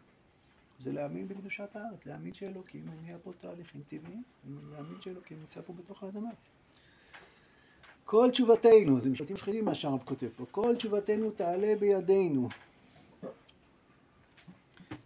זה 0.79 0.93
להאמין 0.93 1.29
בקדושת 1.29 1.77
הארץ, 1.77 2.07
להאמין 2.07 2.35
שאלוקים 2.35 2.87
מניע 2.87 3.17
פה 3.23 3.33
תהליכים 3.39 3.83
טבעיים, 3.87 4.23
להאמין 4.73 5.01
שאלוקים 5.01 5.41
נמצא 5.41 5.61
פה 5.67 5.73
בתוך 5.73 6.03
האדמה. 6.03 6.31
כל 8.05 8.29
תשובתנו, 8.31 9.01
זה 9.01 9.11
משפטים 9.11 9.35
מפחידים 9.35 9.65
מה 9.65 9.75
שהרב 9.75 10.03
כותב 10.05 10.29
פה, 10.37 10.45
כל 10.51 10.77
תשובתנו 10.77 11.31
תעלה 11.31 11.75
בידינו. 11.81 12.49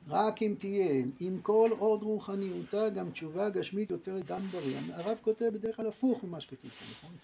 רק 0.09 0.43
אם 0.43 0.55
תהיה, 0.59 1.05
עם 1.21 1.39
כל 1.43 1.69
עוד 1.79 2.03
רוחניותה, 2.03 2.89
גם 2.89 3.11
תשובה 3.11 3.51
גשמית 3.51 3.91
יוצרת 3.91 4.27
דם 4.27 4.41
בריא. 4.41 4.77
הרב 4.95 5.19
כותב 5.23 5.51
בדרך 5.55 5.77
כלל 5.77 5.87
הפוך 5.87 6.25
ממה 6.25 6.41
שכתוב 6.41 6.71
פה, 6.71 6.85
נכון? 6.91 7.17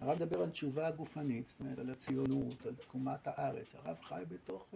הרב 0.00 0.16
מדבר 0.16 0.42
על 0.42 0.50
תשובה 0.50 0.90
גופנית, 0.90 1.48
זאת 1.48 1.60
אומרת 1.60 1.78
על 1.78 1.90
הציונות, 1.90 2.66
על 2.66 2.74
תקומת 2.74 3.28
הארץ. 3.28 3.74
הרב 3.74 3.96
חי 4.08 4.22
בתוך... 4.28 4.66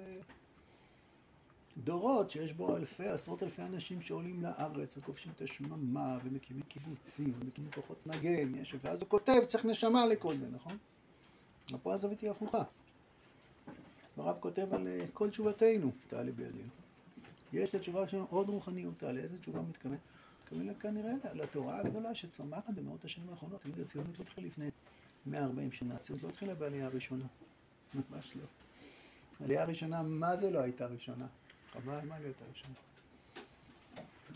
דורות 1.79 2.31
שיש 2.31 2.53
בו 2.53 2.77
אלפי, 2.77 3.09
עשרות 3.09 3.43
אלפי 3.43 3.63
אנשים 3.63 4.03
שעולים 4.03 4.43
לארץ 4.43 4.97
וכובשים 4.99 5.33
את 5.37 5.41
השממה 5.41 6.19
ומקימים 6.25 6.63
קיבוצים 6.63 7.33
ומקימים 7.39 7.71
כוחות 7.71 8.07
מגן, 8.07 8.55
יש, 8.55 8.75
ואז 8.83 9.01
הוא 9.01 9.09
כותב, 9.09 9.41
צריך 9.47 9.65
נשמה 9.65 10.07
לכל 10.07 10.37
זה, 10.37 10.49
נכון? 10.49 10.79
ופה 11.73 11.95
הזווית 11.95 12.21
היא 12.21 12.31
הפוכה. 12.31 12.63
הרב 14.17 14.37
כותב 14.41 14.75
על 14.75 14.89
אה, 14.89 15.05
כל 15.13 15.31
תשובתנו 15.31 15.93
תעלה 16.07 16.33
בידינו. 16.33 16.69
יש 17.53 17.75
לתשובה 17.75 18.09
שלנו 18.09 18.27
עוד 18.31 18.49
רוחניות, 18.49 18.99
תעלה 18.99 19.21
איזה 19.21 19.39
תשובה 19.39 19.63
מתכוון? 19.63 19.99
מתכוון 20.43 20.75
כנראה 20.81 21.13
לתורה 21.35 21.81
הגדולה 21.81 22.15
שצמחת 22.15 22.75
במאות 22.75 23.05
השנים 23.05 23.29
האחרונות. 23.31 23.61
תמיד 23.61 23.81
הציונות 23.81 24.19
לא 24.19 24.23
התחילה 24.23 24.47
לפני 24.47 24.71
140 25.27 25.73
שנה, 25.73 25.95
הציונות 25.95 26.25
לא 26.25 26.29
התחילה 26.29 26.55
בעלייה 26.55 26.87
הראשונה. 26.87 27.27
ממש 27.95 28.37
לא. 28.37 28.43
העלייה 29.41 29.63
הראשונה, 29.63 30.03
מה 30.03 30.37
זה 30.37 30.51
לא 30.51 30.59
הייתה 30.59 30.87
ראשונה? 30.87 31.27
מה 31.85 32.15
הייתה 32.15 32.45
ראשונה? 32.51 32.75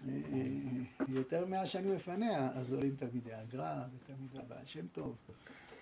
אה, 0.08 0.12
אה, 0.32 1.04
יותר 1.08 1.46
מאה 1.46 1.66
שנים 1.66 1.94
לפניה, 1.94 2.50
אז 2.54 2.72
עולים 2.72 2.96
תלמידי 2.96 3.34
הגר"א 3.34 3.84
ותלמידי 3.96 4.38
הבעל 4.38 4.64
שם 4.64 4.86
טוב. 4.86 5.16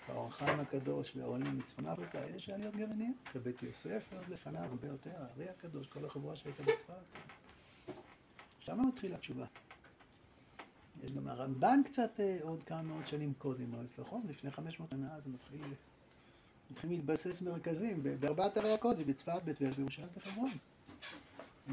האור 0.08 0.30
הקדוש 0.40 1.16
והעולים 1.16 1.58
מצפון 1.58 1.86
אפריקה, 1.86 2.18
יש 2.36 2.48
עליות 2.50 2.76
גרעיניות. 2.76 3.16
בבית 3.34 3.62
יוסף 3.62 4.08
עוד 4.12 4.28
לפניו 4.28 4.62
הרבה 4.62 4.88
יותר, 4.88 5.10
הארי 5.16 5.48
הקדוש, 5.48 5.86
כל 5.86 6.04
החבורה 6.04 6.36
שהייתה 6.36 6.62
בצפת. 6.62 6.94
שם 8.58 8.88
מתחילה 8.88 9.16
התשובה. 9.16 9.46
יש 11.04 11.12
גם 11.12 11.28
הרמב"ן 11.28 11.80
קצת 11.84 12.20
אה, 12.20 12.38
עוד 12.42 12.62
כמה 12.62 12.82
מאות 12.82 13.08
שנים 13.08 13.34
קודם, 13.38 13.74
אבל 13.74 13.84
לפחות 13.84 14.22
לפני 14.28 14.50
500 14.50 14.90
שנה 14.90 15.20
זה 15.20 15.30
מתחיל, 15.30 15.60
מתחיל 16.70 16.90
להתבסס 16.90 17.42
מרכזים 17.42 18.02
בארבעת 18.20 18.56
ערי 18.56 18.72
הקודש, 18.72 19.02
בצפת, 19.02 19.42
בטבריה, 19.44 19.72
בירושלים 19.72 20.08
ובחברון. 20.12 20.50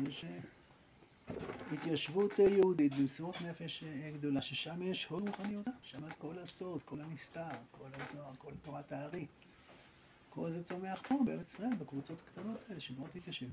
יש 0.01 0.25
אה, 0.25 0.39
התיישבות 1.71 2.39
אה, 2.39 2.45
יהודית 2.45 2.95
במסירות 2.95 3.41
נפש 3.41 3.83
אה, 3.83 4.11
גדולה, 4.13 4.41
ששם 4.41 4.81
יש 4.81 5.05
הוד 5.05 5.29
רוחניותה, 5.29 5.71
שם 5.83 6.07
את 6.07 6.13
כל 6.13 6.37
הסוד, 6.37 6.83
כל 6.83 7.01
הנסתר, 7.01 7.47
כל 7.71 7.87
הזוהר, 7.93 8.31
כל 8.37 8.51
תורת 8.61 8.91
הארי. 8.91 9.25
כל 10.29 10.51
זה 10.51 10.63
צומח 10.63 11.01
פה 11.07 11.15
בארץ 11.25 11.53
ישראל, 11.53 11.75
בקבוצות 11.79 12.21
הקטנות 12.21 12.57
האלה, 12.69 12.79
שמאוד 12.79 13.09
התיישב. 13.15 13.47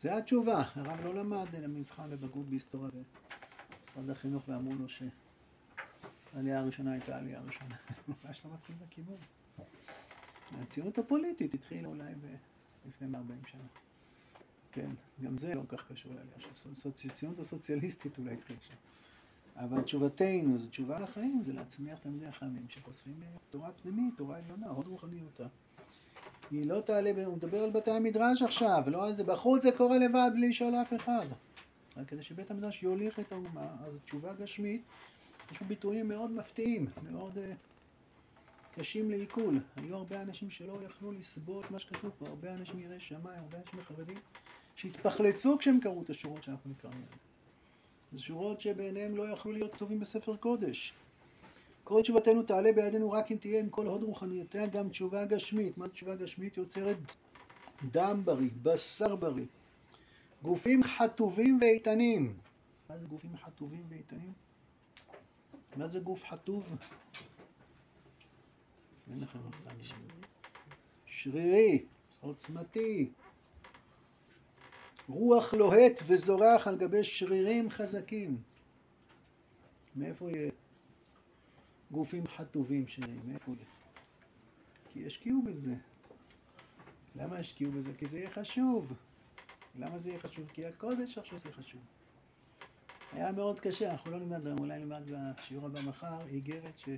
זה 0.00 0.16
התשובה, 0.16 0.62
הרב 0.74 1.00
לא 1.04 1.14
למד 1.14 1.56
למבחן 1.56 2.10
לבגרות 2.10 2.46
בהיסטוריה 2.46 2.90
במשרד 2.90 4.10
החינוך 4.10 4.48
ואמרו 4.48 4.74
לו 4.74 4.86
שהעלייה 4.88 6.58
הראשונה 6.58 6.92
הייתה 6.92 7.16
העלייה 7.16 7.38
הראשונה. 7.38 7.76
ממש 8.24 8.44
לא 8.44 8.54
מתחיל 8.54 8.76
בכיוון. 8.76 9.16
הציונות 10.62 10.98
הפוליטית 10.98 11.54
התחילה 11.54 11.88
אולי 11.88 12.12
לפני 12.86 13.06
140 13.06 13.40
שנה. 13.46 13.83
כן, 14.74 14.90
גם 15.24 15.38
זה 15.38 15.54
לא 15.54 15.62
כל 15.68 15.76
כך 15.76 15.92
קשור 15.92 16.12
לעלייה. 16.14 16.36
הציונות 17.10 17.38
הסוציאליסטית 17.38 18.18
אולי 18.18 18.36
שם. 18.60 18.74
אבל 19.56 19.82
תשובתנו, 19.82 20.58
זו 20.58 20.68
תשובה 20.68 20.98
לחיים, 20.98 21.42
זה 21.46 21.52
להצמיח 21.52 21.98
תלמידי 21.98 22.26
החכמים 22.26 22.66
שחושפים 22.68 23.20
תורה 23.50 23.70
פנימית, 23.82 24.16
תורה 24.16 24.36
עליונה, 24.36 24.68
הוד 24.68 24.86
רוחניותה. 24.86 25.46
היא 26.50 26.66
לא 26.66 26.80
תעלה, 26.80 27.24
הוא 27.24 27.36
מדבר 27.36 27.64
על 27.64 27.70
בתי 27.70 27.90
המדרש 27.90 28.42
עכשיו, 28.42 28.82
לא 28.86 29.06
על 29.06 29.14
זה, 29.14 29.24
בחוץ 29.24 29.62
זה 29.62 29.72
קורה 29.72 29.98
לבד 29.98 30.30
בלי 30.34 30.48
לשאול 30.48 30.74
אף 30.74 30.94
אחד. 30.94 31.26
רק 31.96 32.08
כדי 32.08 32.22
שבית 32.22 32.50
המדרש 32.50 32.82
יוליך 32.82 33.20
את 33.20 33.32
האומה, 33.32 33.76
אז 33.86 34.00
תשובה 34.04 34.34
גשמית, 34.34 34.82
יש 35.52 35.60
לו 35.60 35.66
ביטויים 35.66 36.08
מאוד 36.08 36.30
מפתיעים, 36.30 36.86
מאוד 37.10 37.38
uh, 37.38 37.40
קשים 38.74 39.10
לעיכול. 39.10 39.60
היו 39.76 39.96
הרבה 39.96 40.22
אנשים 40.22 40.50
שלא 40.50 40.78
יכלו 40.86 41.12
לסבול 41.12 41.64
את 41.64 41.70
מה 41.70 41.78
שכתוב 41.78 42.10
פה, 42.18 42.26
הרבה 42.26 42.54
אנשים 42.54 42.78
יראי 42.78 43.00
שמיים, 43.00 43.38
הרבה 43.38 43.58
אנשים 43.58 43.82
חרדים, 43.82 44.18
שהתפחלצו 44.74 45.58
כשהם 45.58 45.80
קראו 45.80 46.02
את 46.02 46.10
השורות 46.10 46.42
שאנחנו 46.42 46.70
נקראנו. 46.70 47.04
זה 48.12 48.22
שורות 48.22 48.60
שבעיניהם 48.60 49.16
לא 49.16 49.28
יכלו 49.28 49.52
להיות 49.52 49.74
כתובים 49.74 50.00
בספר 50.00 50.36
קודש. 50.36 50.94
כל 51.84 52.02
תשובתנו 52.02 52.42
תעלה 52.42 52.72
בידינו 52.72 53.10
רק 53.10 53.32
אם 53.32 53.36
תהיה 53.36 53.60
עם 53.60 53.70
כל 53.70 53.86
הוד 53.86 54.02
רוחניותיה 54.02 54.66
גם 54.66 54.88
תשובה 54.88 55.24
גשמית. 55.24 55.78
מה 55.78 55.88
תשובה 55.88 56.14
גשמית? 56.14 56.56
יוצרת 56.56 56.96
דם 57.90 58.20
בריא, 58.24 58.50
בשר 58.62 59.16
בריא. 59.16 59.46
גופים 60.42 60.82
חטובים 60.82 61.58
ואיתנים. 61.60 62.36
מה 62.88 62.98
זה 62.98 63.06
גופים 63.06 63.36
חטובים 63.36 63.86
ואיתנים? 63.88 64.32
מה 65.76 65.88
זה 65.88 66.00
גוף 66.00 66.24
חטוב? 66.24 66.76
אין 69.10 69.20
לכם 69.20 69.38
מושג. 69.38 69.96
שרירי, 71.06 71.84
עוצמתי. 72.20 73.12
רוח 75.08 75.54
לוהט 75.54 76.00
וזורח 76.06 76.66
על 76.66 76.76
גבי 76.76 77.04
שרירים 77.04 77.70
חזקים. 77.70 78.42
מאיפה 79.96 80.30
יהיה 80.30 80.50
גופים 81.90 82.26
חטובים 82.26 82.88
שרירים? 82.88 83.20
מאיפה 83.24 83.52
יהיה? 83.52 83.66
כי 84.92 85.00
ישקיעו 85.00 85.42
בזה. 85.42 85.74
למה 87.16 87.40
ישקיעו 87.40 87.72
בזה? 87.72 87.94
כי 87.98 88.06
זה 88.06 88.18
יהיה 88.18 88.30
חשוב. 88.30 88.92
למה 89.78 89.98
זה 89.98 90.08
יהיה 90.08 90.20
חשוב? 90.20 90.48
כי 90.52 90.66
הקודש 90.66 91.18
עכשיו 91.18 91.38
זה 91.38 91.52
חשוב. 91.52 91.80
היה 93.12 93.32
מאוד 93.32 93.60
קשה, 93.60 93.92
אנחנו 93.92 94.10
לא 94.10 94.18
נלמד 94.18 94.46
אולי 94.46 94.78
נלמד 94.78 95.02
בשיעור 95.06 95.66
הבא 95.66 95.80
מחר, 95.82 96.26
איגרת 96.26 96.78
ש... 96.78 96.88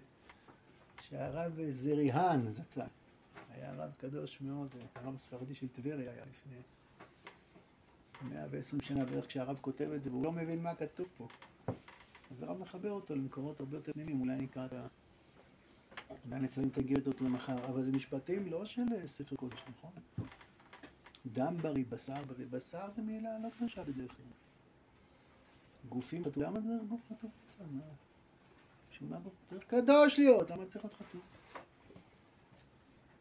שהרב 1.01 1.61
זריהן 1.71 2.53
זצ"ל, 2.53 2.81
היה 3.51 3.73
רב 3.75 3.91
קדוש 3.97 4.41
מאוד, 4.41 4.75
הרב 4.95 5.15
הספרדי 5.15 5.55
של 5.55 5.69
טבריה 5.69 6.11
היה 6.11 6.25
לפני 6.31 6.57
120 8.23 8.83
שנה 8.83 9.05
בערך 9.05 9.27
כשהרב 9.27 9.59
כותב 9.61 9.91
את 9.91 10.03
זה, 10.03 10.11
והוא 10.11 10.25
לא 10.25 10.33
מבין 10.33 10.62
מה 10.62 10.75
כתוב 10.75 11.07
פה. 11.17 11.29
אז 12.31 12.43
הרב 12.43 12.59
מחבר 12.59 12.91
אותו 12.91 13.14
למקורות 13.14 13.61
הרבה 13.61 13.77
יותר 13.77 13.93
פנימיים, 13.93 14.21
אולי 14.21 14.37
נקרא 14.37 14.67
את 14.67 14.73
ה... 14.73 14.87
אולי 16.25 16.41
נצלם 16.41 16.69
את 16.69 16.79
הגירת 16.79 17.07
אותו 17.07 17.25
למחר, 17.25 17.64
אבל 17.64 17.85
זה 17.85 17.93
משפטים 17.93 18.47
לא 18.47 18.67
של 18.67 19.07
ספר 19.07 19.37
קודש, 19.37 19.64
נכון? 19.77 19.91
דם 21.33 21.57
בריא, 21.62 21.85
בשר 21.89 22.25
בריא, 22.25 22.47
בשר 22.51 22.91
זה 22.91 23.03
מילה 23.03 23.39
לא 23.39 23.49
קדושה 23.51 23.85
בדרך 23.85 24.17
כלל. 24.17 24.27
גופים 25.89 26.25
חטוב, 26.25 26.43
למה 26.43 26.61
זה 26.61 26.69
גוף 26.89 27.05
חטוב? 27.09 27.31
בשביל 28.91 29.11
מה 29.11 29.19
גוף 29.19 29.33
חטוב? 29.47 29.62
קדוש 29.62 30.19
להיות, 30.19 30.51
למה 30.51 30.67
צריך 30.67 30.85
להיות 30.85 30.95
חטוב? 30.95 31.21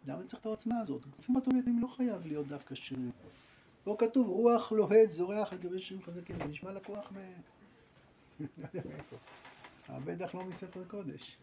למה 0.07 0.23
צריך 0.23 0.41
את 0.41 0.45
העוצמה 0.45 0.79
הזאת? 0.79 1.05
גופים 1.15 1.37
חטובים 1.37 1.79
לא 1.79 1.87
חייב 1.87 2.27
להיות 2.27 2.47
דווקא 2.47 2.75
שרירים. 2.75 3.11
פה 3.85 3.95
כתוב 3.99 4.27
רוח 4.27 4.71
לוהט 4.71 5.11
זורח 5.11 5.53
על 5.53 5.57
גבי 5.57 5.79
שירים 5.79 6.03
חזקים, 6.03 6.35
זה 6.39 6.47
נשמע 6.47 6.71
לקוח 6.71 7.11
מ... 7.11 7.15
לא. 9.89 9.99
בטח 10.05 10.35
לא 10.35 10.45
מספר 10.45 10.83
קודש. 10.87 11.37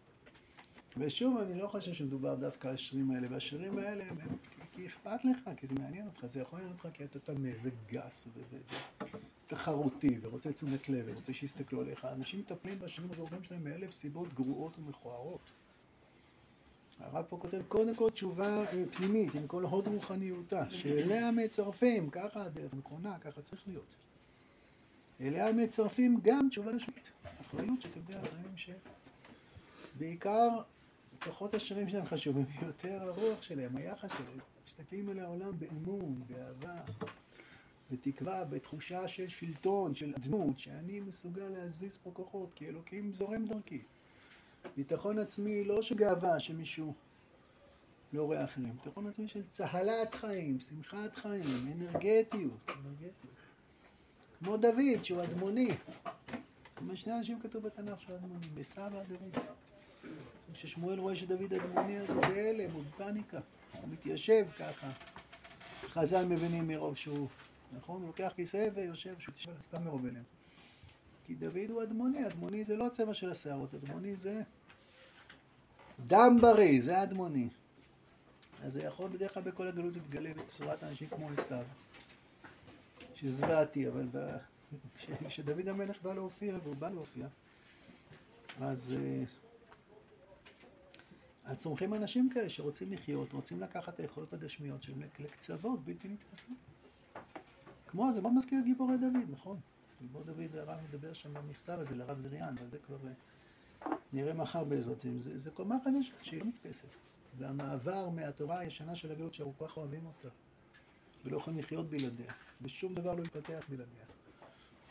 ושוב, 0.97 1.37
אני 1.37 1.59
לא 1.59 1.67
חושב 1.67 1.93
שמדובר 1.93 2.35
דווקא 2.35 2.67
על 2.67 2.73
השירים 2.73 3.11
האלה, 3.11 3.27
והשירים 3.31 3.77
האלה 3.77 4.03
הם, 4.03 4.17
כי 4.71 4.87
אכפת 4.87 5.25
לך, 5.25 5.49
כי 5.57 5.67
זה 5.67 5.73
מעניין 5.73 6.07
אותך, 6.07 6.25
זה 6.25 6.39
יכול 6.39 6.59
לעניין 6.59 6.75
אותך 6.75 6.87
כי 6.93 7.03
אתה 7.03 7.19
טמא 7.19 7.49
וגס 7.63 8.27
ותחרותי 9.47 10.17
ורוצה 10.21 10.53
תשומת 10.53 10.89
לב 10.89 11.05
ורוצה 11.07 11.33
שיסתכלו 11.33 11.81
עליך. 11.81 12.05
אנשים 12.05 12.39
מטפלים 12.39 12.79
בשירים 12.79 13.11
הזורחים 13.11 13.43
שלהם 13.43 13.63
מאלף 13.63 13.91
סיבות 13.91 14.33
גרועות 14.33 14.79
ומכוערות. 14.79 15.51
הרב 16.99 17.25
פה 17.29 17.37
כותב 17.41 17.61
קודם 17.67 17.95
כל 17.95 18.09
תשובה 18.09 18.65
אה, 18.65 18.83
פנימית 18.91 19.35
עם 19.35 19.47
כל 19.47 19.63
הוד 19.63 19.87
רוחניותה, 19.87 20.65
שאליה 20.69 21.31
מצרפים, 21.31 22.09
ככה 22.09 22.43
הדרך 22.43 22.73
נכונה, 22.73 23.19
ככה 23.19 23.41
צריך 23.41 23.61
להיות. 23.67 23.95
אליה 25.21 25.51
מצרפים 25.51 26.19
גם 26.23 26.47
תשובה 26.49 26.71
לשמית. 26.71 27.11
אחריות 27.41 27.81
שאתה 27.81 27.97
יודע, 27.97 28.21
חיים 28.23 28.57
ש... 28.57 28.69
בעיקר 29.97 30.49
כוחות 31.23 31.53
השירים 31.53 31.89
שלהם 31.89 32.05
חשובים 32.05 32.45
יותר, 32.61 33.03
הרוח 33.03 33.41
שלהם, 33.41 33.77
היחס 33.77 34.11
שלהם. 34.11 34.39
מסתכלים 34.67 35.09
על 35.09 35.19
העולם 35.19 35.59
באמון, 35.59 36.21
באהבה, 36.29 36.81
בתקווה, 37.91 38.45
בתחושה 38.45 39.07
של 39.07 39.27
שלטון, 39.27 39.95
של 39.95 40.13
אדנות, 40.15 40.59
שאני 40.59 40.99
מסוגל 40.99 41.47
להזיז 41.47 41.97
פה 41.97 42.11
כוחות, 42.13 42.53
כי 42.53 42.67
אלוקים 42.67 43.13
זורם 43.13 43.45
דרכי. 43.45 43.81
ביטחון 44.75 45.19
עצמי 45.19 45.63
לא 45.63 45.81
של 45.81 45.95
גאווה 45.95 46.39
שמישהו 46.39 46.93
לא 48.13 48.23
רואה 48.23 48.43
אחרים, 48.43 48.73
ביטחון 48.73 49.07
עצמי 49.07 49.27
של 49.27 49.45
צהלת 49.45 50.13
חיים, 50.13 50.59
שמחת 50.59 51.15
חיים, 51.15 51.73
אנרגטיות, 51.73 52.69
אנרגטיות. 52.69 53.33
כמו 54.39 54.57
דוד 54.57 55.03
שהוא 55.03 55.23
אדמוני. 55.23 55.69
כמו 56.75 56.97
שני 56.97 57.17
אנשים 57.17 57.39
כתוב 57.39 57.63
בתנ"ך 57.63 58.01
שהוא 58.01 58.15
אדמוני, 58.15 58.47
בסבא 58.53 59.03
דוד. 59.07 59.43
כששמואל 60.53 60.99
רואה 60.99 61.15
שדוד 61.15 61.53
אדמוני 61.53 61.99
אז 61.99 62.09
הוא 62.09 62.21
בהלם, 62.21 62.71
הוא 62.71 62.83
בפאניקה, 62.83 63.39
הוא 63.81 63.89
מתיישב 63.89 64.47
ככה. 64.59 64.91
חז"ל 65.87 66.25
מבינים 66.25 66.67
מרוב 66.67 66.97
שהוא, 66.97 67.27
נכון? 67.77 68.01
הוא 68.01 68.07
לוקח 68.07 68.33
כיסא 68.35 68.69
ויושב, 68.75 69.19
שהוא 69.19 69.35
תשב 69.35 69.49
על 69.49 69.61
סתם 69.61 69.83
מרוב 69.83 70.05
הלם. 70.05 70.23
כי 71.25 71.35
דוד 71.35 71.69
הוא 71.69 71.83
אדמוני, 71.83 72.27
אדמוני 72.27 72.65
זה 72.65 72.75
לא 72.75 72.87
הצבע 72.87 73.13
של 73.13 73.29
השערות, 73.29 73.73
אדמוני 73.73 74.15
זה 74.15 74.41
דם 76.07 76.37
בריא, 76.41 76.81
זה 76.81 77.03
אדמוני. 77.03 77.49
אז 78.63 78.73
זה 78.73 78.83
יכול 78.83 79.09
בדרך 79.09 79.33
כלל 79.33 79.43
בכל 79.43 79.67
הגלות 79.67 79.95
להתגלה 79.95 80.33
בצורת 80.33 80.83
אנשים 80.83 81.07
כמו 81.07 81.29
עשיו, 81.29 81.65
שהזוועתי, 83.15 83.87
אבל 83.87 84.07
כשדוד 85.27 85.67
המלך 85.67 86.01
בא 86.01 86.13
להופיע, 86.13 86.57
והוא 86.63 86.75
בא 86.75 86.89
להופיע, 86.89 87.27
אז, 88.61 88.95
אה, 88.97 89.23
אז 91.45 91.57
צומחים 91.57 91.93
אנשים 91.93 92.29
כאלה 92.29 92.49
שרוצים 92.49 92.93
לחיות, 92.93 93.33
רוצים 93.33 93.59
לקחת 93.61 93.93
את 93.93 93.99
היכולות 93.99 94.33
הגשמיות 94.33 94.83
שלהם 94.83 95.01
לקצוות 95.19 95.85
בלתי 95.85 96.07
נתפסים. 96.07 96.55
כמו, 97.87 98.13
זה 98.13 98.21
מאוד 98.21 98.33
מזכיר 98.33 98.59
גיבורי 98.65 98.97
דוד, 98.97 99.29
נכון? 99.31 99.59
גיבור 100.03 100.23
דוד, 100.23 100.55
הרב 100.55 100.77
מדבר 100.89 101.13
שם 101.13 101.33
במכתב 101.33 101.77
הזה 101.79 101.95
לרב 101.95 102.19
זריאן, 102.19 102.55
אבל 102.59 102.69
זה 102.71 102.77
כבר 102.77 102.97
אה, 103.07 103.11
נראה 104.13 104.33
מחר 104.33 104.63
בעזרת 104.63 105.05
זה, 105.19 105.39
זה 105.39 105.51
קומה 105.51 105.75
חדשה 105.83 106.23
שהיא 106.23 106.39
לא 106.39 106.45
נתפסת. 106.45 106.87
והמעבר 107.37 108.09
מהתורה 108.09 108.59
הישנה 108.59 108.95
של 108.95 109.11
הגלות 109.11 109.33
שאנחנו 109.33 109.53
כל 109.57 109.67
כך 109.67 109.77
אוהבים 109.77 110.05
אותה, 110.05 110.27
ולא 111.25 111.37
יכולים 111.37 111.59
לחיות 111.59 111.89
בלעדיה, 111.89 112.33
ושום 112.61 112.93
דבר 112.93 113.13
לא 113.13 113.23
יתפתח 113.23 113.65
בלעדיה. 113.69 114.05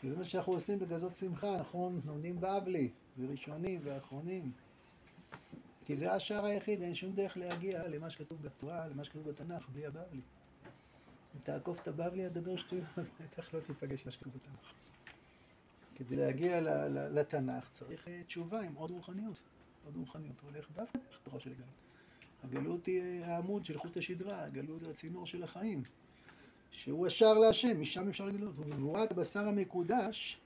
וזה 0.03 0.17
מה 0.17 0.23
שאנחנו 0.23 0.53
עושים 0.53 0.79
בכזאת 0.79 1.15
שמחה, 1.15 1.57
נכון? 1.59 2.01
לומדים 2.05 2.41
בבלי, 2.41 2.89
וראשונים 3.17 3.81
ואחרונים. 3.83 4.51
כי 5.85 5.95
זה 5.95 6.13
השער 6.13 6.45
היחיד, 6.45 6.81
אין 6.81 6.95
שום 6.95 7.11
דרך 7.11 7.37
להגיע 7.37 7.87
למה 7.87 8.09
שכתוב 8.09 8.41
בתורה, 8.41 8.87
למה 8.87 9.03
שכתוב 9.03 9.29
בתנ"ך, 9.29 9.69
בלי 9.69 9.85
הבבלי. 9.85 10.21
אם 11.35 11.39
תעקוף 11.43 11.81
את 11.81 11.87
הבבלי, 11.87 12.27
אדבר 12.27 12.57
שטויות, 12.57 12.85
בטח 13.21 13.53
לא 13.53 13.59
תיפגש 13.59 14.05
מה 14.05 14.11
שכתוב 14.11 14.33
בתנ"ך. 14.33 14.73
כדי 15.95 16.15
להגיע 16.15 16.61
לתנ"ך 16.89 17.69
צריך 17.71 18.07
אה, 18.07 18.21
תשובה 18.27 18.61
עם 18.61 18.73
עוד 18.75 18.91
רוחניות. 18.91 19.41
עוד 19.85 19.95
רוחניות. 19.97 20.39
הוא 20.41 20.49
הולך 20.51 20.71
דווקא 20.71 20.99
דרך 20.99 21.19
התורה 21.21 21.39
של 21.39 21.51
הגלות. 21.51 21.69
הגלות 22.43 22.85
היא 22.85 23.01
אה, 23.01 23.27
העמוד 23.27 23.65
של 23.65 23.77
חוט 23.77 23.97
השדרה, 23.97 24.43
הגלות 24.43 24.79
זה 24.79 24.89
הצינור 24.89 25.25
של 25.25 25.43
החיים. 25.43 25.83
שהוא 26.71 27.07
השער 27.07 27.33
להשם, 27.33 27.81
משם 27.81 28.09
אפשר 28.09 28.25
לגלות. 28.25 28.59
ובגבורת 28.59 29.11
הבשר 29.11 29.47
המקודש, 29.47 30.37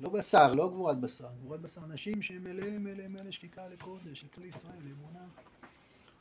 לא 0.00 0.10
בשר, 0.10 0.54
לא 0.54 0.68
גבורת 0.68 1.00
בשר, 1.00 1.28
גבורת 1.40 1.60
בשר, 1.60 1.84
אנשים 1.84 2.22
שהם 2.22 2.44
מלאים 2.44 2.84
מלאים 2.84 3.12
מלא 3.12 3.30
שקיקה 3.30 3.68
לקודש, 3.68 4.24
לכלל 4.24 4.44
ישראל, 4.44 4.82
לאמונה. 4.88 5.26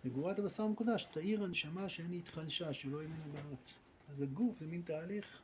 בגבורת 0.06 0.40
הבשר 0.40 0.64
המקודש, 0.64 1.04
תאיר 1.12 1.44
הנשמה 1.44 1.90
שאין 1.90 2.12
התחלשה, 2.14 2.74
שלא 2.74 2.98
יהיה 2.98 3.08
ממנו 3.08 3.34
בארץ. 3.34 3.76
אז 4.10 4.22
הגוף 4.22 4.60
זה 4.60 4.68
מין 4.68 4.82
תהליך 4.82 5.42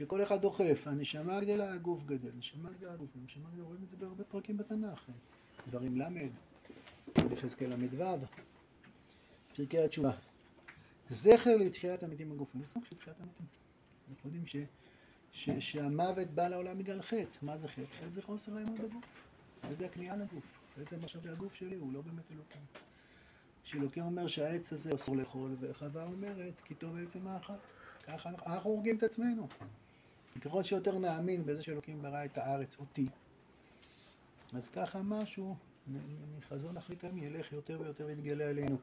שכל 0.00 0.22
אחד 0.22 0.42
דוחף, 0.42 0.86
הנשמה 0.86 1.40
גדלה, 1.40 1.72
הגוף 1.72 2.04
גדל, 2.04 2.30
נשמה 2.38 2.70
גדלה, 2.70 2.92
הגוף 2.92 3.10
גדל, 3.10 3.24
נשמה 3.24 3.50
גדלה, 3.50 3.64
רואים 3.64 3.82
את 3.84 3.88
זה 3.88 3.96
בהרבה 3.96 4.24
פרקים 4.24 4.56
בתנ"ך, 4.56 5.10
דברים 5.68 6.00
ל', 6.00 6.04
יחזקאל 7.32 7.74
ל"ו, 7.74 8.26
פרקי 9.56 9.78
התשובה. 9.78 10.12
זכר 11.10 11.56
לתחיית 11.56 12.02
המתים 12.02 12.32
הגופים, 12.32 12.60
זה 12.60 12.66
סוג 12.66 12.84
של 12.84 12.96
תחיית 12.96 13.20
המתים. 13.20 13.46
אנחנו 14.10 14.28
יודעים 14.28 14.46
ש, 14.46 14.56
ש, 15.32 15.50
שהמוות 15.50 16.28
בא 16.28 16.48
לעולם 16.48 16.78
בגלל 16.78 17.02
חטא. 17.02 17.38
מה 17.42 17.56
זה 17.56 17.68
חטא? 17.68 17.86
חטא 17.98 18.10
זה 18.12 18.22
חוסר 18.22 18.56
האמון 18.56 18.74
בגוף. 18.74 19.24
זה 19.78 19.86
הכניעה 19.86 20.16
לגוף. 20.16 20.60
בעצם 20.76 21.04
עכשיו 21.04 21.22
הגוף 21.28 21.54
שלי 21.54 21.76
הוא 21.76 21.92
לא 21.92 22.00
באמת 22.00 22.32
אלוקים. 22.32 22.62
שאלוקים 23.64 24.02
אומר 24.02 24.26
שהעץ 24.26 24.72
הזה 24.72 24.94
אסור 24.94 25.16
לאכול, 25.16 25.56
וחווה 25.60 26.04
אומרת 26.04 26.60
כי 26.60 26.74
טוב 26.74 26.96
עצם 26.96 27.26
האכל. 27.26 27.52
ככה 28.06 28.28
אנחנו, 28.28 28.52
אנחנו 28.52 28.70
הורגים 28.70 28.96
את 28.96 29.02
עצמנו. 29.02 29.48
ככל 30.40 30.62
שיותר 30.62 30.98
נאמין 30.98 31.46
בזה 31.46 31.62
שאלוקים 31.62 32.02
ברא 32.02 32.24
את 32.24 32.38
הארץ, 32.38 32.76
אותי, 32.80 33.06
אז 34.52 34.68
ככה 34.68 35.02
משהו 35.02 35.56
מחזון 36.38 36.76
אחרית 36.76 37.04
הימים 37.04 37.24
ילך 37.24 37.52
יותר 37.52 37.80
ויותר 37.80 38.06
ויתגלה 38.06 38.48
עלינו. 38.48 38.76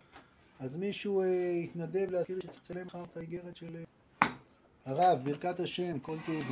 אז 0.60 0.76
מישהו 0.76 1.22
אה, 1.22 1.28
יתנדב 1.64 2.12
להזכיר 2.12 2.40
שתצלם 2.40 2.88
לך 2.88 2.98
את 3.12 3.18
האיגרת 3.18 3.56
של 3.56 3.76
אה, 4.24 4.30
הרב, 4.86 5.20
ברכת 5.24 5.60
השם, 5.60 6.00
כל 6.00 6.18
טוב. 6.26 6.44